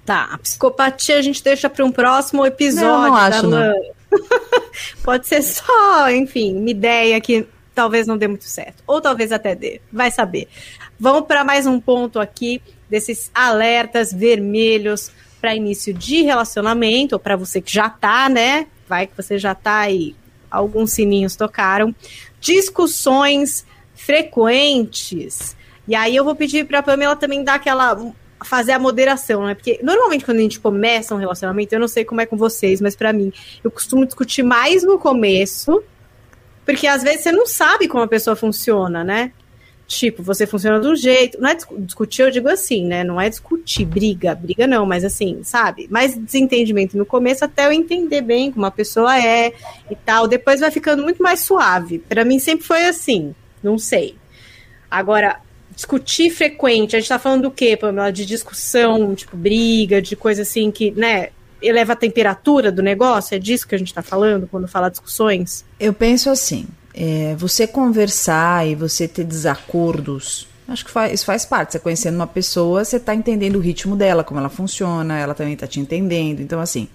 Tá, 0.05 0.29
a 0.33 0.39
psicopatia 0.39 1.19
a 1.19 1.23
gente 1.23 1.43
deixa 1.43 1.71
para 1.71 1.83
um 1.83 1.91
próximo 1.91 2.45
episódio. 2.45 2.87
Não, 2.87 3.09
não 3.09 3.15
acho, 3.15 3.47
não. 3.47 3.75
Pode 5.03 5.27
ser 5.27 5.43
só, 5.43 6.11
enfim, 6.11 6.59
uma 6.59 6.71
ideia 6.71 7.19
que 7.23 7.47
talvez 7.75 8.07
não 8.07 8.19
dê 8.19 8.29
muito 8.29 8.45
certo. 8.45 8.83
Ou 8.87 9.01
talvez 9.01 9.33
até 9.33 9.55
dê, 9.55 9.81
vai 9.91 10.11
saber. 10.11 10.47
Vamos 11.01 11.27
para 11.27 11.43
mais 11.43 11.67
um 11.67 11.81
ponto 11.81 12.21
aqui 12.21 12.61
desses 12.89 13.31
alertas 13.35 14.13
vermelhos 14.13 15.11
para 15.45 15.55
início 15.55 15.93
de 15.93 16.23
relacionamento, 16.23 17.17
ou 17.17 17.19
para 17.19 17.37
você 17.37 17.61
que 17.61 17.71
já 17.71 17.91
tá, 17.91 18.31
né? 18.31 18.67
Vai 18.89 19.07
que 19.07 19.15
você 19.15 19.37
já 19.37 19.55
tá 19.55 19.81
aí, 19.81 20.17
alguns 20.51 20.93
sininhos 20.93 21.37
tocaram. 21.37 21.95
Discussões 22.41 23.67
frequentes. 23.95 25.55
E 25.87 25.95
aí 25.95 26.17
eu 26.17 26.25
vou 26.25 26.35
pedir 26.35 26.67
para 26.67 26.83
Pamela 26.83 27.15
também 27.15 27.45
dar 27.45 27.57
aquela 27.57 27.95
fazer 28.43 28.73
a 28.73 28.79
moderação, 28.79 29.45
né? 29.45 29.55
Porque 29.55 29.79
normalmente 29.83 30.25
quando 30.25 30.39
a 30.39 30.41
gente 30.41 30.59
começa 30.59 31.15
um 31.15 31.19
relacionamento, 31.19 31.75
eu 31.75 31.81
não 31.81 31.89
sei 31.89 32.07
como 32.07 32.23
é 32.23 32.27
com 32.27 32.39
vocês, 32.39 32.81
mas 32.81 32.97
para 32.97 33.13
mim, 33.13 33.31
eu 33.63 33.71
costumo 33.71 34.07
discutir 34.07 34.43
mais 34.43 34.83
no 34.83 34.99
começo, 34.99 35.85
porque 36.65 36.87
às 36.87 37.03
vezes 37.03 37.21
você 37.21 37.33
não 37.33 37.47
sabe 37.47 37.87
como 37.87 38.03
a 38.03 38.09
pessoa 38.09 38.35
funciona, 38.35 39.05
né? 39.05 39.31
Tipo, 39.87 40.23
você 40.23 40.47
funciona 40.47 40.79
um 40.79 40.97
jeito. 40.97 41.41
Não 41.41 41.49
é 41.51 41.57
discutir, 41.79 42.23
eu 42.23 42.31
digo 42.31 42.49
assim, 42.49 42.87
né? 42.87 43.05
Não 43.05 43.21
é 43.21 43.29
discutir, 43.29 43.85
briga, 43.85 44.35
briga 44.35 44.67
não, 44.67 44.87
mas 44.87 45.05
assim, 45.05 45.43
sabe? 45.43 45.87
Mais 45.91 46.17
desentendimento 46.17 46.97
no 46.97 47.05
começo 47.05 47.45
até 47.45 47.67
eu 47.67 47.73
entender 47.73 48.23
bem 48.23 48.51
como 48.51 48.65
a 48.65 48.71
pessoa 48.71 49.19
é 49.19 49.53
e 49.91 49.95
tal. 49.95 50.27
Depois 50.27 50.61
vai 50.61 50.71
ficando 50.71 51.03
muito 51.03 51.23
mais 51.23 51.41
suave. 51.41 51.99
Para 51.99 52.25
mim 52.25 52.39
sempre 52.39 52.67
foi 52.67 52.87
assim, 52.87 53.35
não 53.63 53.79
sei. 53.79 54.17
Agora, 54.91 55.41
discutir 55.75 56.31
frequente, 56.31 56.97
a 56.97 57.01
gente 57.01 57.09
tá 57.09 57.19
falando 57.19 57.43
do 57.43 57.51
quê, 57.51 57.77
Pamela? 57.77 58.13
De 58.13 58.25
discussão, 58.25 59.15
tipo, 59.15 59.37
briga, 59.37 60.01
de 60.01 60.17
coisa 60.17 60.43
assim 60.43 60.71
que, 60.71 60.93
né, 60.93 61.29
eleva 61.61 61.93
a 61.95 61.97
temperatura 61.97 62.71
do 62.71 62.83
negócio? 62.83 63.35
É 63.35 63.39
disso 63.39 63.67
que 63.67 63.75
a 63.75 63.79
gente 63.79 63.93
tá 63.93 64.03
falando 64.03 64.47
quando 64.47 64.69
fala 64.69 64.89
discussões? 64.89 65.65
Eu 65.79 65.93
penso 65.93 66.31
assim, 66.31 66.67
é, 66.95 67.35
você 67.37 67.67
conversar 67.67 68.67
e 68.67 68.75
você 68.75 69.09
ter 69.09 69.25
desacordos, 69.25 70.47
acho 70.69 70.85
que 70.85 70.91
faz, 70.91 71.13
isso 71.13 71.27
faz 71.27 71.45
parte. 71.45 71.73
Você 71.73 71.79
conhecendo 71.79 72.15
uma 72.15 72.27
pessoa, 72.27 72.85
você 72.85 73.01
tá 73.01 73.15
entendendo 73.15 73.57
o 73.57 73.61
ritmo 73.61 73.97
dela, 73.97 74.23
como 74.23 74.39
ela 74.39 74.49
funciona, 74.49 75.19
ela 75.19 75.35
também 75.35 75.57
tá 75.57 75.67
te 75.67 75.81
entendendo. 75.81 76.41
Então, 76.41 76.61
assim, 76.61 76.89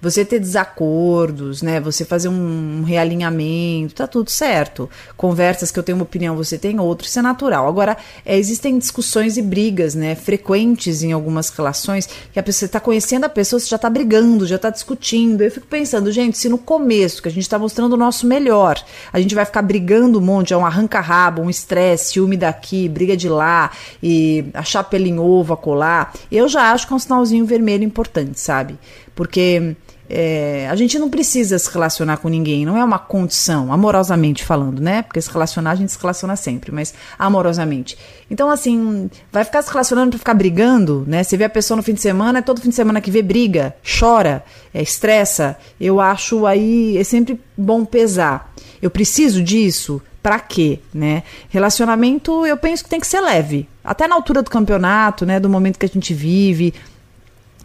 você 0.00 0.24
ter 0.24 0.38
desacordos, 0.38 1.62
né? 1.62 1.80
Você 1.80 2.04
fazer 2.04 2.28
um, 2.28 2.82
realinhamento, 2.84 3.94
tá 3.94 4.06
tudo 4.06 4.30
certo. 4.30 4.88
Conversas 5.16 5.70
que 5.70 5.78
eu 5.78 5.82
tenho 5.82 5.96
uma 5.96 6.04
opinião, 6.04 6.36
você 6.36 6.58
tem 6.58 6.78
outra, 6.78 7.06
isso 7.06 7.18
é 7.18 7.22
natural. 7.22 7.66
Agora, 7.66 7.96
é, 8.24 8.36
existem 8.36 8.78
discussões 8.78 9.36
e 9.36 9.42
brigas, 9.42 9.94
né? 9.94 10.14
Frequentes 10.14 11.02
em 11.02 11.12
algumas 11.12 11.48
relações, 11.48 12.08
que 12.32 12.38
a 12.38 12.42
pessoa 12.42 12.66
está 12.66 12.80
conhecendo 12.80 13.24
a 13.24 13.28
pessoa, 13.28 13.58
você 13.58 13.68
já 13.68 13.76
está 13.76 13.88
brigando, 13.88 14.46
já 14.46 14.56
está 14.56 14.70
discutindo. 14.70 15.42
Eu 15.42 15.50
fico 15.50 15.66
pensando, 15.66 16.12
gente, 16.12 16.36
se 16.36 16.48
no 16.48 16.58
começo, 16.58 17.22
que 17.22 17.28
a 17.28 17.32
gente 17.32 17.44
está 17.44 17.58
mostrando 17.58 17.94
o 17.94 17.96
nosso 17.96 18.26
melhor, 18.26 18.82
a 19.12 19.20
gente 19.20 19.34
vai 19.34 19.44
ficar 19.44 19.62
brigando 19.62 20.18
um 20.18 20.22
monte, 20.22 20.52
é 20.52 20.56
um 20.56 20.66
arranca-rabo, 20.66 21.42
um 21.42 21.50
estresse, 21.50 22.12
ciúme 22.12 22.36
daqui, 22.36 22.88
briga 22.88 23.16
de 23.16 23.28
lá, 23.28 23.70
e 24.02 24.44
achar 24.52 24.84
pelo 24.84 25.06
em 25.06 25.18
ovo 25.18 25.54
a 25.54 25.56
colar, 25.56 26.12
eu 26.30 26.48
já 26.48 26.72
acho 26.72 26.86
que 26.86 26.92
é 26.92 26.96
um 26.96 26.98
sinalzinho 26.98 27.46
vermelho 27.46 27.84
importante, 27.84 28.38
sabe? 28.40 28.78
Porque 29.14 29.76
é, 30.08 30.68
a 30.70 30.76
gente 30.76 30.98
não 30.98 31.10
precisa 31.10 31.58
se 31.58 31.70
relacionar 31.70 32.18
com 32.18 32.28
ninguém, 32.28 32.64
não 32.64 32.76
é 32.76 32.84
uma 32.84 32.98
condição, 32.98 33.72
amorosamente 33.72 34.44
falando, 34.44 34.80
né? 34.80 35.02
Porque 35.02 35.20
se 35.20 35.30
relacionar 35.30 35.72
a 35.72 35.74
gente 35.74 35.92
se 35.92 35.98
relaciona 35.98 36.36
sempre, 36.36 36.70
mas 36.70 36.94
amorosamente. 37.18 37.98
Então, 38.30 38.50
assim, 38.50 39.10
vai 39.32 39.44
ficar 39.44 39.62
se 39.62 39.70
relacionando 39.70 40.10
para 40.10 40.18
ficar 40.18 40.34
brigando, 40.34 41.04
né? 41.06 41.22
Você 41.22 41.36
vê 41.36 41.44
a 41.44 41.50
pessoa 41.50 41.76
no 41.76 41.82
fim 41.82 41.94
de 41.94 42.00
semana, 42.00 42.38
é 42.38 42.42
todo 42.42 42.60
fim 42.60 42.68
de 42.68 42.74
semana 42.74 43.00
que 43.00 43.10
vê 43.10 43.22
briga, 43.22 43.74
chora, 43.98 44.44
é, 44.72 44.82
estressa. 44.82 45.56
Eu 45.80 46.00
acho 46.00 46.46
aí 46.46 46.96
é 46.96 47.04
sempre 47.04 47.40
bom 47.56 47.84
pesar. 47.84 48.52
Eu 48.80 48.90
preciso 48.90 49.42
disso? 49.42 50.00
Para 50.22 50.40
quê, 50.40 50.80
né? 50.92 51.22
Relacionamento, 51.48 52.44
eu 52.44 52.56
penso 52.56 52.82
que 52.82 52.90
tem 52.90 52.98
que 52.98 53.06
ser 53.06 53.20
leve. 53.20 53.68
Até 53.84 54.08
na 54.08 54.16
altura 54.16 54.42
do 54.42 54.50
campeonato, 54.50 55.24
né? 55.24 55.38
Do 55.38 55.48
momento 55.48 55.78
que 55.78 55.86
a 55.86 55.88
gente 55.88 56.12
vive 56.12 56.74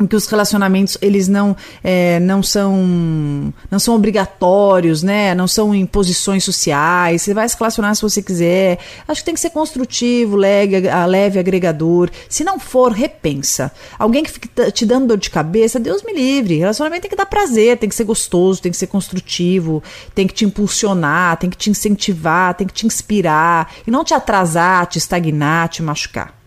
que 0.07 0.15
os 0.15 0.27
relacionamentos 0.27 0.97
eles 1.01 1.27
não 1.27 1.55
é, 1.83 2.19
não 2.19 2.41
são 2.41 3.53
não 3.69 3.79
são 3.79 3.95
obrigatórios, 3.95 5.03
né? 5.03 5.33
Não 5.35 5.47
são 5.47 5.73
imposições 5.73 6.43
sociais. 6.43 7.21
Você 7.21 7.33
vai 7.33 7.47
se 7.47 7.57
relacionar 7.57 7.95
se 7.95 8.01
você 8.01 8.21
quiser. 8.21 8.79
Acho 9.07 9.21
que 9.21 9.25
tem 9.25 9.33
que 9.33 9.39
ser 9.39 9.51
construtivo, 9.51 10.35
leve, 10.35 10.81
leve 11.07 11.39
agregador. 11.39 12.09
Se 12.29 12.43
não 12.43 12.59
for, 12.59 12.91
repensa. 12.91 13.71
Alguém 13.97 14.23
que 14.23 14.31
fique 14.31 14.49
te 14.71 14.85
dando 14.85 15.07
dor 15.07 15.17
de 15.17 15.29
cabeça, 15.29 15.79
Deus 15.79 16.03
me 16.03 16.13
livre. 16.13 16.57
Relacionamento 16.57 17.01
tem 17.01 17.09
que 17.09 17.15
dar 17.15 17.25
prazer, 17.25 17.77
tem 17.77 17.89
que 17.89 17.95
ser 17.95 18.03
gostoso, 18.03 18.61
tem 18.61 18.71
que 18.71 18.77
ser 18.77 18.87
construtivo, 18.87 19.83
tem 20.15 20.27
que 20.27 20.33
te 20.33 20.45
impulsionar, 20.45 21.37
tem 21.37 21.49
que 21.49 21.57
te 21.57 21.69
incentivar, 21.69 22.53
tem 22.53 22.67
que 22.67 22.73
te 22.73 22.85
inspirar 22.85 23.71
e 23.85 23.91
não 23.91 24.03
te 24.03 24.13
atrasar, 24.13 24.85
te 24.87 24.97
estagnar, 24.97 25.69
te 25.69 25.81
machucar. 25.81 26.40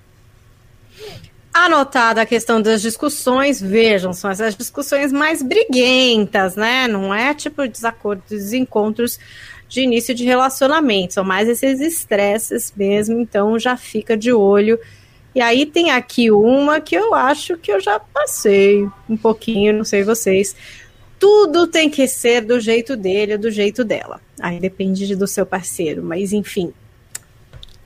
Anotada 1.57 2.21
a 2.21 2.27
questão 2.27 2.61
das 2.61 2.83
discussões, 2.83 3.63
vejam, 3.63 4.13
são 4.13 4.29
essas 4.29 4.57
discussões 4.57 5.13
mais 5.13 5.41
briguentas, 5.41 6.57
né? 6.57 6.89
Não 6.89 7.15
é 7.15 7.33
tipo 7.33 7.65
desacordos, 7.69 8.29
desencontros 8.29 9.21
de 9.69 9.83
início 9.83 10.13
de 10.13 10.25
relacionamento, 10.25 11.15
são 11.15 11.23
mais 11.23 11.49
esses 11.49 11.81
estresses 11.81 12.73
mesmo, 12.77 13.21
então 13.21 13.57
já 13.57 13.77
fica 13.77 14.17
de 14.17 14.33
olho. 14.33 14.81
E 15.33 15.41
aí 15.41 15.65
tem 15.65 15.93
aqui 15.93 16.29
uma 16.29 16.81
que 16.81 16.97
eu 16.97 17.15
acho 17.15 17.57
que 17.57 17.71
eu 17.71 17.81
já 17.81 18.01
passei 18.01 18.89
um 19.09 19.17
pouquinho, 19.17 19.75
não 19.75 19.85
sei 19.85 20.03
vocês. 20.03 20.57
Tudo 21.21 21.69
tem 21.69 21.89
que 21.89 22.09
ser 22.09 22.41
do 22.41 22.59
jeito 22.59 22.97
dele, 22.97 23.39
do 23.39 23.51
jeito 23.51 23.85
dela. 23.85 24.21
Aí 24.41 24.59
depende 24.59 25.15
do 25.15 25.29
seu 25.29 25.47
parceiro, 25.47 26.03
mas 26.03 26.33
enfim, 26.33 26.73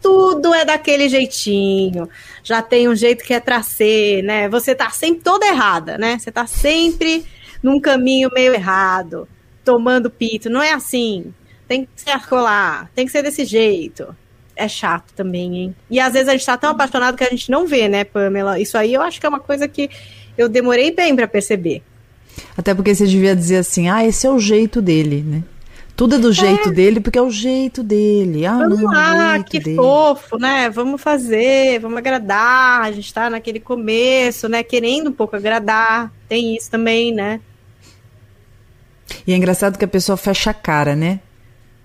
tudo 0.03 0.55
é 0.55 0.65
daquele 0.65 1.09
jeitinho. 1.09 2.09
Já 2.43 2.63
tem 2.63 2.89
um 2.89 2.95
jeito 2.95 3.25
que 3.25 3.35
é 3.35 3.41
pra 3.41 3.63
ser, 3.63 4.23
né? 4.23 4.49
Você 4.49 4.75
tá 4.75 4.91
sempre 4.91 5.23
toda 5.23 5.47
errada, 5.47 5.99
né? 5.99 6.19
Você 6.19 6.31
tá 6.31 6.47
sempre 6.47 7.25
num 7.63 7.81
caminho 7.81 8.31
meio 8.33 8.55
errado, 8.55 9.29
tomando 9.65 10.11
pito. 10.11 10.49
Não 10.49 10.63
é 10.63 10.73
assim. 10.73 11.33
Tem 11.67 11.85
que 11.85 11.91
ser 11.97 12.19
colar, 12.27 12.91
tem 12.95 13.05
que 13.05 13.13
ser 13.13 13.23
desse 13.23 13.45
jeito. 13.45 14.17
É 14.57 14.67
chato 14.67 15.13
também, 15.15 15.57
hein? 15.57 15.77
E 15.91 16.01
às 16.01 16.15
vezes 16.15 16.29
a 16.29 16.33
gente 16.33 16.47
tá 16.47 16.57
tão 16.57 16.71
apaixonado 16.71 17.17
que 17.17 17.25
a 17.25 17.29
gente 17.29 17.51
não 17.51 17.67
vê, 17.67 17.89
né, 17.89 18.05
Pamela? 18.05 18.59
Isso 18.59 18.77
aí 18.77 18.95
eu 18.95 19.03
acho 19.03 19.21
que 19.21 19.27
é 19.27 19.29
uma 19.29 19.39
coisa 19.39 19.69
que 19.69 19.91
eu 20.37 20.49
demorei 20.49 20.91
bem 20.91 21.15
para 21.15 21.29
perceber. 21.29 21.83
Até 22.57 22.75
porque 22.75 22.95
você 22.95 23.07
devia 23.07 23.37
dizer 23.37 23.59
assim, 23.59 23.89
ah, 23.89 24.05
esse 24.05 24.27
é 24.27 24.31
o 24.31 24.39
jeito 24.39 24.81
dele, 24.81 25.23
né? 25.23 25.43
Tudo 25.99 26.15
é 26.15 26.19
do 26.21 26.33
jeito 26.33 26.69
é. 26.69 26.73
dele, 26.73 27.01
porque 27.01 27.19
é 27.19 27.23
o 27.23 27.29
jeito 27.29 27.83
dele. 27.83 28.47
Ah, 28.47 28.57
vamos 28.57 28.81
não, 28.81 28.89
lá, 28.89 29.43
que 29.43 29.59
dele. 29.59 29.75
fofo, 29.75 30.39
né? 30.39 30.71
Vamos 30.71 31.03
fazer, 31.03 31.81
vamos 31.81 31.99
agradar. 31.99 32.83
A 32.83 32.93
gente 32.93 33.13
tá 33.13 33.29
naquele 33.29 33.59
começo, 33.59 34.49
né? 34.49 34.63
Querendo 34.63 35.11
um 35.11 35.13
pouco 35.13 35.35
agradar. 35.35 36.13
Tem 36.29 36.55
isso 36.55 36.71
também, 36.71 37.13
né? 37.13 37.41
E 39.27 39.33
é 39.33 39.37
engraçado 39.37 39.77
que 39.77 39.85
a 39.85 39.89
pessoa 39.89 40.17
fecha 40.17 40.51
a 40.51 40.55
cara, 40.55 40.95
né? 40.95 41.19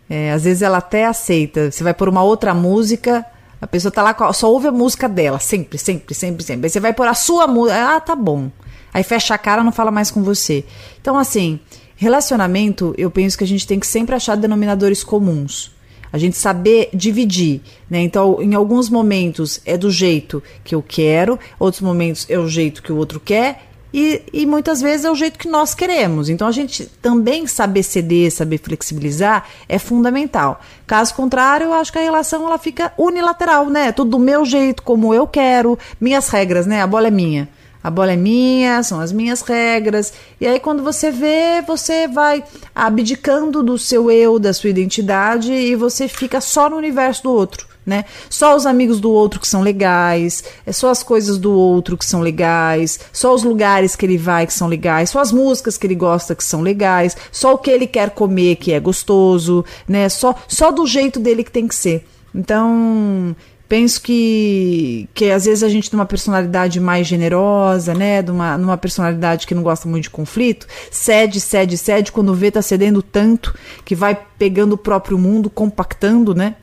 É, 0.07 0.31
às 0.31 0.43
vezes 0.43 0.61
ela 0.61 0.77
até 0.77 1.05
aceita. 1.05 1.71
Você 1.71 1.83
vai 1.83 1.95
por 1.95 2.07
uma 2.07 2.21
outra 2.21 2.53
música, 2.53 3.25
a 3.59 3.65
pessoa 3.65 3.91
tá 3.91 4.03
lá, 4.03 4.15
só 4.31 4.47
ouve 4.51 4.67
a 4.67 4.71
música 4.71 5.09
dela, 5.09 5.39
sempre, 5.39 5.79
sempre, 5.79 6.13
sempre, 6.13 6.43
sempre. 6.43 6.67
Aí 6.67 6.69
você 6.69 6.79
vai 6.79 6.93
por 6.93 7.07
a 7.07 7.15
sua 7.15 7.47
música, 7.47 7.95
ah, 7.95 7.99
tá 7.99 8.15
bom. 8.15 8.51
Aí 8.93 9.01
fecha 9.01 9.33
a 9.33 9.39
cara, 9.39 9.63
não 9.63 9.71
fala 9.71 9.89
mais 9.89 10.11
com 10.11 10.21
você. 10.21 10.63
Então, 11.01 11.17
assim, 11.17 11.59
Relacionamento, 12.03 12.93
eu 12.97 13.09
penso 13.09 13.37
que 13.37 13.45
a 13.45 13.47
gente 13.47 13.65
tem 13.65 13.79
que 13.79 13.87
sempre 13.87 14.13
achar 14.13 14.35
denominadores 14.35 15.05
comuns. 15.05 15.71
A 16.11 16.17
gente 16.17 16.35
saber 16.35 16.89
dividir, 16.93 17.61
né? 17.89 18.01
Então, 18.01 18.41
em 18.41 18.53
alguns 18.53 18.89
momentos 18.89 19.61
é 19.65 19.77
do 19.77 19.89
jeito 19.89 20.43
que 20.65 20.75
eu 20.75 20.83
quero, 20.85 21.39
outros 21.57 21.81
momentos 21.81 22.25
é 22.29 22.37
o 22.37 22.45
jeito 22.45 22.83
que 22.83 22.91
o 22.91 22.97
outro 22.97 23.21
quer, 23.21 23.67
e, 23.93 24.21
e, 24.33 24.45
muitas 24.45 24.81
vezes 24.81 25.05
é 25.05 25.11
o 25.11 25.15
jeito 25.15 25.39
que 25.39 25.47
nós 25.47 25.73
queremos. 25.73 26.27
Então 26.27 26.45
a 26.45 26.51
gente 26.51 26.85
também 27.01 27.47
saber 27.47 27.83
ceder, 27.83 28.29
saber 28.33 28.57
flexibilizar 28.57 29.47
é 29.69 29.79
fundamental. 29.79 30.59
Caso 30.85 31.13
contrário, 31.13 31.67
eu 31.67 31.73
acho 31.73 31.93
que 31.93 31.99
a 31.99 32.01
relação 32.01 32.45
ela 32.45 32.57
fica 32.57 32.91
unilateral, 32.97 33.69
né? 33.69 33.93
Tudo 33.93 34.11
do 34.11 34.19
meu 34.19 34.43
jeito, 34.43 34.83
como 34.83 35.13
eu 35.13 35.25
quero, 35.25 35.79
minhas 36.01 36.27
regras, 36.27 36.67
né? 36.67 36.81
A 36.81 36.87
bola 36.87 37.07
é 37.07 37.11
minha. 37.11 37.47
A 37.83 37.89
bola 37.91 38.13
é 38.13 38.15
minha, 38.15 38.81
são 38.81 38.99
as 38.99 39.11
minhas 39.11 39.41
regras. 39.41 40.13
E 40.39 40.47
aí, 40.47 40.59
quando 40.59 40.81
você 40.81 41.11
vê, 41.11 41.61
você 41.67 42.07
vai 42.07 42.43
abdicando 42.73 43.61
do 43.61 43.77
seu 43.77 44.09
eu, 44.09 44.39
da 44.39 44.53
sua 44.53 44.69
identidade, 44.69 45.51
e 45.51 45.75
você 45.75 46.07
fica 46.07 46.39
só 46.39 46.69
no 46.69 46.77
universo 46.77 47.23
do 47.23 47.31
outro. 47.31 47.67
Né? 47.85 48.05
Só 48.29 48.55
os 48.55 48.65
amigos 48.65 49.01
do 49.01 49.11
outro 49.11 49.41
que 49.41 49.47
são 49.47 49.61
legais, 49.61 50.41
é 50.65 50.71
só 50.71 50.89
as 50.89 51.03
coisas 51.03 51.37
do 51.37 51.51
outro 51.51 51.97
que 51.97 52.05
são 52.05 52.21
legais, 52.21 52.97
só 53.11 53.35
os 53.35 53.43
lugares 53.43 53.93
que 53.93 54.05
ele 54.05 54.17
vai 54.17 54.47
que 54.47 54.53
são 54.53 54.69
legais, 54.69 55.09
só 55.09 55.19
as 55.19 55.33
músicas 55.33 55.77
que 55.77 55.85
ele 55.85 55.95
gosta 55.95 56.33
que 56.33 56.45
são 56.45 56.61
legais, 56.61 57.17
só 57.29 57.55
o 57.55 57.57
que 57.57 57.69
ele 57.69 57.85
quer 57.85 58.11
comer 58.11 58.55
que 58.55 58.71
é 58.71 58.79
gostoso, 58.79 59.65
né? 59.85 60.07
Só 60.07 60.33
só 60.47 60.71
do 60.71 60.87
jeito 60.87 61.19
dele 61.19 61.43
que 61.43 61.51
tem 61.51 61.67
que 61.67 61.75
ser. 61.75 62.05
Então, 62.33 63.35
penso 63.67 64.01
que, 64.01 65.09
que 65.13 65.31
às 65.31 65.45
vezes 65.45 65.63
a 65.63 65.69
gente 65.69 65.89
tem 65.89 65.99
uma 65.99 66.05
personalidade 66.05 66.79
mais 66.79 67.07
generosa, 67.07 67.93
né? 67.93 68.21
De 68.21 68.31
uma, 68.31 68.57
numa 68.57 68.77
personalidade 68.77 69.47
que 69.47 69.55
não 69.55 69.63
gosta 69.63 69.87
muito 69.87 70.03
de 70.03 70.09
conflito, 70.09 70.67
cede, 70.91 71.39
cede, 71.39 71.77
cede, 71.77 72.11
quando 72.11 72.33
vê 72.33 72.51
tá 72.51 72.61
cedendo 72.61 73.01
tanto 73.01 73.57
que 73.83 73.95
vai 73.95 74.19
pegando 74.37 74.73
o 74.73 74.77
próprio 74.77 75.17
mundo, 75.17 75.49
compactando, 75.49 76.35
né? 76.35 76.55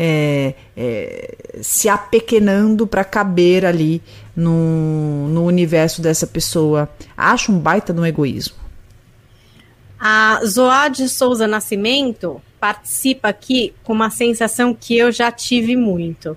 É, 0.00 0.54
é, 0.76 1.34
se 1.60 1.88
apequenando 1.88 2.86
para 2.86 3.02
caber 3.02 3.66
ali 3.66 4.00
no, 4.36 5.26
no 5.28 5.44
universo 5.44 6.00
dessa 6.00 6.26
pessoa. 6.26 6.88
Acho 7.16 7.50
um 7.50 7.58
baita 7.58 7.92
no 7.92 8.06
egoísmo. 8.06 8.54
A 9.98 10.40
Zoade 10.44 11.08
Souza 11.08 11.48
Nascimento 11.48 12.40
participa 12.60 13.28
aqui 13.28 13.74
com 13.82 13.92
uma 13.92 14.10
sensação 14.10 14.72
que 14.72 14.96
eu 14.96 15.10
já 15.10 15.32
tive 15.32 15.74
muito 15.74 16.36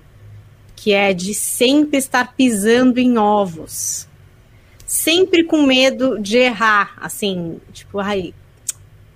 que 0.82 0.92
é 0.92 1.14
de 1.14 1.32
sempre 1.32 1.96
estar 1.96 2.34
pisando 2.34 2.98
em 2.98 3.16
ovos. 3.16 4.08
Sempre 4.84 5.44
com 5.44 5.62
medo 5.62 6.18
de 6.18 6.38
errar, 6.38 6.94
assim, 7.00 7.60
tipo, 7.72 8.00
ai, 8.00 8.34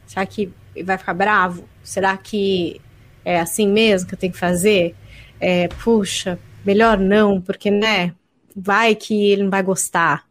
será 0.07 0.25
que 0.25 0.53
vai 0.85 0.97
ficar 0.97 1.13
bravo? 1.13 1.69
Será 1.83 2.17
que 2.17 2.81
é 3.25 3.41
assim 3.41 3.67
mesmo 3.67 4.07
que 4.07 4.15
eu 4.15 4.19
tenho 4.19 4.33
que 4.33 4.39
fazer? 4.39 4.95
É, 5.41 5.67
puxa, 5.67 6.39
melhor 6.65 7.01
não, 7.01 7.41
porque, 7.41 7.69
né, 7.69 8.15
vai 8.55 8.95
que 8.95 9.33
ele 9.33 9.43
não 9.43 9.51
vai 9.51 9.65
gostar. 9.65 10.25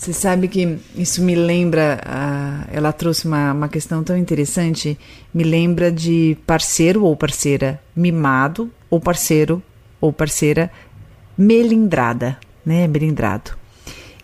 Você 0.00 0.14
sabe 0.14 0.48
que 0.48 0.78
isso 0.96 1.22
me 1.22 1.34
lembra, 1.34 2.00
uh, 2.02 2.70
ela 2.72 2.90
trouxe 2.90 3.26
uma, 3.26 3.52
uma 3.52 3.68
questão 3.68 4.02
tão 4.02 4.16
interessante, 4.16 4.98
me 5.32 5.44
lembra 5.44 5.92
de 5.92 6.38
parceiro 6.46 7.04
ou 7.04 7.14
parceira 7.14 7.78
mimado, 7.94 8.70
ou 8.88 8.98
parceiro 8.98 9.62
ou 10.00 10.10
parceira 10.10 10.70
melindrada, 11.36 12.38
né? 12.64 12.88
Melindrado. 12.88 13.50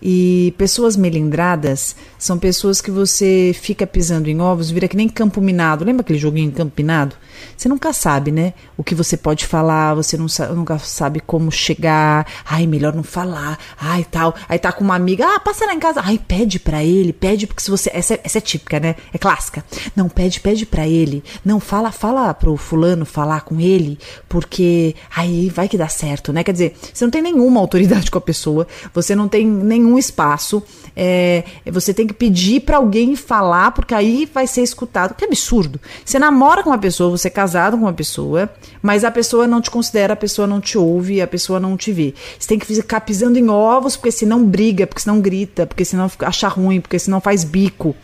E 0.01 0.55
pessoas 0.57 0.97
melindradas 0.97 1.95
são 2.18 2.39
pessoas 2.39 2.81
que 2.81 2.91
você 2.91 3.55
fica 3.55 3.87
pisando 3.87 4.31
em 4.31 4.41
ovos, 4.41 4.70
vira 4.70 4.89
que 4.89 4.97
nem 4.97 5.11
campo 5.11 5.43
minado. 5.43 5.85
Lembra 5.85 6.01
aquele 6.01 6.18
joguinho 6.18 6.53
campo 6.53 6.72
minado? 6.74 7.14
Você 7.57 7.68
nunca 7.68 7.93
sabe, 7.93 8.30
né? 8.30 8.55
O 8.76 8.84
que 8.84 8.95
você 8.95 9.16
pode 9.16 9.47
falar, 9.47 9.95
você 9.95 10.16
não 10.16 10.28
sabe, 10.28 10.55
nunca 10.55 10.78
sabe 10.78 11.20
como 11.20 11.51
chegar. 11.51 12.26
Ai, 12.45 12.66
melhor 12.66 12.95
não 12.95 13.03
falar. 13.03 13.59
Ai, 13.80 14.07
tal. 14.11 14.34
Aí 14.49 14.59
tá 14.59 14.72
com 14.72 14.84
uma 14.84 14.95
amiga, 14.95 15.26
ah, 15.26 15.41
passa 15.41 15.66
lá 15.66 15.74
em 15.74 15.78
casa. 15.78 16.01
Ai, 16.05 16.18
pede 16.18 16.59
para 16.59 16.82
ele, 16.82 17.12
pede 17.12 17.47
porque 17.47 17.62
se 17.62 17.70
você, 17.70 17.91
essa, 17.93 18.14
é, 18.14 18.20
essa 18.24 18.39
é 18.39 18.41
típica, 18.41 18.78
né? 18.78 18.97
É 19.12 19.18
clássica. 19.18 19.64
Não, 19.95 20.09
pede, 20.09 20.41
pede 20.41 20.66
para 20.66 20.87
ele. 20.87 21.22
Não, 21.45 21.61
fala, 21.61 21.91
fala 21.91 22.32
pro 22.34 22.57
fulano 22.57 23.05
falar 23.05 23.43
com 23.43 23.61
ele, 23.61 23.99
porque 24.28 24.95
aí 25.14 25.49
vai 25.49 25.68
que 25.68 25.78
dá 25.78 25.89
certo, 25.89 26.32
né? 26.32 26.45
Quer 26.45 26.53
dizer, 26.53 26.76
você 26.93 27.05
não 27.05 27.11
tem 27.11 27.22
nenhuma 27.22 27.61
autoridade 27.61 28.11
com 28.12 28.18
a 28.18 28.20
pessoa, 28.20 28.66
você 28.93 29.14
não 29.14 29.28
tem 29.28 29.47
nenhum 29.47 29.99
espaço, 29.99 30.62
é, 30.95 31.45
você 31.70 31.93
tem 31.93 32.07
que 32.07 32.14
pedir 32.14 32.61
para 32.61 32.76
alguém 32.76 33.16
falar, 33.16 33.70
porque 33.72 33.95
aí 33.95 34.28
vai 34.32 34.47
ser 34.47 34.62
escutado. 34.62 35.14
Que 35.14 35.24
absurdo. 35.24 35.80
Você 36.05 36.18
namora 36.18 36.62
com 36.62 36.70
uma 36.70 36.78
pessoa, 36.78 37.11
você 37.11 37.26
é 37.27 37.31
casado 37.31 37.77
com 37.77 37.85
uma 37.85 37.93
pessoa, 37.93 38.51
mas 38.83 39.05
a 39.05 39.11
pessoa 39.11 39.47
não 39.47 39.61
te 39.61 39.70
considera, 39.70 40.14
a 40.14 40.16
pessoa 40.16 40.47
não 40.47 40.61
te 40.61 40.79
ouve, 40.79 41.20
a 41.20 41.27
pessoa 41.27 41.61
não 41.61 41.77
te 41.77 41.93
vê. 41.93 42.14
Você 42.39 42.49
tem 42.49 42.59
que 42.59 42.66
ficar 42.66 43.01
pisando 43.01 43.39
em 43.39 43.49
ovos, 43.49 43.97
porque 43.97 44.11
senão 44.11 44.45
briga, 44.45 44.87
porque 44.87 45.03
senão 45.03 45.20
grita, 45.20 45.66
porque 45.66 45.85
senão 45.85 46.11
acha 46.20 46.49
ruim, 46.49 46.81
porque 46.81 46.99
senão 46.99 47.20
faz 47.20 47.45
bico. 47.45 47.95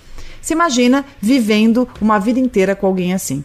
Você 0.40 0.54
imagina 0.54 1.04
vivendo 1.20 1.88
uma 2.00 2.18
vida 2.18 2.40
inteira 2.40 2.74
com 2.74 2.86
alguém 2.86 3.14
assim. 3.14 3.44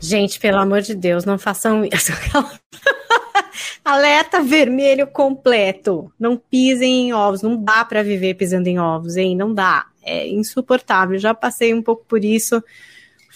Gente, 0.00 0.38
pelo 0.38 0.58
amor 0.58 0.80
de 0.80 0.94
Deus, 0.94 1.24
não 1.24 1.38
façam 1.38 1.84
isso. 1.84 2.12
Alerta 3.84 4.42
vermelho 4.42 5.06
completo. 5.06 6.12
Não 6.18 6.36
pisem 6.36 7.08
em 7.08 7.12
ovos. 7.12 7.42
Não 7.42 7.56
dá 7.56 7.84
para 7.84 8.02
viver 8.02 8.34
pisando 8.34 8.68
em 8.68 8.78
ovos, 8.78 9.16
hein? 9.16 9.36
Não 9.36 9.52
dá. 9.52 9.86
É 10.02 10.26
insuportável. 10.28 11.18
Já 11.18 11.34
passei 11.34 11.74
um 11.74 11.82
pouco 11.82 12.04
por 12.06 12.24
isso. 12.24 12.62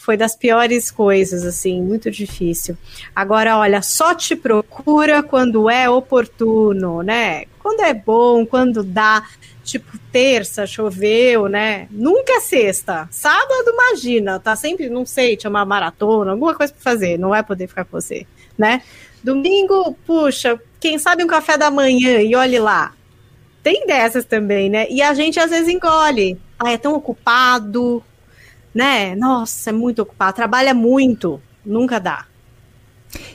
Foi 0.02 0.16
das 0.16 0.34
piores 0.34 0.90
coisas, 0.90 1.44
assim, 1.44 1.80
muito 1.80 2.10
difícil. 2.10 2.76
Agora, 3.14 3.56
olha, 3.56 3.80
só 3.80 4.12
te 4.16 4.34
procura 4.34 5.22
quando 5.22 5.70
é 5.70 5.88
oportuno, 5.88 7.02
né? 7.02 7.44
Quando 7.60 7.82
é 7.82 7.94
bom, 7.94 8.44
quando 8.44 8.82
dá. 8.82 9.24
Tipo, 9.62 9.96
terça 10.10 10.66
choveu, 10.66 11.46
né? 11.46 11.86
Nunca 11.88 12.32
é 12.32 12.40
sexta. 12.40 13.08
Sábado, 13.12 13.70
imagina, 13.70 14.40
tá 14.40 14.56
sempre, 14.56 14.88
não 14.88 15.06
sei, 15.06 15.36
tinha 15.36 15.48
uma 15.48 15.64
maratona, 15.64 16.32
alguma 16.32 16.52
coisa 16.52 16.72
pra 16.72 16.82
fazer. 16.82 17.16
Não 17.16 17.28
vai 17.28 17.44
poder 17.44 17.68
ficar 17.68 17.84
com 17.84 18.00
você, 18.00 18.26
né? 18.58 18.82
Domingo, 19.22 19.96
puxa, 20.04 20.60
quem 20.80 20.98
sabe 20.98 21.22
um 21.22 21.28
café 21.28 21.56
da 21.56 21.70
manhã 21.70 22.20
e 22.20 22.34
olhe 22.34 22.58
lá. 22.58 22.92
Tem 23.62 23.86
dessas 23.86 24.24
também, 24.24 24.68
né? 24.68 24.88
E 24.90 25.00
a 25.00 25.14
gente 25.14 25.38
às 25.38 25.50
vezes 25.50 25.68
engole. 25.68 26.40
Ah, 26.58 26.72
é 26.72 26.76
tão 26.76 26.92
ocupado, 26.92 28.02
né? 28.74 29.14
Nossa, 29.14 29.70
é 29.70 29.72
muito 29.72 30.02
ocupado, 30.02 30.34
trabalha 30.34 30.74
muito, 30.74 31.40
nunca 31.64 31.98
dá. 31.98 32.26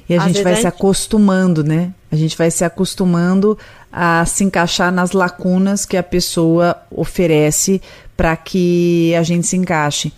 E 0.09 0.15
a 0.15 0.17
às 0.17 0.27
gente 0.27 0.43
vai 0.43 0.53
a 0.53 0.55
gente... 0.55 0.61
se 0.61 0.67
acostumando, 0.67 1.63
né? 1.63 1.93
A 2.11 2.15
gente 2.15 2.37
vai 2.37 2.49
se 2.49 2.63
acostumando 2.63 3.57
a 3.91 4.25
se 4.25 4.43
encaixar 4.43 4.91
nas 4.91 5.11
lacunas 5.11 5.85
que 5.85 5.97
a 5.97 6.03
pessoa 6.03 6.75
oferece 6.89 7.81
para 8.15 8.35
que 8.35 9.13
a 9.15 9.23
gente 9.23 9.45
se 9.45 9.55
encaixe 9.55 10.11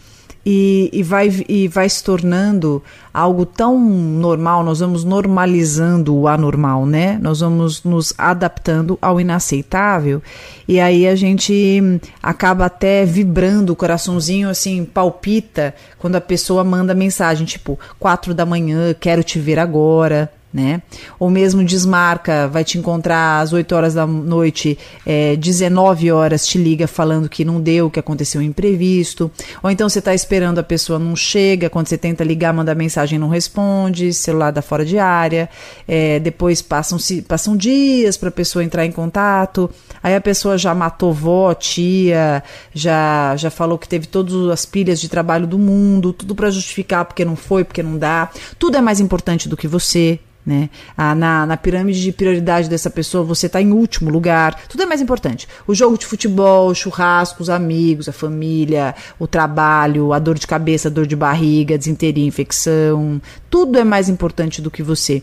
e, 0.45 0.89
e, 0.93 1.03
vai, 1.03 1.29
e 1.47 1.67
vai 1.67 1.89
se 1.89 2.03
tornando 2.03 2.81
algo 3.13 3.45
tão 3.45 3.79
normal, 3.79 4.63
nós 4.63 4.79
vamos 4.79 5.03
normalizando 5.03 6.15
o 6.15 6.27
anormal, 6.27 6.85
né? 6.85 7.19
Nós 7.21 7.41
vamos 7.41 7.83
nos 7.83 8.13
adaptando 8.17 8.97
ao 9.01 9.19
inaceitável 9.19 10.21
e 10.67 10.79
aí 10.79 11.07
a 11.07 11.15
gente 11.15 11.99
acaba 12.23 12.65
até 12.65 13.05
vibrando, 13.05 13.73
o 13.73 13.75
coraçãozinho 13.75 14.49
assim 14.49 14.85
palpita 14.85 15.75
quando 15.97 16.15
a 16.15 16.21
pessoa 16.21 16.63
manda 16.63 16.95
mensagem 16.95 17.45
tipo 17.45 17.77
quatro 17.99 18.33
da 18.33 18.45
manhã, 18.45 18.95
quero 18.97 19.23
te 19.23 19.39
ver 19.39 19.59
agora, 19.59 20.31
né? 20.51 20.81
Ou 21.19 21.29
mesmo 21.29 21.63
desmarca, 21.63 22.47
vai 22.47 22.63
te 22.63 22.77
encontrar 22.77 23.39
às 23.39 23.53
8 23.53 23.75
horas 23.75 23.93
da 23.93 24.07
noite, 24.07 24.77
é, 25.05 25.35
19 25.35 26.11
horas 26.11 26.45
te 26.47 26.57
liga 26.57 26.87
falando 26.87 27.29
que 27.29 27.45
não 27.45 27.61
deu, 27.61 27.89
que 27.89 27.99
aconteceu 27.99 28.41
um 28.41 28.43
imprevisto. 28.43 29.31
Ou 29.61 29.69
então 29.69 29.87
você 29.87 29.99
está 29.99 30.13
esperando, 30.13 30.59
a 30.59 30.63
pessoa 30.63 30.97
não 30.97 31.15
chega, 31.15 31.69
quando 31.69 31.87
você 31.87 31.97
tenta 31.97 32.23
ligar, 32.23 32.53
manda 32.53 32.73
mensagem 32.73 33.19
não 33.19 33.29
responde, 33.29 34.11
celular 34.11 34.51
da 34.51 34.61
fora 34.61 34.83
de 34.83 34.97
área. 34.97 35.49
É, 35.87 36.19
depois 36.19 36.61
passam, 36.61 36.97
passam 37.27 37.55
dias 37.55 38.17
para 38.17 38.29
a 38.29 38.31
pessoa 38.31 38.63
entrar 38.63 38.85
em 38.85 38.91
contato. 38.91 39.69
Aí 40.01 40.15
a 40.15 40.21
pessoa 40.21 40.57
já 40.57 40.73
matou 40.73 41.13
vó, 41.13 41.53
tia, 41.53 42.43
já, 42.73 43.35
já 43.35 43.51
falou 43.51 43.77
que 43.77 43.87
teve 43.87 44.07
todas 44.07 44.33
as 44.49 44.65
pilhas 44.65 44.99
de 44.99 45.09
trabalho 45.09 45.45
do 45.45 45.59
mundo, 45.59 46.11
tudo 46.11 46.33
para 46.33 46.49
justificar 46.49 47.05
porque 47.05 47.23
não 47.23 47.35
foi, 47.35 47.63
porque 47.63 47.83
não 47.83 47.97
dá. 47.97 48.29
Tudo 48.57 48.77
é 48.77 48.81
mais 48.81 48.99
importante 48.99 49.47
do 49.47 49.55
que 49.55 49.67
você. 49.67 50.19
Né? 50.49 50.67
Ah, 50.97 51.13
na, 51.13 51.45
na 51.45 51.55
pirâmide 51.55 52.01
de 52.01 52.11
prioridade 52.11 52.67
dessa 52.67 52.89
pessoa, 52.89 53.23
você 53.23 53.45
está 53.45 53.61
em 53.61 53.71
último 53.71 54.09
lugar. 54.09 54.59
Tudo 54.67 54.81
é 54.81 54.85
mais 54.87 54.99
importante. 54.99 55.47
O 55.67 55.75
jogo 55.75 55.95
de 55.95 56.07
futebol, 56.07 56.69
o 56.69 56.73
churrasco, 56.73 57.43
os 57.43 57.51
amigos, 57.51 58.09
a 58.09 58.11
família, 58.11 58.95
o 59.19 59.27
trabalho, 59.27 60.11
a 60.11 60.17
dor 60.17 60.39
de 60.39 60.47
cabeça, 60.47 60.87
a 60.87 60.91
dor 60.91 61.05
de 61.05 61.15
barriga, 61.15 61.77
desinteria, 61.77 62.25
infecção. 62.25 63.21
Tudo 63.47 63.77
é 63.77 63.83
mais 63.83 64.09
importante 64.09 64.59
do 64.59 64.71
que 64.71 64.81
você. 64.81 65.21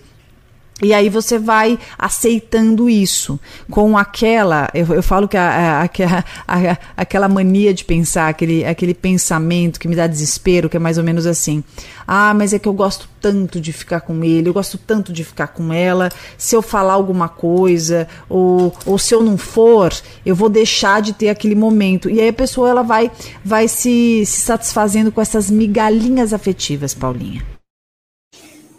E 0.82 0.92
aí 0.92 1.08
você 1.08 1.38
vai 1.38 1.78
aceitando 1.98 2.86
isso 2.86 3.40
com 3.70 3.96
aquela, 3.96 4.68
eu, 4.74 4.86
eu 4.92 5.02
falo 5.02 5.26
que 5.26 5.36
a, 5.36 5.80
a, 5.80 5.84
a, 6.46 6.78
aquela 6.94 7.30
mania 7.30 7.72
de 7.72 7.82
pensar, 7.82 8.28
aquele, 8.28 8.62
aquele 8.62 8.92
pensamento 8.92 9.80
que 9.80 9.88
me 9.88 9.96
dá 9.96 10.06
desespero, 10.06 10.68
que 10.68 10.76
é 10.76 10.80
mais 10.80 10.98
ou 10.98 11.04
menos 11.04 11.24
assim: 11.24 11.64
ah, 12.06 12.34
mas 12.34 12.52
é 12.52 12.58
que 12.58 12.68
eu 12.68 12.74
gosto 12.74 13.08
tanto 13.22 13.58
de 13.58 13.72
ficar 13.72 14.02
com 14.02 14.22
ele, 14.22 14.50
eu 14.50 14.52
gosto 14.52 14.76
tanto 14.76 15.14
de 15.14 15.24
ficar 15.24 15.46
com 15.46 15.72
ela. 15.72 16.10
Se 16.36 16.54
eu 16.54 16.60
falar 16.60 16.92
alguma 16.92 17.26
coisa 17.26 18.06
ou, 18.28 18.70
ou 18.84 18.98
se 18.98 19.14
eu 19.14 19.22
não 19.22 19.38
for, 19.38 19.94
eu 20.26 20.34
vou 20.34 20.50
deixar 20.50 21.00
de 21.00 21.14
ter 21.14 21.30
aquele 21.30 21.54
momento. 21.54 22.10
E 22.10 22.20
aí 22.20 22.28
a 22.28 22.34
pessoa 22.34 22.68
ela 22.68 22.82
vai, 22.82 23.10
vai 23.42 23.66
se, 23.66 24.24
se 24.26 24.40
satisfazendo 24.40 25.10
com 25.10 25.22
essas 25.22 25.50
migalhinhas 25.50 26.34
afetivas, 26.34 26.92
Paulinha. 26.92 27.42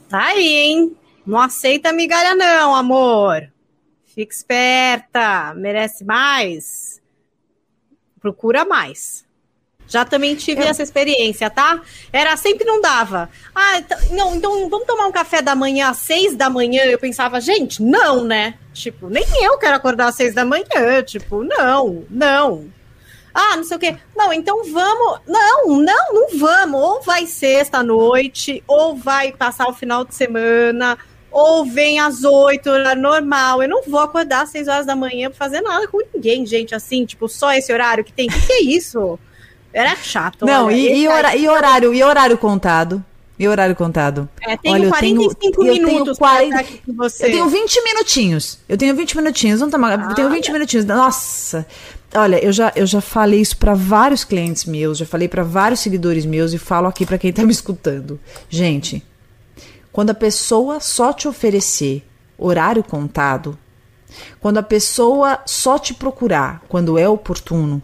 Tá 0.07 0.27
aí, 0.27 0.57
hein? 0.57 0.95
Não 1.28 1.38
aceita 1.38 1.91
migalha, 1.91 2.34
não, 2.34 2.73
amor. 2.73 3.51
Fica 4.05 4.34
esperta, 4.34 5.53
merece 5.53 6.05
mais. 6.05 7.01
Procura 8.21 8.63
mais. 8.63 9.28
Já 9.89 10.05
também 10.05 10.36
tive 10.36 10.63
essa 10.63 10.82
experiência, 10.82 11.49
tá? 11.49 11.82
Era 12.11 12.36
sempre 12.38 12.65
não 12.65 12.82
dava. 12.82 13.30
Ah, 13.53 13.82
não, 14.11 14.36
então 14.36 14.69
vamos 14.69 14.88
tomar 14.88 15.05
um 15.07 15.11
café 15.11 15.41
da 15.41 15.53
manhã 15.53 15.89
às 15.89 15.97
seis 15.97 16.36
da 16.36 16.49
manhã. 16.49 16.84
Eu 16.84 16.97
pensava, 16.97 17.41
gente, 17.41 17.82
não, 17.82 18.23
né? 18.23 18.55
Tipo, 18.73 19.09
nem 19.09 19.25
eu 19.43 19.57
quero 19.57 19.75
acordar 19.75 20.07
às 20.07 20.15
seis 20.15 20.34
da 20.34 20.45
manhã. 20.45 21.03
Tipo, 21.05 21.43
não, 21.43 22.05
não. 22.09 22.69
Ah, 23.34 23.55
não 23.55 23.63
sei 23.63 23.78
o 23.78 23.80
quê. 23.80 23.97
Não, 24.15 24.34
então 24.34 24.63
vamos. 24.71 25.21
Não, 25.28 25.67
não, 25.78 26.13
não 26.13 26.38
vamos. 26.38 26.82
Ou 26.82 27.01
vai 27.01 27.28
sexta 27.28 27.84
noite, 27.84 28.63
ou 28.65 28.95
vai 28.95 29.32
passar 29.32 29.67
o 29.67 29.73
final 29.73 30.03
de 30.03 30.15
semana, 30.15 30.97
ou 31.32 31.65
vem 31.65 31.99
às 31.99 32.23
oito, 32.23 32.69
horário 32.69 33.01
normal. 33.01 33.61
Eu 33.61 33.69
não 33.69 33.84
vou 33.84 33.99
acordar 33.99 34.43
às 34.43 34.49
seis 34.49 34.67
horas 34.67 34.86
da 34.86 34.95
manhã 34.95 35.30
pra 35.30 35.38
fazer 35.38 35.61
nada 35.61 35.88
com 35.88 35.99
ninguém, 36.13 36.45
gente, 36.45 36.73
assim, 36.73 37.05
tipo, 37.05 37.28
só 37.28 37.53
esse 37.53 37.71
horário 37.71 38.03
que 38.03 38.13
tem. 38.13 38.28
O 38.28 38.32
que, 38.32 38.47
que 38.47 38.53
é 38.53 38.61
isso? 38.63 39.19
Era 39.73 39.95
chato. 39.95 40.45
Não, 40.45 40.67
olha, 40.67 40.75
e, 40.75 41.03
e, 41.03 41.07
hora, 41.07 41.36
e, 41.36 41.47
horário, 41.47 41.93
e 41.93 42.03
horário 42.03 42.38
contado? 42.38 43.03
E 43.39 43.47
horário 43.47 43.75
contado? 43.75 44.28
É, 44.41 44.57
tenho 44.57 44.75
olha, 44.75 44.89
45 44.89 45.45
eu 45.63 45.73
tenho, 45.73 45.88
minutos 45.88 46.17
eu 46.19 46.25
tenho 46.25 46.51
40, 46.51 46.65
você. 46.88 47.25
Eu 47.25 47.32
tenho 47.32 47.47
20 47.47 47.84
minutinhos. 47.84 48.59
Eu 48.67 48.78
tenho 48.78 48.95
20 48.95 49.15
minutinhos. 49.15 49.59
Vamos 49.59 49.71
tomar, 49.71 49.99
ah, 49.99 50.07
eu 50.09 50.15
tenho 50.15 50.30
20 50.32 50.51
minutinhos. 50.51 50.86
Nossa. 50.86 51.67
Olha, 52.15 52.43
eu 52.43 52.51
já, 52.51 52.71
eu 52.75 52.88
já 52.88 53.01
falei 53.01 53.41
isso 53.41 53.57
para 53.57 53.75
vários 53.75 54.23
clientes 54.23 54.65
meus, 54.65 54.97
já 54.97 55.05
falei 55.05 55.28
para 55.28 55.43
vários 55.43 55.82
seguidores 55.82 56.25
meus 56.25 56.53
e 56.53 56.57
falo 56.57 56.88
aqui 56.88 57.05
para 57.05 57.17
quem 57.17 57.32
tá 57.32 57.43
me 57.43 57.51
escutando. 57.51 58.19
Gente, 58.49 59.03
quando 59.97 60.11
a 60.11 60.13
pessoa 60.13 60.79
só 60.79 61.11
te 61.11 61.27
oferecer 61.27 62.07
horário 62.37 62.83
contado, 62.83 63.57
quando 64.39 64.59
a 64.59 64.61
pessoa 64.61 65.39
só 65.43 65.79
te 65.79 65.91
procurar 65.91 66.61
quando 66.69 66.99
é 66.99 67.09
oportuno, 67.09 67.81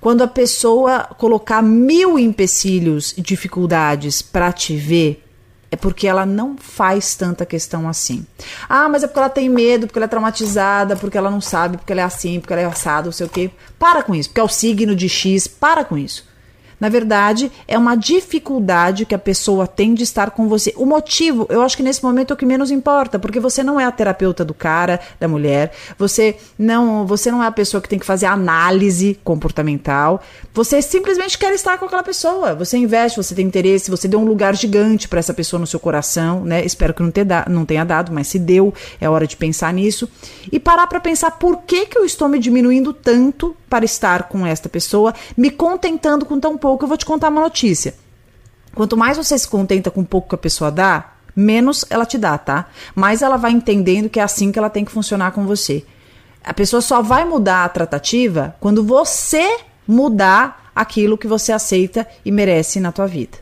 quando 0.00 0.22
a 0.22 0.26
pessoa 0.26 1.04
colocar 1.16 1.62
mil 1.62 2.18
empecilhos 2.18 3.14
e 3.16 3.22
dificuldades 3.22 4.22
para 4.22 4.52
te 4.52 4.76
ver, 4.76 5.24
é 5.70 5.76
porque 5.76 6.08
ela 6.08 6.26
não 6.26 6.56
faz 6.58 7.14
tanta 7.14 7.46
questão 7.46 7.88
assim. 7.88 8.26
Ah, 8.68 8.88
mas 8.88 9.04
é 9.04 9.06
porque 9.06 9.20
ela 9.20 9.28
tem 9.28 9.48
medo, 9.48 9.86
porque 9.86 10.00
ela 10.00 10.06
é 10.06 10.08
traumatizada, 10.08 10.96
porque 10.96 11.16
ela 11.16 11.30
não 11.30 11.40
sabe, 11.40 11.76
porque 11.76 11.92
ela 11.92 12.00
é 12.00 12.04
assim, 12.04 12.40
porque 12.40 12.54
ela 12.54 12.62
é 12.62 12.66
assado, 12.66 13.04
não 13.04 13.12
sei 13.12 13.26
o 13.26 13.30
quê. 13.30 13.52
Para 13.78 14.02
com 14.02 14.16
isso, 14.16 14.30
porque 14.30 14.40
é 14.40 14.44
o 14.44 14.48
signo 14.48 14.96
de 14.96 15.08
X, 15.08 15.46
para 15.46 15.84
com 15.84 15.96
isso. 15.96 16.25
Na 16.78 16.88
verdade, 16.88 17.50
é 17.66 17.78
uma 17.78 17.96
dificuldade 17.96 19.06
que 19.06 19.14
a 19.14 19.18
pessoa 19.18 19.66
tem 19.66 19.94
de 19.94 20.02
estar 20.02 20.30
com 20.30 20.48
você. 20.48 20.72
O 20.76 20.84
motivo, 20.84 21.46
eu 21.48 21.62
acho 21.62 21.76
que 21.76 21.82
nesse 21.82 22.02
momento 22.02 22.32
é 22.32 22.34
o 22.34 22.36
que 22.36 22.46
menos 22.46 22.70
importa, 22.70 23.18
porque 23.18 23.40
você 23.40 23.62
não 23.62 23.80
é 23.80 23.84
a 23.84 23.92
terapeuta 23.92 24.44
do 24.44 24.52
cara, 24.52 25.00
da 25.18 25.26
mulher, 25.26 25.72
você 25.98 26.36
não, 26.58 27.06
você 27.06 27.30
não 27.30 27.42
é 27.42 27.46
a 27.46 27.52
pessoa 27.52 27.80
que 27.80 27.88
tem 27.88 27.98
que 27.98 28.06
fazer 28.06 28.26
análise 28.26 29.18
comportamental. 29.24 30.22
Você 30.52 30.82
simplesmente 30.82 31.38
quer 31.38 31.52
estar 31.54 31.78
com 31.78 31.86
aquela 31.86 32.02
pessoa. 32.02 32.54
Você 32.54 32.76
investe, 32.76 33.16
você 33.16 33.34
tem 33.34 33.46
interesse, 33.46 33.90
você 33.90 34.06
deu 34.06 34.20
um 34.20 34.24
lugar 34.24 34.54
gigante 34.54 35.08
para 35.08 35.18
essa 35.18 35.32
pessoa 35.32 35.60
no 35.60 35.66
seu 35.66 35.80
coração, 35.80 36.44
né? 36.44 36.64
Espero 36.64 36.92
que 36.92 37.02
não, 37.02 37.10
ter 37.10 37.24
da, 37.24 37.46
não 37.48 37.64
tenha 37.64 37.84
dado, 37.84 38.12
mas 38.12 38.26
se 38.26 38.38
deu, 38.38 38.72
é 39.00 39.08
hora 39.08 39.26
de 39.26 39.36
pensar 39.36 39.72
nisso 39.72 40.08
e 40.50 40.58
parar 40.58 40.86
para 40.86 41.00
pensar 41.00 41.32
por 41.32 41.62
que 41.62 41.86
que 41.86 41.98
eu 41.98 42.04
estou 42.04 42.28
me 42.28 42.38
diminuindo 42.38 42.92
tanto 42.92 43.56
para 43.68 43.84
estar 43.84 44.24
com 44.24 44.46
esta 44.46 44.68
pessoa, 44.68 45.14
me 45.36 45.50
contentando 45.50 46.24
com 46.24 46.38
tão 46.38 46.56
pouco. 46.56 46.84
Eu 46.84 46.88
vou 46.88 46.96
te 46.96 47.06
contar 47.06 47.28
uma 47.28 47.40
notícia. 47.40 47.94
Quanto 48.74 48.96
mais 48.96 49.16
você 49.16 49.38
se 49.38 49.48
contenta 49.48 49.90
com 49.90 50.04
pouco 50.04 50.28
que 50.28 50.34
a 50.34 50.38
pessoa 50.38 50.70
dá, 50.70 51.14
menos 51.34 51.84
ela 51.90 52.06
te 52.06 52.18
dá, 52.18 52.36
tá? 52.38 52.66
Mais 52.94 53.22
ela 53.22 53.36
vai 53.36 53.52
entendendo 53.52 54.08
que 54.08 54.20
é 54.20 54.22
assim 54.22 54.52
que 54.52 54.58
ela 54.58 54.70
tem 54.70 54.84
que 54.84 54.92
funcionar 54.92 55.32
com 55.32 55.46
você. 55.46 55.84
A 56.44 56.54
pessoa 56.54 56.80
só 56.80 57.02
vai 57.02 57.24
mudar 57.24 57.64
a 57.64 57.68
tratativa 57.68 58.54
quando 58.60 58.84
você 58.84 59.58
mudar 59.86 60.70
aquilo 60.74 61.18
que 61.18 61.26
você 61.26 61.52
aceita 61.52 62.06
e 62.24 62.30
merece 62.30 62.78
na 62.80 62.92
tua 62.92 63.06
vida. 63.06 63.38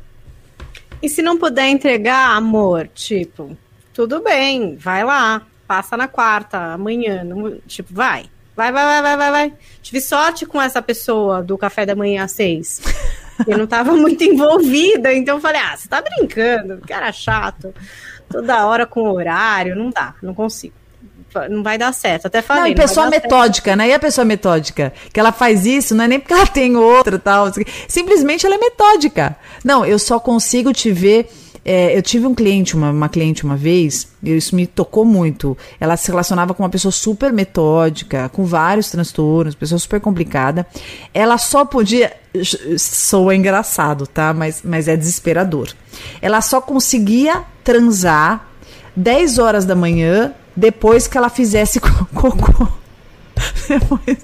E 1.03 1.09
se 1.09 1.20
não 1.20 1.37
puder 1.37 1.68
entregar, 1.68 2.35
amor, 2.37 2.89
tipo, 2.95 3.57
tudo 3.93 4.22
bem, 4.22 4.77
vai 4.77 5.05
lá, 5.05 5.43
passa 5.66 5.97
na 5.97 6.09
quarta, 6.09 6.72
amanhã, 6.72 7.27
tipo, 7.66 7.93
vai. 7.93 8.31
Vai, 8.57 8.70
vai, 8.70 8.84
vai, 8.84 9.02
vai, 9.02 9.16
vai, 9.16 9.30
vai. 9.30 9.52
Tive 9.82 10.00
sorte 10.00 10.46
com 10.46 10.61
essa 10.62 10.80
pessoa 10.80 11.42
do 11.42 11.59
café 11.59 11.84
da 11.84 11.94
manhã 11.94 12.24
às 12.24 12.32
seis. 12.32 12.80
Eu 13.46 13.59
não 13.59 13.66
tava 13.66 13.92
muito 13.96 14.22
envolvida, 14.22 15.12
então 15.12 15.36
eu 15.36 15.40
falei, 15.40 15.61
ah, 15.61 15.76
você 15.76 15.88
tá 15.88 16.00
brincando, 16.00 16.80
cara 16.86 17.11
chato. 17.11 17.74
Toda 18.28 18.64
hora 18.66 18.86
com 18.86 19.11
horário, 19.11 19.74
não 19.74 19.90
dá, 19.90 20.14
não 20.22 20.32
consigo. 20.34 20.74
Não 21.50 21.64
vai 21.64 21.76
dar 21.76 21.92
certo. 21.92 22.26
Até 22.26 22.40
falei. 22.40 22.62
Não, 22.62 22.70
e 22.70 22.74
pessoa 22.76 23.11
metódica, 23.11 23.70
certo. 23.70 23.78
né? 23.78 23.88
E 23.88 23.92
a 23.92 23.98
pessoa 23.98 24.24
metódica? 24.24 24.92
Que 25.12 25.18
ela 25.18 25.32
faz 25.32 25.66
isso, 25.66 25.92
não 25.92 26.05
é 26.05 26.09
nem 26.09 26.20
porque 26.20 26.32
ela 26.32 26.46
tem 26.46 26.76
outra 26.76 27.18
tal. 27.18 27.46
Simplesmente 27.88 28.46
ela 28.46 28.55
é 28.55 28.59
metódica. 28.59 29.36
Não, 29.64 29.84
eu 29.84 29.98
só 29.98 30.20
consigo 30.20 30.72
te 30.72 30.92
ver 30.92 31.28
é, 31.64 31.96
eu 31.96 32.02
tive 32.02 32.26
um 32.26 32.34
cliente, 32.34 32.76
uma, 32.76 32.90
uma 32.90 33.08
cliente 33.08 33.42
uma 33.42 33.56
vez, 33.56 34.08
e 34.22 34.36
isso 34.36 34.54
me 34.54 34.66
tocou 34.66 35.04
muito. 35.04 35.56
Ela 35.80 35.96
se 35.96 36.08
relacionava 36.10 36.52
com 36.52 36.62
uma 36.62 36.68
pessoa 36.68 36.92
super 36.92 37.32
metódica, 37.32 38.28
com 38.28 38.44
vários 38.44 38.90
transtornos, 38.90 39.54
pessoa 39.54 39.78
super 39.78 40.00
complicada. 40.00 40.66
Ela 41.14 41.38
só 41.38 41.64
podia. 41.64 42.12
Soa 42.76 43.34
engraçado, 43.34 44.06
tá? 44.06 44.34
Mas, 44.34 44.60
mas 44.64 44.88
é 44.88 44.96
desesperador. 44.96 45.72
Ela 46.20 46.40
só 46.40 46.60
conseguia 46.60 47.44
transar 47.62 48.48
10 48.96 49.38
horas 49.38 49.64
da 49.64 49.76
manhã 49.76 50.34
depois 50.54 51.06
que 51.06 51.16
ela 51.16 51.30
fizesse 51.30 51.80
cocô. 52.12 52.68
depois 53.68 54.18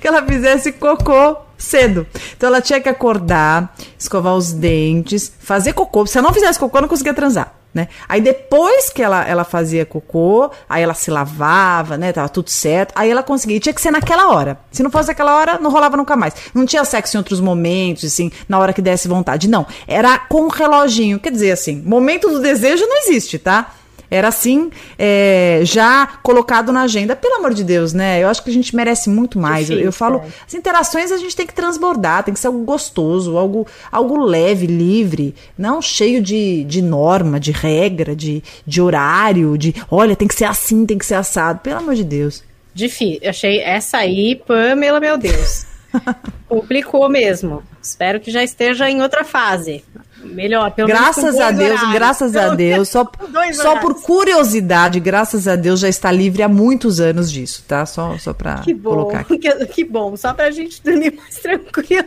que 0.00 0.06
ela 0.06 0.24
fizesse 0.24 0.72
cocô 0.72 1.45
cedo. 1.56 2.06
Então 2.36 2.48
ela 2.48 2.60
tinha 2.60 2.80
que 2.80 2.88
acordar, 2.88 3.74
escovar 3.98 4.34
os 4.34 4.52
dentes, 4.52 5.32
fazer 5.38 5.72
cocô. 5.72 6.06
Se 6.06 6.18
ela 6.18 6.26
não 6.28 6.34
fizesse 6.34 6.58
cocô, 6.58 6.80
não 6.80 6.88
conseguia 6.88 7.14
transar. 7.14 7.54
Né? 7.76 7.88
Aí 8.08 8.22
depois 8.22 8.88
que 8.88 9.02
ela, 9.02 9.22
ela 9.28 9.44
fazia 9.44 9.84
cocô, 9.84 10.50
aí 10.66 10.82
ela 10.82 10.94
se 10.94 11.10
lavava, 11.10 11.98
né? 11.98 12.10
Tava 12.10 12.26
tudo 12.26 12.48
certo. 12.48 12.92
Aí 12.96 13.10
ela 13.10 13.22
conseguia. 13.22 13.60
Tinha 13.60 13.74
que 13.74 13.82
ser 13.82 13.90
naquela 13.90 14.30
hora. 14.30 14.58
Se 14.70 14.82
não 14.82 14.90
fosse 14.90 15.10
aquela 15.10 15.36
hora, 15.36 15.58
não 15.58 15.70
rolava 15.70 15.94
nunca 15.94 16.16
mais. 16.16 16.32
Não 16.54 16.64
tinha 16.64 16.82
sexo 16.86 17.16
em 17.16 17.18
outros 17.18 17.38
momentos, 17.38 18.06
assim, 18.06 18.32
na 18.48 18.58
hora 18.58 18.72
que 18.72 18.80
desse 18.80 19.06
vontade. 19.06 19.46
Não. 19.46 19.66
Era 19.86 20.18
com 20.18 20.46
um 20.46 20.48
reloginho. 20.48 21.20
Quer 21.20 21.30
dizer, 21.30 21.50
assim, 21.50 21.82
momento 21.82 22.30
do 22.30 22.40
desejo 22.40 22.86
não 22.86 22.96
existe, 22.96 23.38
tá? 23.38 23.74
Era 24.10 24.28
assim, 24.28 24.70
é, 24.98 25.60
já 25.64 26.06
colocado 26.22 26.72
na 26.72 26.82
agenda. 26.82 27.16
Pelo 27.16 27.36
amor 27.36 27.54
de 27.54 27.64
Deus, 27.64 27.92
né? 27.92 28.22
Eu 28.22 28.28
acho 28.28 28.42
que 28.42 28.50
a 28.50 28.52
gente 28.52 28.74
merece 28.74 29.08
muito 29.10 29.38
mais. 29.38 29.66
Difícil, 29.66 29.80
eu, 29.80 29.86
eu, 29.86 29.92
falo, 29.92 30.18
é. 30.18 30.28
as 30.46 30.54
interações 30.54 31.10
a 31.12 31.16
gente 31.16 31.34
tem 31.34 31.46
que 31.46 31.54
transbordar, 31.54 32.24
tem 32.24 32.34
que 32.34 32.40
ser 32.40 32.46
algo 32.46 32.64
gostoso, 32.64 33.36
algo, 33.36 33.66
algo 33.90 34.18
leve, 34.24 34.66
livre, 34.66 35.34
não 35.56 35.80
cheio 35.82 36.22
de, 36.22 36.64
de 36.64 36.82
norma, 36.82 37.40
de 37.40 37.52
regra, 37.52 38.14
de, 38.14 38.42
de 38.66 38.80
horário, 38.80 39.56
de 39.58 39.74
olha, 39.90 40.16
tem 40.16 40.28
que 40.28 40.34
ser 40.34 40.44
assim, 40.44 40.86
tem 40.86 40.98
que 40.98 41.06
ser 41.06 41.14
assado. 41.14 41.60
Pelo 41.60 41.78
amor 41.78 41.94
de 41.94 42.04
Deus. 42.04 42.42
Difícil. 42.74 43.20
Achei 43.28 43.60
essa 43.60 43.98
aí, 43.98 44.36
Pamela, 44.46 45.00
meu 45.00 45.16
Deus. 45.16 45.64
Complicou 46.46 47.08
mesmo. 47.08 47.62
Espero 47.82 48.20
que 48.20 48.30
já 48.30 48.44
esteja 48.44 48.90
em 48.90 49.00
outra 49.00 49.24
fase. 49.24 49.82
Melhor, 50.24 50.70
pelo 50.72 50.88
Graças 50.88 51.38
a 51.38 51.50
Deus, 51.50 51.80
graças 51.92 52.32
pelo 52.32 52.52
a 52.52 52.54
Deus, 52.54 52.88
só, 52.88 53.08
só 53.52 53.78
por 53.78 54.00
curiosidade, 54.02 54.98
graças 54.98 55.46
a 55.46 55.56
Deus 55.56 55.80
já 55.80 55.88
está 55.88 56.10
livre 56.10 56.42
há 56.42 56.48
muitos 56.48 57.00
anos 57.00 57.30
disso, 57.30 57.64
tá? 57.66 57.84
Só, 57.86 58.16
só 58.18 58.32
para 58.32 58.62
colocar 58.82 59.20
aqui. 59.20 59.38
Que, 59.38 59.66
que 59.66 59.84
bom, 59.84 60.16
só 60.16 60.32
pra 60.32 60.50
gente 60.50 60.82
dormir 60.82 61.14
mais 61.14 61.36
tranquilo. 61.38 62.06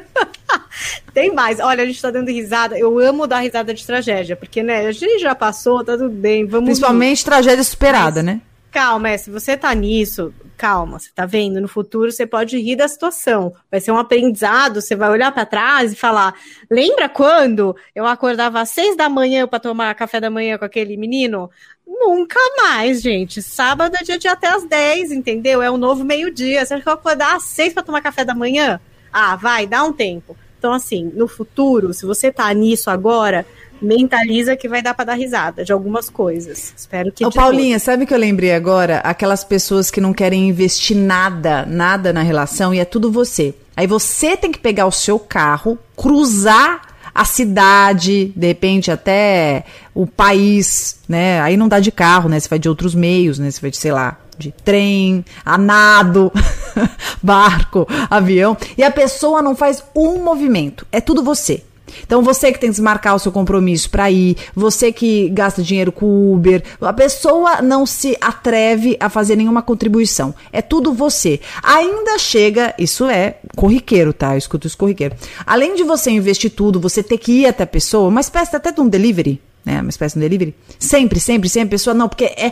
Tem 1.13 1.33
mais. 1.33 1.59
Olha, 1.59 1.83
a 1.83 1.85
gente 1.85 2.01
tá 2.01 2.11
dando 2.11 2.29
risada. 2.29 2.77
Eu 2.77 2.99
amo 2.99 3.27
dar 3.27 3.39
risada 3.39 3.73
de 3.73 3.85
tragédia, 3.85 4.35
porque, 4.35 4.63
né, 4.63 4.87
a 4.87 4.91
gente 4.91 5.19
já 5.19 5.35
passou, 5.35 5.83
tá 5.83 5.97
tudo 5.97 6.09
bem, 6.09 6.45
vamos 6.45 6.65
Principalmente 6.65 7.23
tragédia 7.23 7.63
superada, 7.63 8.23
Mas, 8.23 8.25
né? 8.25 8.41
Calma, 8.71 9.09
é, 9.09 9.17
se 9.17 9.29
você 9.29 9.57
tá 9.57 9.73
nisso, 9.73 10.33
calma, 10.59 10.99
você 10.99 11.09
tá 11.15 11.25
vendo, 11.25 11.61
no 11.61 11.69
futuro 11.69 12.11
você 12.11 12.27
pode 12.27 12.57
rir 12.59 12.75
da 12.75 12.85
situação. 12.85 13.53
Vai 13.71 13.79
ser 13.79 13.93
um 13.93 13.97
aprendizado, 13.97 14.81
você 14.81 14.93
vai 14.93 15.09
olhar 15.09 15.31
para 15.31 15.45
trás 15.45 15.93
e 15.93 15.95
falar: 15.95 16.35
lembra 16.69 17.07
quando 17.07 17.73
eu 17.95 18.05
acordava 18.05 18.59
às 18.59 18.69
seis 18.69 18.97
da 18.97 19.07
manhã 19.07 19.47
para 19.47 19.59
tomar 19.59 19.95
café 19.95 20.19
da 20.19 20.29
manhã 20.29 20.57
com 20.57 20.65
aquele 20.65 20.97
menino? 20.97 21.49
Nunca 21.87 22.39
mais, 22.57 23.01
gente. 23.01 23.41
Sábado 23.41 23.95
é 23.95 24.03
dia 24.03 24.19
de 24.19 24.27
até 24.27 24.47
às 24.47 24.65
dez, 24.65 25.11
entendeu? 25.11 25.61
É 25.61 25.71
um 25.71 25.77
novo 25.77 26.03
meio-dia. 26.03 26.65
Você 26.65 26.73
acha 26.73 26.83
que 26.83 26.89
eu 26.89 26.93
acordar 26.93 27.37
às 27.37 27.43
seis 27.43 27.73
para 27.73 27.81
tomar 27.81 28.01
café 28.01 28.25
da 28.25 28.35
manhã? 28.35 28.81
Ah, 29.11 29.37
vai, 29.37 29.65
dá 29.65 29.83
um 29.83 29.93
tempo. 29.93 30.35
Então, 30.59 30.73
assim, 30.73 31.09
no 31.15 31.25
futuro, 31.25 31.93
se 31.93 32.05
você 32.05 32.33
tá 32.33 32.53
nisso 32.53 32.89
agora, 32.89 33.45
mentaliza 33.81 34.55
que 34.55 34.67
vai 34.67 34.81
dar 34.81 34.93
para 34.93 35.05
dar 35.05 35.13
risada 35.13 35.63
de 35.63 35.71
algumas 35.71 36.09
coisas. 36.09 36.73
Espero 36.75 37.11
que. 37.11 37.25
Ô, 37.25 37.31
Paulinha, 37.31 37.79
sabe 37.79 38.03
o 38.03 38.07
que 38.07 38.13
eu 38.13 38.17
lembrei 38.17 38.53
agora? 38.53 38.99
Aquelas 38.99 39.43
pessoas 39.43 39.89
que 39.89 40.01
não 40.01 40.13
querem 40.13 40.47
investir 40.49 40.95
nada, 40.95 41.65
nada 41.65 42.11
na 42.13 42.21
relação 42.21 42.73
e 42.73 42.79
é 42.79 42.85
tudo 42.85 43.11
você. 43.11 43.53
Aí 43.75 43.87
você 43.87 44.35
tem 44.35 44.51
que 44.51 44.59
pegar 44.59 44.85
o 44.85 44.91
seu 44.91 45.17
carro, 45.17 45.77
cruzar 45.95 46.81
a 47.13 47.25
cidade, 47.25 48.31
de 48.35 48.47
repente 48.47 48.91
até 48.91 49.65
o 49.93 50.05
país, 50.05 50.99
né? 51.07 51.41
Aí 51.41 51.57
não 51.57 51.67
dá 51.67 51.79
de 51.79 51.91
carro, 51.91 52.29
né? 52.29 52.39
Você 52.39 52.47
vai 52.47 52.59
de 52.59 52.69
outros 52.69 52.93
meios, 52.95 53.39
né? 53.39 53.49
Você 53.49 53.61
vai 53.61 53.71
de, 53.71 53.77
sei 53.77 53.91
lá, 53.91 54.17
de 54.37 54.53
trem, 54.63 55.25
a 55.45 55.57
nado, 55.57 56.31
barco, 57.21 57.87
avião, 58.09 58.57
e 58.77 58.83
a 58.83 58.89
pessoa 58.89 59.41
não 59.41 59.55
faz 59.55 59.83
um 59.95 60.23
movimento. 60.23 60.87
É 60.91 61.01
tudo 61.01 61.21
você. 61.21 61.63
Então 62.05 62.21
você 62.21 62.51
que 62.51 62.59
tem 62.59 62.69
que 62.69 62.75
desmarcar 62.75 63.15
o 63.15 63.19
seu 63.19 63.31
compromisso 63.31 63.89
para 63.89 64.09
ir, 64.09 64.37
você 64.55 64.91
que 64.91 65.29
gasta 65.29 65.61
dinheiro 65.61 65.91
com 65.91 66.33
Uber, 66.33 66.63
a 66.81 66.93
pessoa 66.93 67.61
não 67.61 67.85
se 67.85 68.17
atreve 68.21 68.97
a 68.99 69.09
fazer 69.09 69.35
nenhuma 69.35 69.61
contribuição. 69.61 70.33
É 70.51 70.61
tudo 70.61 70.93
você. 70.93 71.39
Ainda 71.63 72.17
chega, 72.17 72.73
isso 72.77 73.05
é 73.05 73.37
corriqueiro, 73.55 74.13
tá? 74.13 74.33
Eu 74.33 74.37
escuto 74.37 74.67
isso 74.67 74.77
corriqueiro. 74.77 75.15
Além 75.45 75.75
de 75.75 75.83
você 75.83 76.11
investir 76.11 76.51
tudo, 76.51 76.79
você 76.79 77.03
ter 77.03 77.17
que 77.17 77.31
ir 77.31 77.45
até 77.45 77.63
a 77.63 77.67
pessoa, 77.67 78.09
uma 78.09 78.21
espécie 78.21 78.55
até 78.55 78.71
de 78.71 78.81
um 78.81 78.87
delivery, 78.87 79.41
né? 79.65 79.81
Uma 79.81 79.89
espécie 79.89 80.13
de 80.13 80.19
um 80.19 80.21
delivery. 80.21 80.55
Sempre, 80.77 81.19
sempre, 81.19 81.49
sempre 81.49 81.67
a 81.67 81.71
pessoa 81.71 81.93
não, 81.93 82.07
porque 82.07 82.25
é 82.25 82.51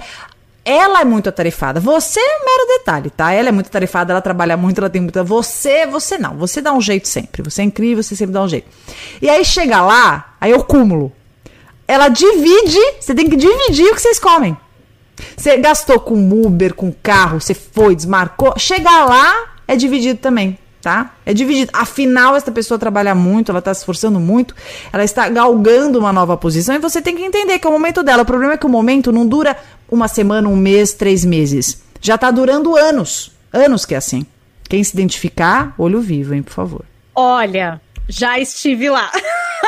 ela 0.67 0.99
é 0.99 1.05
muito 1.05 1.29
atarefada. 1.29 1.79
Você 1.79 2.19
é 2.19 2.39
um 2.41 2.45
mero 2.45 2.77
detalhe, 2.77 3.09
tá? 3.09 3.31
Ela 3.31 3.47
é 3.47 3.51
muito 3.53 3.67
atarefada, 3.67 4.11
ela 4.11 4.21
trabalha 4.21 4.57
muito, 4.57 4.79
ela 4.79 4.89
tem 4.89 5.01
muita. 5.01 5.23
Você, 5.23 5.85
você 5.85 6.17
não. 6.17 6.35
Você 6.35 6.59
dá 6.59 6.73
um 6.73 6.81
jeito 6.81 7.07
sempre. 7.07 7.41
Você 7.41 7.61
é 7.61 7.65
incrível, 7.65 8.03
você 8.03 8.17
sempre 8.17 8.33
dá 8.33 8.43
um 8.43 8.49
jeito. 8.49 8.67
E 9.21 9.29
aí 9.29 9.45
chega 9.45 9.79
lá, 9.81 10.35
aí 10.41 10.51
eu 10.51 10.61
cúmulo. 10.65 11.13
Ela 11.87 12.09
divide, 12.09 12.79
você 12.99 13.15
tem 13.15 13.29
que 13.29 13.37
dividir 13.37 13.85
o 13.85 13.95
que 13.95 14.01
vocês 14.01 14.19
comem. 14.19 14.57
Você 15.37 15.55
gastou 15.55 16.01
com 16.01 16.29
Uber, 16.45 16.73
com 16.73 16.91
carro, 16.91 17.39
você 17.39 17.53
foi, 17.53 17.95
desmarcou. 17.95 18.53
Chegar 18.57 19.05
lá 19.05 19.53
é 19.65 19.77
dividido 19.77 20.19
também 20.19 20.59
tá? 20.81 21.13
É 21.25 21.33
dividido. 21.33 21.71
Afinal, 21.73 22.35
essa 22.35 22.51
pessoa 22.51 22.79
trabalha 22.79 23.13
muito, 23.15 23.51
ela 23.51 23.59
está 23.59 23.73
se 23.73 23.81
esforçando 23.81 24.19
muito, 24.19 24.55
ela 24.91 25.03
está 25.03 25.27
galgando 25.29 25.99
uma 25.99 26.13
nova 26.13 26.37
posição 26.37 26.75
e 26.75 26.79
você 26.79 27.01
tem 27.01 27.15
que 27.15 27.23
entender 27.23 27.59
que 27.59 27.67
é 27.67 27.69
o 27.69 27.73
momento 27.73 28.03
dela. 28.03 28.23
O 28.23 28.25
problema 28.25 28.53
é 28.53 28.57
que 28.57 28.65
o 28.65 28.69
momento 28.69 29.11
não 29.11 29.27
dura 29.27 29.57
uma 29.89 30.07
semana, 30.07 30.47
um 30.47 30.55
mês, 30.55 30.93
três 30.93 31.25
meses. 31.25 31.81
Já 32.01 32.15
está 32.15 32.31
durando 32.31 32.75
anos. 32.75 33.31
Anos 33.51 33.85
que 33.85 33.95
é 33.95 33.97
assim. 33.97 34.25
Quem 34.69 34.83
se 34.83 34.93
identificar, 34.93 35.73
olho 35.77 36.01
vivo, 36.01 36.33
hein, 36.33 36.43
por 36.43 36.53
favor. 36.53 36.85
Olha, 37.15 37.81
já 38.07 38.37
estive 38.37 38.89
lá. 38.89 39.11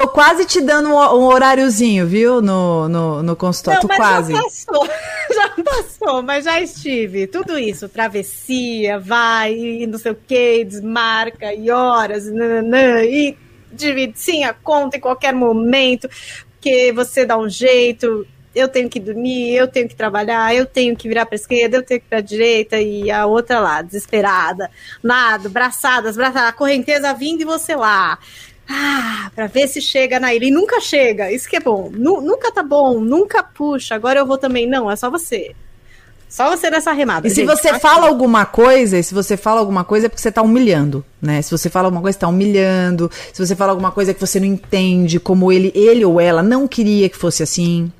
Tô 0.00 0.08
quase 0.08 0.46
te 0.46 0.62
dando 0.62 0.88
um, 0.88 0.94
horáriozinho, 0.94 2.06
viu? 2.06 2.40
No, 2.40 2.88
no, 2.88 3.22
no 3.22 3.36
consultório. 3.36 3.80
Não, 3.82 3.88
Tô 3.88 3.94
quase. 3.94 4.32
Já 4.32 4.42
passou, 4.42 4.88
já 5.70 5.82
passou, 5.82 6.22
mas 6.22 6.44
já 6.44 6.60
estive. 6.60 7.26
Tudo 7.26 7.58
isso, 7.58 7.88
travessia, 7.88 8.98
vai, 8.98 9.54
e 9.54 9.86
não 9.86 9.98
sei 9.98 10.12
o 10.12 10.18
que, 10.26 10.64
desmarca, 10.64 11.54
e 11.54 11.70
horas, 11.70 12.26
nananã, 12.26 13.02
e 13.04 13.36
divide 13.72 14.18
sim 14.18 14.44
a 14.44 14.52
conta 14.52 14.96
em 14.96 15.00
qualquer 15.00 15.32
momento, 15.32 16.08
que 16.60 16.92
você 16.92 17.24
dá 17.24 17.38
um 17.38 17.48
jeito. 17.48 18.26
Eu 18.52 18.66
tenho 18.66 18.90
que 18.90 18.98
dormir, 18.98 19.54
eu 19.54 19.68
tenho 19.68 19.88
que 19.88 19.94
trabalhar, 19.94 20.52
eu 20.52 20.66
tenho 20.66 20.96
que 20.96 21.06
virar 21.06 21.24
para 21.24 21.36
esquerda, 21.36 21.76
eu 21.76 21.84
tenho 21.84 22.00
que 22.00 22.06
ir 22.06 22.10
para 22.10 22.20
direita 22.20 22.80
e 22.80 23.08
a 23.08 23.24
outra 23.24 23.60
lá, 23.60 23.80
desesperada, 23.80 24.68
nada, 25.00 25.48
braçadas, 25.48 26.16
braçadas, 26.16 26.48
a 26.48 26.52
correnteza 26.52 27.14
vindo 27.14 27.42
e 27.42 27.44
você 27.44 27.76
lá. 27.76 28.18
Ah, 28.72 29.32
pra 29.34 29.48
ver 29.48 29.66
se 29.66 29.80
chega 29.80 30.20
na 30.20 30.32
ilha. 30.32 30.46
E 30.46 30.50
nunca 30.50 30.80
chega. 30.80 31.32
Isso 31.32 31.48
que 31.48 31.56
é 31.56 31.60
bom. 31.60 31.90
Nu 31.92 32.20
nunca 32.20 32.52
tá 32.52 32.62
bom, 32.62 33.00
nunca 33.00 33.42
puxa. 33.42 33.96
Agora 33.96 34.20
eu 34.20 34.26
vou 34.26 34.38
também. 34.38 34.64
Não, 34.64 34.88
é 34.88 34.94
só 34.94 35.10
você. 35.10 35.56
Só 36.28 36.48
você 36.48 36.70
nessa 36.70 36.92
remada. 36.92 37.26
E 37.26 37.30
se 37.30 37.44
você 37.44 37.80
fala 37.80 38.06
alguma 38.06 38.46
coisa, 38.46 38.96
e 38.96 39.02
se 39.02 39.12
você 39.12 39.36
fala 39.36 39.58
alguma 39.58 39.82
coisa 39.82 40.06
é 40.06 40.08
porque 40.08 40.22
você 40.22 40.30
tá 40.30 40.40
humilhando, 40.40 41.04
né? 41.20 41.42
Se 41.42 41.50
você 41.50 41.68
fala 41.68 41.88
alguma 41.88 42.00
coisa, 42.00 42.16
tá 42.16 42.28
humilhando. 42.28 43.10
Se 43.32 43.44
você 43.44 43.56
fala 43.56 43.72
alguma 43.72 43.90
coisa 43.90 44.14
que 44.14 44.20
você 44.20 44.38
não 44.38 44.46
entende, 44.46 45.18
como 45.18 45.50
ele, 45.50 45.72
ele 45.74 46.04
ou 46.04 46.20
ela 46.20 46.40
não 46.40 46.68
queria 46.68 47.08
que 47.08 47.16
fosse 47.16 47.42
assim, 47.42 47.92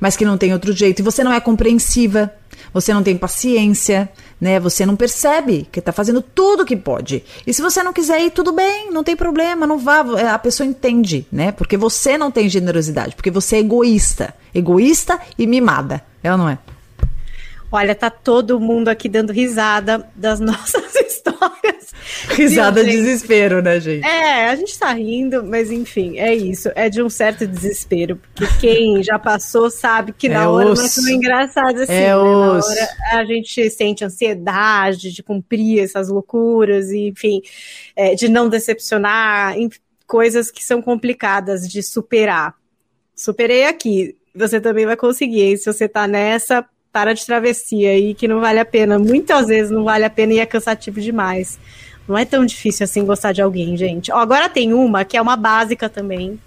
mas 0.00 0.16
que 0.16 0.24
não 0.24 0.38
tem 0.38 0.52
outro 0.52 0.72
jeito. 0.72 1.00
E 1.00 1.02
você 1.02 1.22
não 1.22 1.32
é 1.32 1.40
compreensiva, 1.40 2.32
você 2.72 2.92
não 2.92 3.02
tem 3.02 3.16
paciência, 3.16 4.10
né? 4.40 4.60
Você 4.60 4.84
não 4.84 4.96
percebe 4.96 5.66
que 5.70 5.78
está 5.78 5.92
fazendo 5.92 6.20
tudo 6.20 6.64
que 6.64 6.76
pode. 6.76 7.24
E 7.46 7.52
se 7.52 7.62
você 7.62 7.82
não 7.82 7.92
quiser 7.92 8.20
ir, 8.22 8.30
tudo 8.30 8.52
bem, 8.52 8.90
não 8.90 9.02
tem 9.02 9.16
problema, 9.16 9.66
não 9.66 9.78
vá. 9.78 10.04
É, 10.18 10.28
a 10.28 10.38
pessoa 10.38 10.66
entende, 10.66 11.26
né? 11.32 11.52
Porque 11.52 11.76
você 11.76 12.18
não 12.18 12.30
tem 12.30 12.48
generosidade, 12.48 13.14
porque 13.14 13.30
você 13.30 13.56
é 13.56 13.60
egoísta. 13.60 14.34
Egoísta 14.54 15.18
e 15.38 15.46
mimada. 15.46 16.02
Ela 16.22 16.36
não 16.36 16.48
é? 16.48 16.58
Olha, 17.70 17.94
tá 17.94 18.10
todo 18.10 18.60
mundo 18.60 18.88
aqui 18.88 19.08
dando 19.08 19.32
risada 19.32 20.08
das 20.14 20.38
nossas 20.40 20.94
histórias. 20.94 21.92
Risada 22.28 22.84
de 22.84 22.90
desespero, 22.90 23.60
né, 23.60 23.80
gente? 23.80 24.06
É, 24.06 24.48
a 24.48 24.56
gente 24.56 24.78
tá 24.78 24.92
rindo, 24.92 25.42
mas 25.44 25.70
enfim, 25.70 26.18
é 26.18 26.34
isso. 26.34 26.70
É 26.74 26.88
de 26.88 27.02
um 27.02 27.08
certo 27.08 27.46
desespero, 27.46 28.20
porque 28.34 28.46
quem 28.60 29.02
já 29.02 29.18
passou 29.18 29.70
sabe 29.70 30.12
que 30.12 30.28
na 30.28 30.44
é 30.44 30.48
hora 30.48 30.70
osso. 30.70 30.82
não 30.82 30.88
é 30.88 31.10
tão 31.10 31.16
engraçado 31.16 31.80
assim. 31.80 31.92
É 31.92 32.14
né? 32.14 32.14
Na 32.14 32.52
hora 32.52 32.60
a 33.12 33.24
gente 33.24 33.70
sente 33.70 34.04
ansiedade 34.04 35.12
de 35.12 35.22
cumprir 35.22 35.80
essas 35.80 36.08
loucuras, 36.08 36.90
e, 36.90 37.08
enfim, 37.08 37.42
é, 37.96 38.14
de 38.14 38.28
não 38.28 38.48
decepcionar, 38.48 39.54
coisas 40.06 40.50
que 40.50 40.64
são 40.64 40.80
complicadas 40.80 41.68
de 41.68 41.82
superar. 41.82 42.54
Superei 43.14 43.64
aqui. 43.64 44.16
Você 44.34 44.60
também 44.60 44.86
vai 44.86 44.96
conseguir, 44.96 45.42
hein? 45.42 45.56
Se 45.56 45.72
você 45.72 45.88
tá 45.88 46.06
nessa, 46.06 46.64
para 46.96 47.12
de 47.12 47.26
travessia 47.26 47.90
aí 47.90 48.14
que 48.14 48.26
não 48.26 48.40
vale 48.40 48.58
a 48.58 48.64
pena. 48.64 48.98
Muitas 48.98 49.48
vezes 49.48 49.70
não 49.70 49.84
vale 49.84 50.06
a 50.06 50.08
pena 50.08 50.32
e 50.32 50.38
é 50.38 50.46
cansativo 50.46 50.98
demais. 50.98 51.58
Não 52.08 52.16
é 52.16 52.24
tão 52.24 52.46
difícil 52.46 52.84
assim 52.84 53.04
gostar 53.04 53.32
de 53.32 53.42
alguém, 53.42 53.76
gente. 53.76 54.10
Ó, 54.10 54.16
agora 54.16 54.48
tem 54.48 54.72
uma 54.72 55.04
que 55.04 55.14
é 55.14 55.20
uma 55.20 55.36
básica 55.36 55.90
também, 55.90 56.40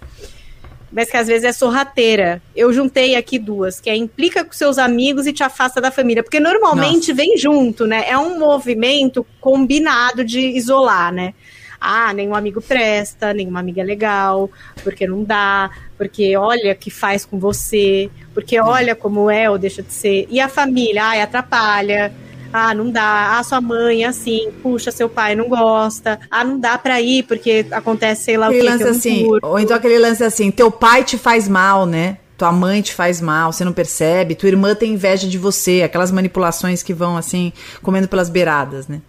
mas 0.90 1.08
que 1.08 1.16
às 1.16 1.28
vezes 1.28 1.44
é 1.44 1.52
sorrateira. 1.52 2.42
Eu 2.56 2.72
juntei 2.72 3.14
aqui 3.14 3.38
duas, 3.38 3.78
que 3.78 3.88
é 3.88 3.94
implica 3.94 4.44
com 4.44 4.52
seus 4.52 4.76
amigos 4.76 5.24
e 5.24 5.32
te 5.32 5.44
afasta 5.44 5.80
da 5.80 5.92
família, 5.92 6.24
porque 6.24 6.40
normalmente 6.40 7.12
Nossa. 7.12 7.14
vem 7.14 7.38
junto, 7.38 7.86
né? 7.86 8.02
É 8.08 8.18
um 8.18 8.36
movimento 8.36 9.24
combinado 9.40 10.24
de 10.24 10.40
isolar, 10.40 11.12
né? 11.12 11.32
ah, 11.80 12.12
nenhum 12.12 12.34
amigo 12.34 12.60
presta, 12.60 13.32
nenhuma 13.32 13.60
amiga 13.60 13.80
é 13.80 13.84
legal, 13.84 14.50
porque 14.84 15.06
não 15.06 15.24
dá, 15.24 15.70
porque 16.00 16.34
olha 16.34 16.72
o 16.72 16.74
que 16.74 16.90
faz 16.90 17.26
com 17.26 17.38
você, 17.38 18.08
porque 18.32 18.58
olha 18.58 18.96
como 18.96 19.30
é 19.30 19.50
ou 19.50 19.58
deixa 19.58 19.82
de 19.82 19.92
ser. 19.92 20.26
E 20.30 20.40
a 20.40 20.48
família, 20.48 21.04
ah, 21.04 21.22
atrapalha. 21.22 22.10
Ah, 22.50 22.74
não 22.74 22.90
dá. 22.90 23.38
Ah, 23.38 23.44
sua 23.44 23.60
mãe, 23.60 24.02
assim, 24.06 24.50
puxa, 24.62 24.90
seu 24.90 25.10
pai 25.10 25.36
não 25.36 25.46
gosta. 25.46 26.18
Ah, 26.30 26.42
não 26.42 26.58
dá 26.58 26.78
pra 26.78 27.02
ir 27.02 27.24
porque 27.24 27.66
acontece, 27.70 28.24
sei 28.24 28.38
lá 28.38 28.46
aquele 28.46 28.60
o 28.60 28.62
que. 28.62 28.70
Lance 28.70 28.84
que 28.84 28.90
assim, 28.90 29.28
ou 29.42 29.58
então 29.58 29.76
aquele 29.76 29.98
lance 29.98 30.24
assim, 30.24 30.50
teu 30.50 30.70
pai 30.70 31.04
te 31.04 31.18
faz 31.18 31.46
mal, 31.46 31.84
né? 31.84 32.16
Tua 32.38 32.50
mãe 32.50 32.80
te 32.80 32.94
faz 32.94 33.20
mal, 33.20 33.52
você 33.52 33.62
não 33.62 33.74
percebe, 33.74 34.34
tua 34.34 34.48
irmã 34.48 34.74
tem 34.74 34.94
inveja 34.94 35.28
de 35.28 35.36
você, 35.36 35.82
aquelas 35.82 36.10
manipulações 36.10 36.82
que 36.82 36.94
vão 36.94 37.18
assim, 37.18 37.52
comendo 37.82 38.08
pelas 38.08 38.30
beiradas, 38.30 38.88
né? 38.88 39.02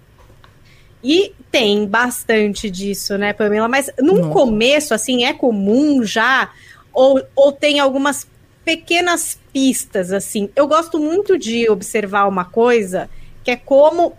E 1.02 1.34
tem 1.52 1.86
bastante 1.86 2.70
disso, 2.70 3.18
né, 3.18 3.34
Pamela? 3.34 3.68
Mas 3.68 3.90
no 4.00 4.30
começo, 4.30 4.94
assim, 4.94 5.26
é 5.26 5.34
comum 5.34 6.04
já? 6.04 6.50
Ou, 6.94 7.22
ou 7.36 7.52
tem 7.52 7.80
algumas 7.80 8.28
pequenas 8.64 9.40
pistas, 9.52 10.12
assim? 10.12 10.50
Eu 10.56 10.68
gosto 10.68 11.00
muito 11.00 11.38
de 11.38 11.70
observar 11.70 12.28
uma 12.28 12.46
coisa 12.46 13.10
que 13.44 13.52
é 13.52 13.56
como 13.56 14.14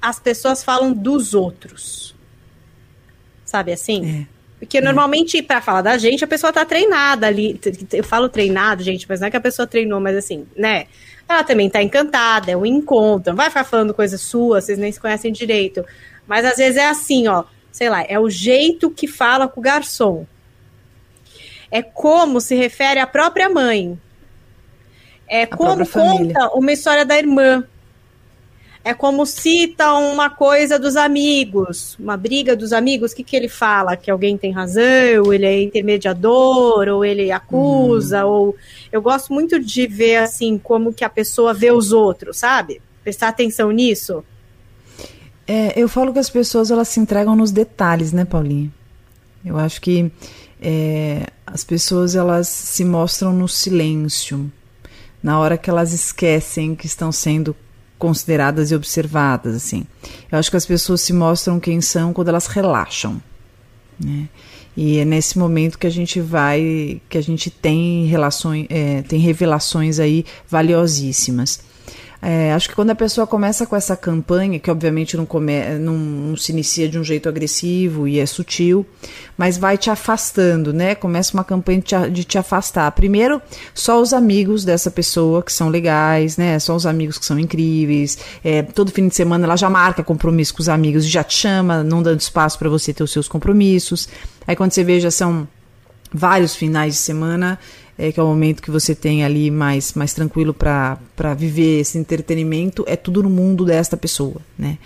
as 0.00 0.18
pessoas 0.18 0.62
falam 0.62 0.92
dos 0.92 1.34
outros. 1.34 2.14
Sabe 3.44 3.72
assim? 3.72 4.26
É. 4.26 4.40
Porque 4.60 4.78
é. 4.78 4.80
normalmente, 4.80 5.42
para 5.42 5.60
falar 5.60 5.82
da 5.82 5.98
gente, 5.98 6.22
a 6.22 6.28
pessoa 6.28 6.52
tá 6.52 6.64
treinada 6.64 7.26
ali. 7.26 7.58
Eu 7.92 8.04
falo 8.04 8.28
treinado, 8.28 8.82
gente, 8.82 9.06
mas 9.08 9.20
não 9.20 9.28
é 9.28 9.30
que 9.30 9.36
a 9.36 9.40
pessoa 9.40 9.66
treinou, 9.66 9.98
mas 10.00 10.16
assim, 10.16 10.46
né? 10.56 10.86
Ela 11.28 11.44
também 11.44 11.70
tá 11.70 11.82
encantada, 11.82 12.50
é 12.50 12.56
um 12.56 12.66
encontro, 12.66 13.30
não 13.30 13.36
vai 13.36 13.48
ficar 13.48 13.62
falando 13.62 13.94
coisas 13.94 14.20
suas, 14.20 14.64
vocês 14.64 14.78
nem 14.78 14.90
se 14.90 14.98
conhecem 14.98 15.32
direito. 15.32 15.84
Mas 16.26 16.44
às 16.44 16.56
vezes 16.56 16.76
é 16.76 16.88
assim, 16.88 17.28
ó, 17.28 17.44
sei 17.70 17.88
lá, 17.88 18.04
é 18.06 18.18
o 18.18 18.28
jeito 18.28 18.90
que 18.90 19.06
fala 19.06 19.48
com 19.48 19.60
o 19.60 19.62
garçom. 19.62 20.26
É 21.70 21.82
como 21.82 22.40
se 22.40 22.54
refere 22.54 23.00
à 23.00 23.06
própria 23.06 23.48
mãe. 23.48 23.98
É 25.28 25.42
a 25.42 25.46
como 25.46 25.86
conta 25.88 26.48
uma 26.54 26.72
história 26.72 27.04
da 27.04 27.16
irmã. 27.16 27.64
É 28.82 28.94
como 28.94 29.26
cita 29.26 29.92
uma 29.92 30.30
coisa 30.30 30.78
dos 30.78 30.96
amigos, 30.96 31.96
uma 32.00 32.16
briga 32.16 32.56
dos 32.56 32.72
amigos, 32.72 33.12
o 33.12 33.16
que, 33.16 33.22
que 33.22 33.36
ele 33.36 33.48
fala? 33.48 33.94
Que 33.94 34.10
alguém 34.10 34.38
tem 34.38 34.50
razão, 34.52 35.22
ou 35.26 35.34
ele 35.34 35.44
é 35.44 35.62
intermediador, 35.62 36.88
ou 36.88 37.04
ele 37.04 37.30
acusa, 37.30 38.24
uhum. 38.24 38.32
ou 38.32 38.56
eu 38.90 39.02
gosto 39.02 39.34
muito 39.34 39.60
de 39.60 39.86
ver 39.86 40.16
assim 40.16 40.56
como 40.56 40.94
que 40.94 41.04
a 41.04 41.10
pessoa 41.10 41.52
vê 41.52 41.70
os 41.70 41.92
outros, 41.92 42.38
sabe? 42.38 42.80
Prestar 43.04 43.28
atenção 43.28 43.70
nisso. 43.70 44.24
É, 45.46 45.78
eu 45.78 45.88
falo 45.88 46.12
que 46.12 46.18
as 46.18 46.30
pessoas 46.30 46.70
elas 46.70 46.88
se 46.88 47.00
entregam 47.00 47.36
nos 47.36 47.50
detalhes, 47.50 48.12
né, 48.14 48.24
Paulinha? 48.24 48.70
Eu 49.44 49.58
acho 49.58 49.80
que 49.80 50.10
é, 50.60 51.26
as 51.46 51.64
pessoas 51.64 52.14
elas 52.14 52.46
se 52.48 52.84
mostram 52.84 53.32
no 53.32 53.48
silêncio, 53.48 54.50
na 55.22 55.38
hora 55.38 55.56
que 55.56 55.70
elas 55.70 55.92
esquecem 55.92 56.74
que 56.74 56.86
estão 56.86 57.10
sendo 57.10 57.56
consideradas 57.98 58.70
e 58.70 58.74
observadas, 58.74 59.54
assim. 59.54 59.86
Eu 60.30 60.38
acho 60.38 60.50
que 60.50 60.56
as 60.56 60.66
pessoas 60.66 61.00
se 61.00 61.12
mostram 61.12 61.60
quem 61.60 61.80
são 61.80 62.12
quando 62.12 62.28
elas 62.28 62.46
relaxam, 62.46 63.20
Né? 64.02 64.28
E 64.76 64.98
é 64.98 65.04
nesse 65.04 65.38
momento 65.38 65.78
que 65.78 65.86
a 65.86 65.90
gente 65.90 66.20
vai, 66.20 67.02
que 67.08 67.18
a 67.18 67.20
gente 67.20 67.50
tem 67.50 68.06
relações, 68.06 68.66
é, 68.70 69.02
tem 69.02 69.18
revelações 69.18 69.98
aí 69.98 70.24
valiosíssimas. 70.48 71.60
É, 72.22 72.52
acho 72.52 72.68
que 72.68 72.74
quando 72.74 72.90
a 72.90 72.94
pessoa 72.94 73.26
começa 73.26 73.64
com 73.64 73.74
essa 73.74 73.96
campanha, 73.96 74.58
que 74.58 74.70
obviamente 74.70 75.16
não, 75.16 75.24
come, 75.24 75.78
não, 75.78 75.96
não, 75.96 76.36
se 76.36 76.52
inicia 76.52 76.86
de 76.86 76.98
um 76.98 77.04
jeito 77.04 77.28
agressivo 77.28 78.06
e 78.06 78.18
é 78.18 78.26
sutil, 78.26 78.84
mas 79.38 79.56
vai 79.56 79.78
te 79.78 79.88
afastando, 79.88 80.70
né? 80.70 80.94
Começa 80.94 81.32
uma 81.32 81.44
campanha 81.44 81.78
de 81.78 81.84
te, 81.86 82.10
de 82.10 82.24
te 82.24 82.38
afastar. 82.38 82.92
Primeiro, 82.92 83.40
só 83.72 84.00
os 84.00 84.12
amigos 84.12 84.64
dessa 84.64 84.90
pessoa 84.90 85.42
que 85.42 85.52
são 85.52 85.70
legais, 85.70 86.36
né? 86.36 86.58
Só 86.58 86.76
os 86.76 86.84
amigos 86.84 87.16
que 87.16 87.24
são 87.24 87.38
incríveis. 87.38 88.18
É, 88.44 88.62
todo 88.62 88.90
fim 88.90 89.08
de 89.08 89.14
semana 89.14 89.46
ela 89.46 89.56
já 89.56 89.70
marca 89.70 90.04
compromisso 90.04 90.54
com 90.54 90.60
os 90.60 90.68
amigos 90.68 91.06
e 91.06 91.08
já 91.08 91.24
te 91.24 91.34
chama, 91.34 91.82
não 91.82 92.02
dando 92.02 92.20
espaço 92.20 92.58
para 92.58 92.68
você 92.68 92.92
ter 92.92 93.02
os 93.02 93.10
seus 93.10 93.28
compromissos. 93.28 94.08
Aí 94.46 94.54
quando 94.54 94.72
você 94.72 94.84
vê, 94.84 95.00
já 95.00 95.10
são 95.10 95.48
vários 96.12 96.54
finais 96.54 96.94
de 96.94 97.00
semana 97.00 97.58
é, 98.00 98.10
que 98.10 98.18
é 98.18 98.22
o 98.22 98.26
momento 98.26 98.62
que 98.62 98.70
você 98.70 98.94
tem 98.94 99.22
ali 99.22 99.50
mais, 99.50 99.92
mais 99.92 100.14
tranquilo 100.14 100.54
para 100.54 100.98
viver 101.36 101.80
esse 101.80 101.98
entretenimento, 101.98 102.82
é 102.86 102.96
tudo 102.96 103.22
no 103.22 103.28
mundo 103.28 103.62
desta 103.62 103.94
pessoa, 103.94 104.36
né? 104.58 104.78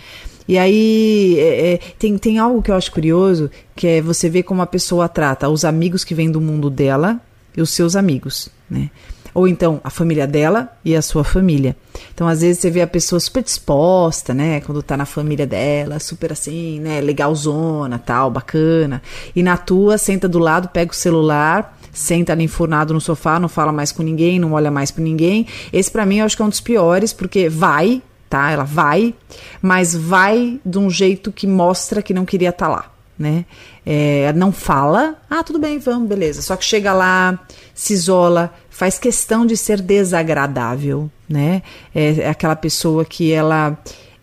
E 0.47 0.57
aí 0.57 1.39
é, 1.39 1.73
é, 1.73 1.77
tem, 1.97 2.17
tem 2.17 2.37
algo 2.37 2.61
que 2.61 2.69
eu 2.69 2.75
acho 2.75 2.91
curioso, 2.91 3.49
que 3.73 3.87
é 3.87 4.01
você 4.01 4.29
ver 4.29 4.43
como 4.43 4.61
a 4.61 4.67
pessoa 4.67 5.07
trata 5.07 5.47
os 5.47 5.63
amigos 5.63 6.03
que 6.03 6.13
vêm 6.13 6.29
do 6.29 6.41
mundo 6.41 6.69
dela 6.69 7.19
e 7.55 7.61
os 7.61 7.69
seus 7.69 7.95
amigos, 7.95 8.49
né? 8.69 8.91
Ou 9.33 9.47
então 9.47 9.81
a 9.83 9.89
família 9.89 10.27
dela 10.27 10.71
e 10.83 10.95
a 10.95 11.01
sua 11.01 11.23
família. 11.23 11.75
Então, 12.13 12.27
às 12.27 12.41
vezes, 12.41 12.61
você 12.61 12.69
vê 12.69 12.81
a 12.81 12.87
pessoa 12.87 13.19
super 13.19 13.43
disposta, 13.43 14.33
né? 14.33 14.61
Quando 14.61 14.81
tá 14.81 14.95
na 14.95 15.05
família 15.05 15.45
dela, 15.45 15.99
super 15.99 16.31
assim, 16.31 16.79
né? 16.79 17.01
Legalzona, 17.01 17.99
tal, 17.99 18.31
bacana. 18.31 19.01
E 19.35 19.43
na 19.43 19.57
tua, 19.57 19.97
senta 19.97 20.29
do 20.29 20.39
lado, 20.39 20.69
pega 20.69 20.91
o 20.91 20.95
celular 20.95 21.74
senta 21.95 22.33
ali 22.33 22.43
enfurnado 22.43 22.93
no 22.93 23.01
sofá, 23.01 23.39
não 23.39 23.47
fala 23.47 23.71
mais 23.71 23.91
com 23.91 24.03
ninguém, 24.03 24.37
não 24.37 24.53
olha 24.53 24.69
mais 24.69 24.91
para 24.91 25.03
ninguém. 25.03 25.47
Esse 25.71 25.89
para 25.89 26.05
mim 26.05 26.17
eu 26.17 26.25
acho 26.25 26.35
que 26.35 26.41
é 26.41 26.45
um 26.45 26.49
dos 26.49 26.59
piores, 26.59 27.13
porque 27.13 27.49
vai, 27.49 28.01
tá? 28.29 28.51
Ela 28.51 28.65
vai, 28.65 29.15
mas 29.61 29.95
vai 29.95 30.59
de 30.63 30.77
um 30.77 30.89
jeito 30.89 31.31
que 31.31 31.47
mostra 31.47 32.01
que 32.01 32.13
não 32.13 32.25
queria 32.25 32.49
estar 32.49 32.65
tá 32.65 32.71
lá, 32.71 32.91
né? 33.17 33.45
É, 33.85 34.33
não 34.33 34.51
fala, 34.51 35.15
ah, 35.29 35.41
tudo 35.41 35.57
bem, 35.57 35.79
vamos, 35.79 36.09
beleza. 36.09 36.41
Só 36.41 36.55
que 36.55 36.65
chega 36.65 36.93
lá, 36.93 37.39
se 37.73 37.93
isola, 37.93 38.53
faz 38.69 38.99
questão 38.99 39.45
de 39.45 39.55
ser 39.55 39.81
desagradável, 39.81 41.09
né? 41.29 41.63
É, 41.93 42.19
é 42.19 42.29
aquela 42.29 42.55
pessoa 42.55 43.05
que 43.05 43.31
ela 43.31 43.77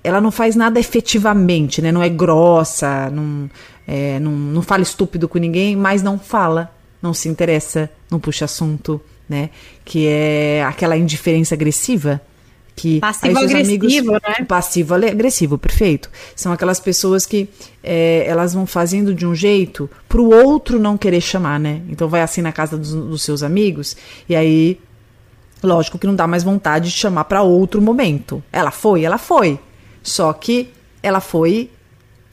ela 0.05 0.21
não 0.21 0.33
faz 0.33 0.57
nada 0.57 0.81
efetivamente, 0.81 1.81
né? 1.81 1.93
Não 1.93 2.03
é 2.03 2.09
grossa, 2.09 3.09
não, 3.09 3.49
é, 3.87 4.19
não, 4.19 4.33
não 4.33 4.61
fala 4.61 4.83
estúpido 4.83 5.29
com 5.29 5.39
ninguém, 5.39 5.77
mas 5.77 6.03
não 6.03 6.19
fala 6.19 6.71
não 7.03 7.13
se 7.13 7.29
interessa, 7.29 7.91
não 8.11 8.21
puxa 8.21 8.45
assunto, 8.45 9.01
né? 9.29 9.51
Que 9.85 10.07
é 10.07 10.65
aquela 10.65 10.97
indiferença 10.97 11.55
agressiva. 11.55 12.21
Que 12.75 13.01
passivo 13.01 13.39
agressivo, 13.39 14.15
amigos, 14.15 14.29
né? 14.39 14.45
Passivo 14.47 14.95
agressivo, 14.95 15.59
perfeito. 15.59 16.11
São 16.35 16.53
aquelas 16.53 16.81
pessoas 16.81 17.27
que 17.27 17.49
é, 17.83 18.25
elas 18.27 18.55
vão 18.55 18.67
fazendo 18.67 19.15
de 19.15 19.27
um 19.27 19.35
jeito 19.35 19.91
pro 20.09 20.31
outro 20.31 20.79
não 20.79 20.97
querer 20.97 21.21
chamar, 21.21 21.61
né? 21.61 21.83
Então 21.89 22.09
vai 22.09 22.23
assim 22.23 22.41
na 22.41 22.53
casa 22.53 22.79
dos, 22.79 22.95
dos 22.95 23.23
seus 23.23 23.43
amigos 23.43 23.97
e 24.27 24.35
aí, 24.35 24.81
lógico 25.63 25.99
que 25.99 26.07
não 26.07 26.15
dá 26.15 26.27
mais 26.27 26.43
vontade 26.43 26.87
de 26.87 26.97
chamar 26.97 27.25
para 27.25 27.43
outro 27.43 27.83
momento. 27.83 28.43
Ela 28.51 28.71
foi, 28.71 29.05
ela 29.05 29.19
foi. 29.19 29.59
Só 30.03 30.33
que 30.33 30.71
ela 31.03 31.21
foi 31.21 31.71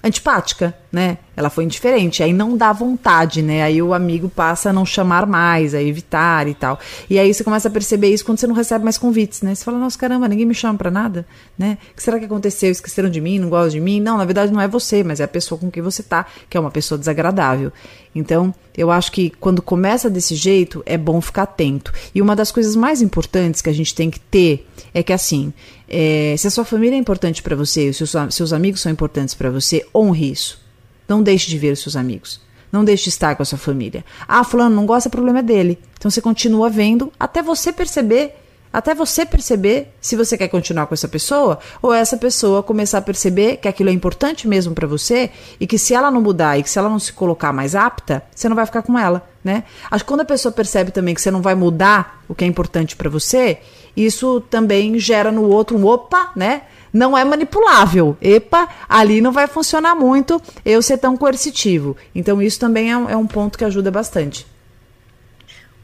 antipática, 0.03 0.73
né? 0.91 1.19
Ela 1.35 1.49
foi 1.49 1.63
indiferente, 1.63 2.23
aí 2.23 2.33
não 2.33 2.57
dá 2.57 2.73
vontade, 2.73 3.41
né? 3.41 3.63
Aí 3.63 3.81
o 3.81 3.93
amigo 3.93 4.27
passa 4.27 4.71
a 4.71 4.73
não 4.73 4.85
chamar 4.85 5.25
mais, 5.25 5.73
a 5.73 5.81
evitar 5.81 6.47
e 6.47 6.53
tal. 6.53 6.79
E 7.09 7.19
aí 7.19 7.33
você 7.33 7.43
começa 7.43 7.67
a 7.67 7.71
perceber 7.71 8.09
isso 8.09 8.25
quando 8.25 8.39
você 8.39 8.47
não 8.47 8.55
recebe 8.55 8.83
mais 8.83 8.97
convites, 8.97 9.41
né? 9.41 9.53
Você 9.53 9.63
fala, 9.63 9.77
nossa, 9.77 9.97
caramba, 9.97 10.27
ninguém 10.27 10.45
me 10.45 10.55
chama 10.55 10.77
para 10.77 10.89
nada, 10.89 11.25
né? 11.57 11.77
O 11.91 11.95
que 11.95 12.03
será 12.03 12.19
que 12.19 12.25
aconteceu? 12.25 12.71
Esqueceram 12.71 13.09
de 13.09 13.21
mim, 13.21 13.39
não 13.39 13.49
gostam 13.49 13.69
de 13.69 13.79
mim? 13.79 14.01
Não, 14.01 14.17
na 14.17 14.25
verdade 14.25 14.51
não 14.51 14.59
é 14.59 14.67
você, 14.67 15.03
mas 15.03 15.19
é 15.19 15.23
a 15.23 15.27
pessoa 15.27 15.59
com 15.59 15.69
quem 15.69 15.83
você 15.83 16.01
tá, 16.01 16.25
que 16.49 16.57
é 16.57 16.59
uma 16.59 16.71
pessoa 16.71 16.97
desagradável. 16.97 17.71
Então, 18.13 18.53
eu 18.75 18.89
acho 18.89 19.11
que 19.11 19.29
quando 19.29 19.61
começa 19.61 20.09
desse 20.09 20.35
jeito, 20.35 20.81
é 20.85 20.97
bom 20.97 21.21
ficar 21.21 21.43
atento. 21.43 21.93
E 22.13 22.21
uma 22.21 22.35
das 22.35 22.51
coisas 22.51 22.75
mais 22.75 23.01
importantes 23.01 23.61
que 23.61 23.69
a 23.69 23.73
gente 23.73 23.93
tem 23.93 24.09
que 24.09 24.19
ter 24.19 24.67
é 24.93 25.03
que 25.03 25.13
assim, 25.13 25.53
é, 25.87 26.35
se 26.37 26.47
a 26.47 26.51
sua 26.51 26.65
família 26.65 26.95
é 26.95 26.99
importante 26.99 27.43
para 27.43 27.55
você, 27.55 27.89
os 27.89 27.97
seus, 27.97 28.15
seus 28.31 28.51
amigos 28.51 28.81
são 28.81 28.91
importantes 28.91 29.35
para 29.35 29.51
você, 29.51 29.85
honre 29.93 30.31
isso. 30.31 30.68
Não 31.09 31.23
deixe 31.23 31.49
de 31.49 31.57
ver 31.57 31.73
os 31.73 31.81
seus 31.81 31.95
amigos. 31.95 32.39
Não 32.71 32.85
deixe 32.85 33.05
de 33.05 33.09
estar 33.09 33.35
com 33.35 33.41
a 33.41 33.45
sua 33.45 33.57
família. 33.57 34.05
Ah, 34.27 34.43
fulano 34.43 34.75
não 34.75 34.85
gosta, 34.85 35.09
problema 35.09 35.39
é 35.39 35.43
dele. 35.43 35.79
Então 35.97 36.11
você 36.11 36.21
continua 36.21 36.69
vendo 36.69 37.11
até 37.19 37.41
você 37.41 37.73
perceber 37.73 38.35
até 38.71 38.93
você 38.93 39.25
perceber 39.25 39.91
se 39.99 40.15
você 40.15 40.37
quer 40.37 40.47
continuar 40.47 40.85
com 40.85 40.93
essa 40.93 41.07
pessoa 41.07 41.57
ou 41.81 41.91
essa 41.91 42.15
pessoa 42.17 42.61
começar 42.61 42.99
a 42.99 43.01
perceber 43.01 43.57
que 43.57 43.67
aquilo 43.67 43.89
é 43.89 43.91
importante 43.91 44.47
mesmo 44.47 44.75
para 44.75 44.85
você 44.87 45.31
e 45.59 45.65
que 45.65 45.79
se 45.79 45.95
ela 45.95 46.11
não 46.11 46.21
mudar 46.21 46.57
e 46.57 46.61
que 46.61 46.69
se 46.69 46.77
ela 46.77 46.87
não 46.87 46.99
se 46.99 47.11
colocar 47.11 47.51
mais 47.51 47.73
apta, 47.73 48.21
você 48.33 48.47
não 48.47 48.55
vai 48.55 48.67
ficar 48.67 48.83
com 48.83 48.97
ela, 48.97 49.27
né? 49.43 49.63
Acho 49.89 50.03
que 50.03 50.07
quando 50.07 50.21
a 50.21 50.25
pessoa 50.25 50.51
percebe 50.51 50.91
também 50.91 51.15
que 51.15 51.21
você 51.21 51.31
não 51.31 51.41
vai 51.41 51.55
mudar 51.55 52.23
o 52.27 52.35
que 52.35 52.43
é 52.43 52.47
importante 52.47 52.95
para 52.95 53.09
você, 53.09 53.57
isso 53.97 54.39
também 54.41 54.99
gera 54.99 55.31
no 55.31 55.49
outro 55.49 55.75
um 55.75 55.85
opa, 55.87 56.31
né? 56.35 56.61
Não 56.91 57.17
é 57.17 57.23
manipulável. 57.23 58.17
Epa, 58.21 58.67
ali 58.87 59.21
não 59.21 59.31
vai 59.31 59.47
funcionar 59.47 59.95
muito 59.95 60.41
eu 60.65 60.81
ser 60.81 60.97
tão 60.97 61.15
coercitivo. 61.15 61.95
Então, 62.13 62.41
isso 62.41 62.59
também 62.59 62.89
é, 62.91 62.93
é 62.93 63.15
um 63.15 63.27
ponto 63.27 63.57
que 63.57 63.65
ajuda 63.65 63.91
bastante. 63.91 64.45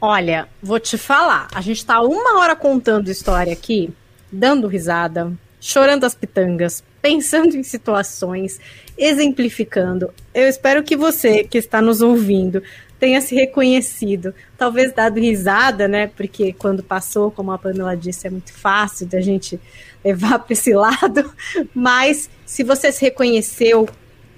Olha, 0.00 0.48
vou 0.62 0.78
te 0.78 0.98
falar. 0.98 1.48
A 1.54 1.60
gente 1.60 1.84
tá 1.84 2.00
uma 2.00 2.38
hora 2.38 2.54
contando 2.54 3.08
história 3.08 3.52
aqui, 3.52 3.90
dando 4.30 4.66
risada, 4.66 5.32
chorando 5.60 6.04
as 6.04 6.14
pitangas, 6.14 6.82
pensando 7.00 7.56
em 7.56 7.62
situações, 7.62 8.60
exemplificando. 8.98 10.10
Eu 10.34 10.48
espero 10.48 10.82
que 10.82 10.96
você 10.96 11.44
que 11.44 11.58
está 11.58 11.80
nos 11.80 12.02
ouvindo 12.02 12.62
tenha 12.98 13.20
se 13.20 13.34
reconhecido, 13.34 14.34
talvez 14.56 14.92
dado 14.92 15.20
risada, 15.20 15.86
né? 15.86 16.06
Porque 16.06 16.52
quando 16.52 16.82
passou, 16.82 17.30
como 17.30 17.52
a 17.52 17.58
Pamela 17.58 17.96
disse, 17.96 18.26
é 18.26 18.30
muito 18.30 18.52
fácil 18.52 19.06
da 19.06 19.20
gente 19.20 19.60
levar 20.04 20.38
para 20.40 20.52
esse 20.52 20.72
lado. 20.72 21.32
Mas 21.74 22.30
se 22.44 22.62
você 22.62 22.90
se 22.90 23.02
reconheceu, 23.02 23.88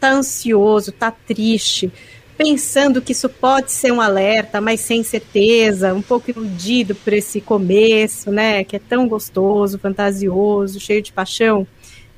tá 0.00 0.10
ansioso, 0.10 0.92
tá 0.92 1.10
triste, 1.10 1.92
pensando 2.36 3.02
que 3.02 3.12
isso 3.12 3.28
pode 3.28 3.72
ser 3.72 3.92
um 3.92 4.00
alerta, 4.00 4.60
mas 4.60 4.80
sem 4.80 5.02
certeza, 5.02 5.92
um 5.92 6.02
pouco 6.02 6.30
iludido 6.30 6.94
por 6.94 7.12
esse 7.12 7.40
começo, 7.40 8.30
né? 8.30 8.62
Que 8.62 8.76
é 8.76 8.78
tão 8.78 9.08
gostoso, 9.08 9.78
fantasioso, 9.78 10.78
cheio 10.78 11.02
de 11.02 11.12
paixão. 11.12 11.66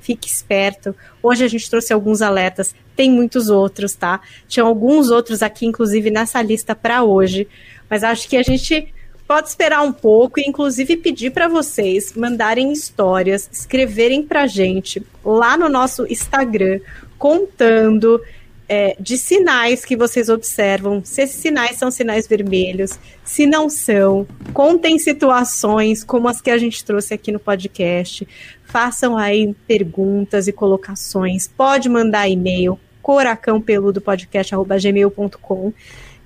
Fique 0.01 0.29
esperto. 0.29 0.95
Hoje 1.23 1.45
a 1.45 1.49
gente 1.49 1.69
trouxe 1.69 1.93
alguns 1.93 2.23
alertas, 2.23 2.75
tem 3.01 3.11
muitos 3.11 3.49
outros, 3.49 3.95
tá? 3.95 4.21
Tinha 4.47 4.63
alguns 4.63 5.09
outros 5.09 5.43
aqui, 5.43 5.65
inclusive, 5.65 6.11
nessa 6.11 6.43
lista 6.43 6.75
para 6.75 7.03
hoje. 7.03 7.49
Mas 7.89 8.05
acho 8.05 8.29
que 8.29 8.37
a 8.37 8.43
gente 8.43 8.93
pode 9.27 9.49
esperar 9.49 9.81
um 9.81 9.91
pouco 9.91 10.39
e, 10.39 10.43
inclusive, 10.43 10.99
pedir 10.99 11.31
para 11.31 11.49
vocês 11.49 12.13
mandarem 12.15 12.71
histórias, 12.71 13.49
escreverem 13.51 14.23
para 14.23 14.47
gente 14.47 15.03
lá 15.25 15.57
no 15.57 15.71
nosso 15.71 16.07
Instagram, 16.13 16.81
contando 17.17 18.21
é, 18.69 18.95
de 19.01 19.17
sinais 19.17 19.83
que 19.83 19.97
vocês 19.97 20.29
observam, 20.29 21.01
se 21.03 21.23
esses 21.23 21.41
sinais 21.41 21.77
são 21.77 21.91
sinais 21.91 22.29
vermelhos, 22.29 23.01
se 23.25 23.45
não 23.45 23.69
são, 23.69 24.25
contem 24.53 24.97
situações 24.97 26.05
como 26.05 26.29
as 26.29 26.41
que 26.41 26.51
a 26.51 26.57
gente 26.57 26.85
trouxe 26.85 27.15
aqui 27.15 27.33
no 27.33 27.41
podcast, 27.41 28.29
façam 28.65 29.17
aí 29.17 29.53
perguntas 29.67 30.47
e 30.47 30.53
colocações, 30.53 31.49
pode 31.49 31.89
mandar 31.89 32.29
e-mail, 32.29 32.79
coracãopeludopodcast.gmail.com, 33.03 35.73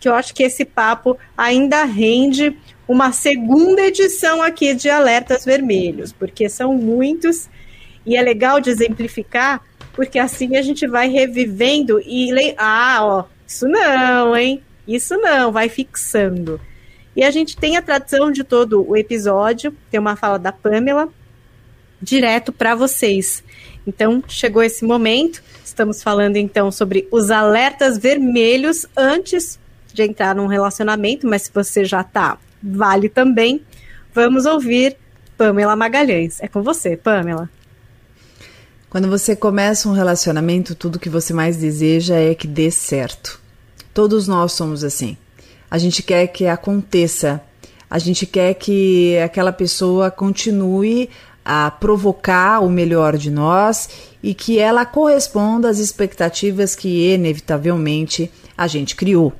que 0.01 0.09
eu 0.09 0.15
acho 0.15 0.35
que 0.35 0.43
esse 0.43 0.65
papo 0.65 1.17
ainda 1.37 1.85
rende 1.85 2.57
uma 2.87 3.13
segunda 3.13 3.83
edição 3.83 4.43
aqui 4.43 4.75
de 4.75 4.91
Alertas 4.91 5.45
Vermelhos, 5.45 6.13
porque 6.13 6.49
são 6.49 6.75
muitos 6.75 7.49
e 8.05 8.17
é 8.17 8.23
legal 8.23 8.61
de 8.61 8.71
exemplificar 8.71 9.63
porque 9.95 10.19
assim 10.19 10.57
a 10.57 10.63
gente 10.63 10.87
vai 10.87 11.09
revivendo 11.09 12.01
e. 12.01 12.33
Le... 12.33 12.55
Ah, 12.59 12.99
ó, 13.01 13.25
isso 13.47 13.67
não, 13.67 14.37
hein? 14.37 14.63
Isso 14.87 15.17
não, 15.17 15.53
vai 15.53 15.69
fixando. 15.69 16.61
E 17.17 17.23
a 17.23 17.31
gente 17.31 17.57
tem 17.57 17.77
a 17.77 17.83
tradição 17.83 18.31
de 18.31 18.43
todo 18.43 18.87
o 18.87 18.97
episódio, 18.97 19.75
tem 19.91 20.01
uma 20.01 20.17
fala 20.17 20.37
da 20.37 20.51
Pamela, 20.51 21.09
direto 22.03 22.53
para 22.53 22.75
vocês. 22.75 23.43
Então, 23.87 24.23
chegou 24.27 24.63
esse 24.63 24.85
momento, 24.85 25.43
estamos 25.65 26.03
falando 26.03 26.37
então 26.37 26.71
sobre 26.71 27.07
os 27.11 27.31
alertas 27.31 27.99
vermelhos 27.99 28.87
antes 28.97 29.59
de 29.93 30.03
entrar 30.03 30.35
num 30.35 30.47
relacionamento, 30.47 31.27
mas 31.27 31.43
se 31.43 31.51
você 31.53 31.85
já 31.85 32.03
tá, 32.03 32.39
vale 32.63 33.09
também. 33.09 33.63
Vamos 34.13 34.47
ouvir 34.47 34.97
Pamela 35.37 35.77
Magalhães. 35.77 36.41
É 36.41 36.49
com 36.49 36.63
você, 36.63 36.97
Pamela. 36.97 37.49
Quando 38.89 39.09
você 39.09 39.35
começa 39.35 39.89
um 39.89 39.93
relacionamento, 39.93 40.75
tudo 40.75 41.01
que 41.01 41.09
você 41.09 41.35
mais 41.35 41.57
deseja 41.57 42.15
é 42.15 42.35
que 42.35 42.47
dê 42.47 42.71
certo. 42.71 43.41
Todos 43.93 44.29
nós 44.29 44.53
somos 44.53 44.85
assim. 44.85 45.17
A 45.71 45.79
gente 45.79 46.03
quer 46.03 46.29
que 46.29 46.47
aconteça, 46.47 47.43
a 47.91 47.99
gente 47.99 48.25
quer 48.25 48.55
que 48.55 49.19
aquela 49.19 49.53
pessoa 49.53 50.11
continue 50.11 51.11
a 51.45 51.71
provocar 51.71 52.61
o 52.61 52.71
melhor 52.71 53.17
de 53.17 53.31
nós 53.31 53.89
e 54.23 54.33
que 54.33 54.59
ela 54.59 54.87
corresponda 54.87 55.69
às 55.69 55.79
expectativas 55.79 56.75
que 56.75 57.13
inevitavelmente 57.13 58.31
a 58.57 58.67
gente 58.67 58.97
criou. 58.97 59.33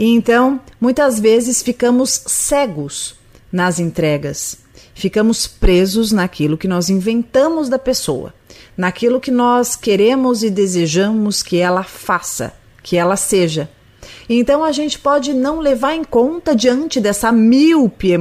Então, 0.00 0.60
muitas 0.80 1.20
vezes 1.20 1.62
ficamos 1.62 2.22
cegos 2.26 3.16
nas 3.52 3.78
entregas. 3.78 4.58
Ficamos 4.94 5.46
presos 5.46 6.12
naquilo 6.12 6.56
que 6.56 6.68
nós 6.68 6.88
inventamos 6.88 7.68
da 7.68 7.78
pessoa, 7.78 8.32
naquilo 8.76 9.20
que 9.20 9.30
nós 9.30 9.76
queremos 9.76 10.42
e 10.42 10.50
desejamos 10.50 11.42
que 11.42 11.58
ela 11.58 11.82
faça, 11.82 12.54
que 12.82 12.96
ela 12.96 13.16
seja. 13.16 13.68
Então 14.28 14.64
a 14.64 14.72
gente 14.72 14.98
pode 14.98 15.34
não 15.34 15.60
levar 15.60 15.94
em 15.94 16.04
conta 16.04 16.54
diante 16.54 17.00
dessa 17.00 17.32
miopia 17.32 18.14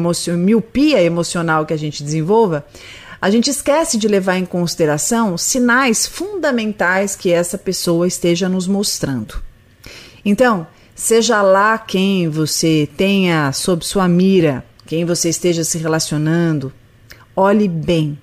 emocional 1.01 1.65
que 1.65 1.73
a 1.73 1.77
gente 1.77 2.03
desenvolva, 2.03 2.65
a 3.23 3.29
gente 3.29 3.49
esquece 3.49 3.97
de 3.97 4.05
levar 4.05 4.35
em 4.35 4.45
consideração 4.45 5.37
sinais 5.37 6.05
fundamentais 6.05 7.15
que 7.15 7.31
essa 7.31 7.57
pessoa 7.57 8.05
esteja 8.05 8.49
nos 8.49 8.67
mostrando. 8.67 9.41
Então, 10.25 10.67
seja 10.93 11.41
lá 11.41 11.77
quem 11.77 12.27
você 12.27 12.85
tenha 12.97 13.49
sob 13.53 13.85
sua 13.85 14.09
mira, 14.09 14.65
quem 14.85 15.05
você 15.05 15.29
esteja 15.29 15.63
se 15.63 15.77
relacionando, 15.77 16.73
olhe 17.33 17.69
bem, 17.69 18.19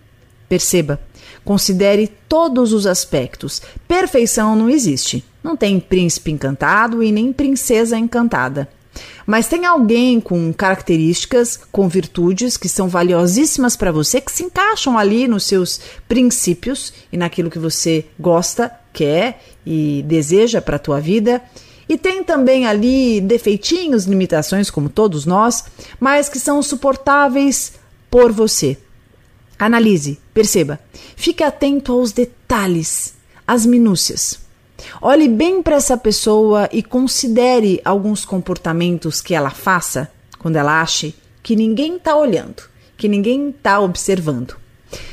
perceba, 0.50 1.00
considere 1.46 2.06
todos 2.28 2.74
os 2.74 2.86
aspectos. 2.86 3.62
Perfeição 3.88 4.54
não 4.54 4.68
existe. 4.68 5.24
Não 5.42 5.56
tem 5.56 5.80
príncipe 5.80 6.30
encantado 6.30 7.02
e 7.02 7.10
nem 7.10 7.32
princesa 7.32 7.96
encantada. 7.96 8.68
Mas 9.26 9.48
tem 9.48 9.64
alguém 9.66 10.20
com 10.20 10.52
características, 10.52 11.58
com 11.70 11.88
virtudes 11.88 12.56
que 12.56 12.68
são 12.68 12.88
valiosíssimas 12.88 13.76
para 13.76 13.92
você, 13.92 14.20
que 14.20 14.32
se 14.32 14.42
encaixam 14.42 14.98
ali 14.98 15.28
nos 15.28 15.44
seus 15.44 15.80
princípios 16.08 16.92
e 17.12 17.16
naquilo 17.16 17.50
que 17.50 17.58
você 17.58 18.06
gosta, 18.18 18.72
quer 18.92 19.42
e 19.64 20.04
deseja 20.06 20.60
para 20.60 20.76
a 20.76 20.80
tua 20.80 21.00
vida 21.00 21.42
e 21.90 21.98
tem 21.98 22.22
também 22.22 22.66
ali 22.66 23.20
defeitinhos, 23.20 24.04
limitações, 24.04 24.70
como 24.70 24.88
todos 24.88 25.26
nós, 25.26 25.64
mas 25.98 26.28
que 26.28 26.38
são 26.38 26.62
suportáveis 26.62 27.72
por 28.08 28.30
você. 28.30 28.78
Analise, 29.58 30.20
perceba, 30.32 30.78
fique 31.16 31.42
atento 31.42 31.90
aos 31.90 32.12
detalhes, 32.12 33.14
às 33.44 33.66
minúcias. 33.66 34.38
Olhe 35.00 35.28
bem 35.28 35.62
para 35.62 35.76
essa 35.76 35.96
pessoa 35.96 36.68
e 36.72 36.82
considere 36.82 37.80
alguns 37.84 38.24
comportamentos 38.24 39.20
que 39.20 39.34
ela 39.34 39.50
faça 39.50 40.10
quando 40.38 40.56
ela 40.56 40.80
ache 40.80 41.14
que 41.42 41.56
ninguém 41.56 41.96
está 41.96 42.16
olhando, 42.16 42.62
que 42.96 43.08
ninguém 43.08 43.50
está 43.50 43.80
observando. 43.80 44.56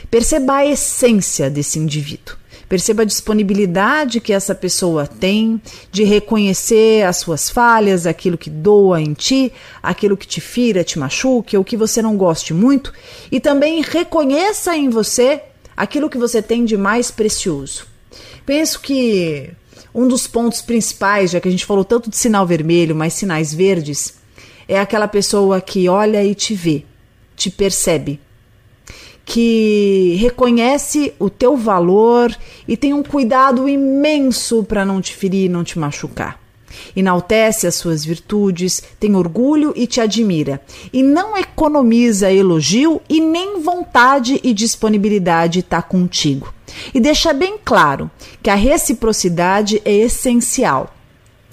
Perceba 0.10 0.56
a 0.56 0.66
essência 0.66 1.50
desse 1.50 1.80
indivíduo. 1.80 2.36
Perceba 2.68 3.04
a 3.04 3.06
disponibilidade 3.06 4.20
que 4.20 4.34
essa 4.34 4.54
pessoa 4.54 5.08
tem 5.08 5.62
de 5.90 6.04
reconhecer 6.04 7.06
as 7.06 7.18
suas 7.18 7.50
falhas, 7.50 8.06
aquilo 8.06 8.38
que 8.38 8.50
doa 8.50 9.02
em 9.02 9.14
ti, 9.14 9.54
aquilo 9.82 10.18
que 10.18 10.28
te 10.28 10.42
fira, 10.42 10.84
te 10.84 11.00
machuque 11.00 11.56
ou 11.56 11.64
que 11.64 11.78
você 11.78 12.02
não 12.02 12.18
goste 12.18 12.54
muito, 12.54 12.92
e 13.32 13.40
também 13.40 13.82
reconheça 13.82 14.76
em 14.76 14.90
você 14.90 15.42
aquilo 15.78 16.10
que 16.10 16.18
você 16.18 16.42
tem 16.42 16.66
de 16.66 16.76
mais 16.76 17.10
precioso. 17.10 17.88
Penso 18.46 18.82
que 18.82 19.52
um 19.94 20.08
dos 20.08 20.28
pontos 20.28 20.62
principais, 20.62 21.32
já 21.32 21.40
que 21.40 21.48
a 21.48 21.52
gente 21.52 21.66
falou 21.66 21.84
tanto 21.84 22.10
de 22.10 22.18
sinal 22.18 22.46
vermelho, 22.46 22.96
mas 22.96 23.14
sinais 23.14 23.54
verdes, 23.54 24.16
é 24.68 24.80
aquela 24.80 25.08
pessoa 25.08 25.62
que 25.62 25.88
olha 25.88 26.24
e 26.24 26.36
te 26.36 26.54
vê, 26.54 26.84
te 27.36 27.50
percebe, 27.50 28.20
que 29.26 30.18
reconhece 30.20 31.14
o 31.20 31.30
teu 31.30 31.58
valor 31.58 32.36
e 32.68 32.78
tem 32.78 32.94
um 32.94 33.04
cuidado 33.04 33.68
imenso 33.68 34.64
para 34.64 34.86
não 34.86 35.02
te 35.02 35.14
ferir, 35.14 35.50
não 35.50 35.64
te 35.64 35.78
machucar. 35.78 36.47
Enaltece 36.96 37.68
as 37.68 37.76
suas 37.76 38.04
virtudes, 38.04 38.82
tem 39.00 39.16
orgulho 39.16 39.74
e 39.76 39.88
te 39.88 40.02
admira, 40.02 40.62
e 40.92 41.02
não 41.02 41.38
economiza 41.38 42.32
elogio 42.32 43.02
e 43.08 43.20
nem 43.20 43.62
vontade 43.62 44.40
e 44.44 44.54
disponibilidade 44.54 45.60
está 45.60 45.82
contigo. 45.82 46.54
E 46.94 47.00
deixa 47.00 47.34
bem 47.34 47.58
claro 47.64 48.10
que 48.42 48.50
a 48.50 48.56
reciprocidade 48.56 49.82
é 49.86 49.94
essencial 49.94 50.94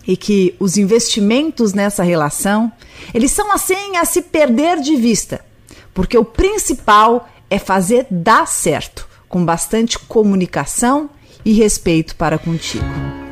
e 0.07 0.17
que 0.17 0.55
os 0.61 0.77
investimentos 0.77 1.73
nessa 1.73 2.03
relação, 2.03 2.71
eles 3.13 3.31
são 3.31 3.53
assim 3.53 3.97
a 3.97 4.05
se 4.05 4.23
perder 4.23 4.81
de 4.81 4.97
vista, 4.97 5.45
porque 5.95 6.19
o 6.19 6.25
principal 6.25 7.29
é 7.49 7.59
fazer 7.59 8.07
dar 8.11 8.47
certo, 8.47 9.09
com 9.29 9.45
bastante 9.45 9.99
comunicação 9.99 11.09
e 11.45 11.53
respeito 11.53 12.17
para 12.17 12.39
contigo. 12.39 13.24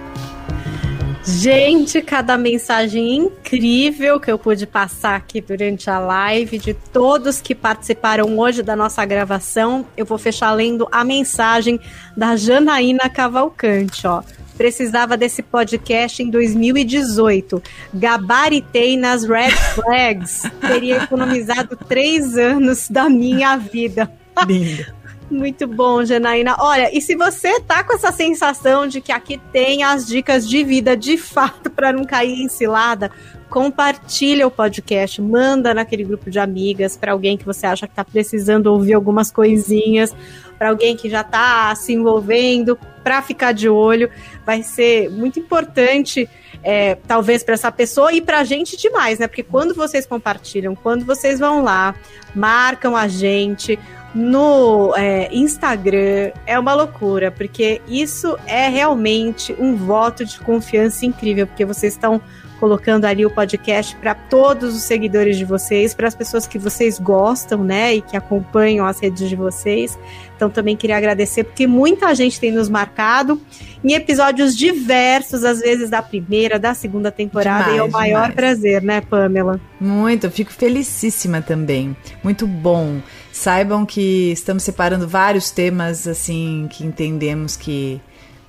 Gente, 1.25 2.03
cada 2.03 2.37
mensagem 2.37 3.14
incrível 3.14 4.18
que 4.18 4.31
eu 4.31 4.37
pude 4.37 4.66
passar 4.66 5.14
aqui 5.14 5.41
durante 5.41 5.89
a 5.89 6.01
live, 6.01 6.59
de 6.59 6.75
todos 6.75 7.41
que 7.41 7.55
participaram 7.55 8.37
hoje 8.39 8.61
da 8.61 8.75
nossa 8.75 9.05
gravação, 9.05 9.87
eu 9.97 10.05
vou 10.05 10.18
fechar 10.18 10.53
lendo 10.53 10.89
a 10.91 11.05
mensagem 11.05 11.79
da 12.16 12.35
Janaína 12.35 13.09
Cavalcante, 13.09 14.05
ó. 14.05 14.23
Precisava 14.57 15.16
desse 15.16 15.43
podcast 15.43 16.23
em 16.23 16.29
2018. 16.29 17.62
Gabaritei 17.95 18.97
nas 18.97 19.25
red 19.25 19.51
flags. 19.75 20.43
Teria 20.61 21.05
economizado 21.05 21.77
três 21.89 22.37
anos 22.37 22.89
da 22.89 23.09
minha 23.09 23.57
vida. 23.57 24.12
Lindo. 24.47 25.01
Muito 25.33 25.66
bom, 25.66 26.05
Janaína. 26.05 26.57
Olha, 26.59 26.95
e 26.95 27.01
se 27.01 27.16
você 27.16 27.59
tá 27.61 27.83
com 27.83 27.95
essa 27.95 28.12
sensação 28.12 28.87
de 28.87 29.01
que 29.01 29.11
aqui 29.11 29.41
tem 29.51 29.83
as 29.83 30.07
dicas 30.07 30.47
de 30.47 30.62
vida 30.62 30.95
de 30.95 31.16
fato 31.16 31.70
para 31.70 31.91
não 31.91 32.05
cair 32.05 32.43
em 32.43 32.49
cilada, 32.49 33.11
compartilha 33.49 34.47
o 34.47 34.51
podcast, 34.51 35.22
manda 35.22 35.72
naquele 35.72 36.05
grupo 36.05 36.30
de 36.30 36.39
amigas 36.39 36.99
para 36.99 37.12
alguém 37.12 37.39
que 37.39 37.47
você 37.47 37.64
acha 37.64 37.89
que 37.89 37.95
tá 37.95 38.05
precisando 38.05 38.66
ouvir 38.66 38.93
algumas 38.93 39.30
coisinhas, 39.30 40.14
para 40.59 40.68
alguém 40.68 40.95
que 40.97 41.09
já 41.09 41.24
tá 41.24 41.74
se 41.76 41.95
envolvendo, 41.95 42.78
para 43.03 43.22
ficar 43.22 43.53
de 43.53 43.70
olho. 43.70 44.11
Vai 44.45 44.62
ser 44.62 45.11
muito 45.11 45.41
importante 45.41 46.28
é, 46.62 46.95
talvez 47.07 47.43
para 47.43 47.55
essa 47.55 47.72
pessoa 47.72 48.12
e 48.12 48.20
para 48.20 48.41
a 48.41 48.45
gente 48.45 48.76
demais, 48.76 49.18
né? 49.18 49.26
Porque 49.26 49.43
quando 49.43 49.74
vocês 49.74 50.07
compartilham, 50.07 50.74
quando 50.74 51.05
vocês 51.05 51.39
vão 51.39 51.62
lá, 51.62 51.95
marcam 52.35 52.95
a 52.95 53.09
gente, 53.09 53.78
no 54.14 54.94
é, 54.96 55.28
Instagram 55.34 56.32
é 56.46 56.58
uma 56.58 56.74
loucura, 56.74 57.30
porque 57.30 57.80
isso 57.88 58.36
é 58.46 58.68
realmente 58.68 59.54
um 59.58 59.74
voto 59.74 60.24
de 60.24 60.38
confiança 60.40 61.06
incrível, 61.06 61.46
porque 61.46 61.64
vocês 61.64 61.94
estão 61.94 62.20
colocando 62.60 63.06
ali 63.06 63.26
o 63.26 63.30
podcast 63.30 63.96
para 63.96 64.14
todos 64.14 64.76
os 64.76 64.82
seguidores 64.82 65.36
de 65.36 65.44
vocês, 65.44 65.94
para 65.94 66.06
as 66.06 66.14
pessoas 66.14 66.46
que 66.46 66.60
vocês 66.60 66.96
gostam, 66.96 67.64
né, 67.64 67.94
e 67.96 68.00
que 68.00 68.16
acompanham 68.16 68.86
as 68.86 69.00
redes 69.00 69.28
de 69.28 69.34
vocês. 69.34 69.98
Então 70.43 70.51
também 70.51 70.76
queria 70.76 70.97
agradecer 70.97 71.45
porque 71.45 71.68
muita 71.68 72.12
gente 72.16 72.40
tem 72.40 72.51
nos 72.51 72.68
marcado 72.68 73.40
em 73.84 73.93
episódios 73.93 74.57
diversos, 74.57 75.45
às 75.45 75.61
vezes 75.61 75.88
da 75.88 76.03
primeira, 76.03 76.59
da 76.59 76.74
segunda 76.74 77.12
temporada, 77.12 77.70
demais, 77.70 77.76
e 77.76 77.78
é 77.78 77.82
o 77.84 77.90
maior 77.93 78.30
demais. 78.30 78.34
prazer, 78.34 78.82
né, 78.82 79.01
Pamela? 79.03 79.61
Muito, 79.80 80.24
eu 80.26 80.32
fico 80.32 80.53
felicíssima 80.53 81.40
também. 81.40 81.97
Muito 82.24 82.45
bom. 82.45 83.01
Saibam 83.30 83.86
que 83.86 84.32
estamos 84.32 84.64
separando 84.64 85.07
vários 85.07 85.53
temas 85.53 86.09
assim 86.09 86.66
que 86.72 86.84
entendemos 86.84 87.57
que 87.57 88.01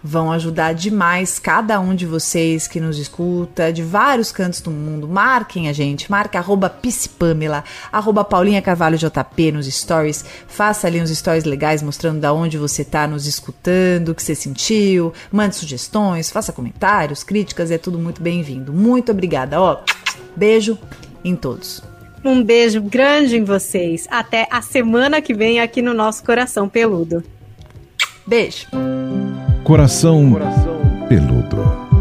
vão 0.04 0.32
ajudar 0.32 0.74
demais 0.74 1.40
cada 1.40 1.80
um 1.80 1.96
de 1.96 2.06
vocês 2.06 2.68
que 2.68 2.80
nos 2.80 2.98
escuta 2.98 3.72
de 3.72 3.82
vários 3.82 4.32
cantos 4.32 4.60
do 4.60 4.70
mundo. 4.70 5.08
Marquem 5.08 5.70
a 5.70 5.74
gente, 5.74 6.12
marca 6.12 6.38
arroba 6.38 6.70
Pamela, 7.18 7.64
arroba 7.92 8.26
Paulinha 8.26 8.62
Carvalho 8.62 8.98
JP 8.98 9.52
nos 9.54 9.68
stories. 9.68 10.26
Faça 10.48 10.88
ali 10.88 11.02
uns 11.02 11.10
stories 11.10 11.46
legais 11.46 11.82
mostrando 11.82 12.20
da 12.20 12.34
onde 12.34 12.58
você 12.58 12.82
está 12.82 13.08
nos 13.08 13.26
escutando, 13.26 14.10
o 14.10 14.16
que 14.16 14.22
você 14.22 14.36
sentiu. 14.36 15.14
Mande 15.32 15.56
sugestões, 15.56 16.30
faça 16.30 16.52
comentários, 16.52 17.24
críticas, 17.24 17.72
é 17.72 17.78
tudo 17.78 17.98
muito 17.98 18.22
bem-vindo. 18.22 18.74
Muito 18.74 19.12
obrigada, 19.12 19.62
ó. 19.62 19.82
Beijo 20.36 20.78
em 21.24 21.36
todos. 21.36 21.82
Um 22.26 22.42
beijo 22.44 22.82
grande 22.82 23.38
em 23.38 23.44
vocês. 23.44 24.08
Até 24.10 24.48
a 24.50 24.62
semana 24.62 25.22
que 25.22 25.34
vem 25.34 25.60
aqui 25.60 25.82
no 25.82 25.94
nosso 25.94 26.24
Coração 26.24 26.70
Peludo. 26.70 27.24
Beijo. 28.26 28.68
Coração, 29.64 30.32
Coração. 30.32 30.80
Peludo. 31.08 31.93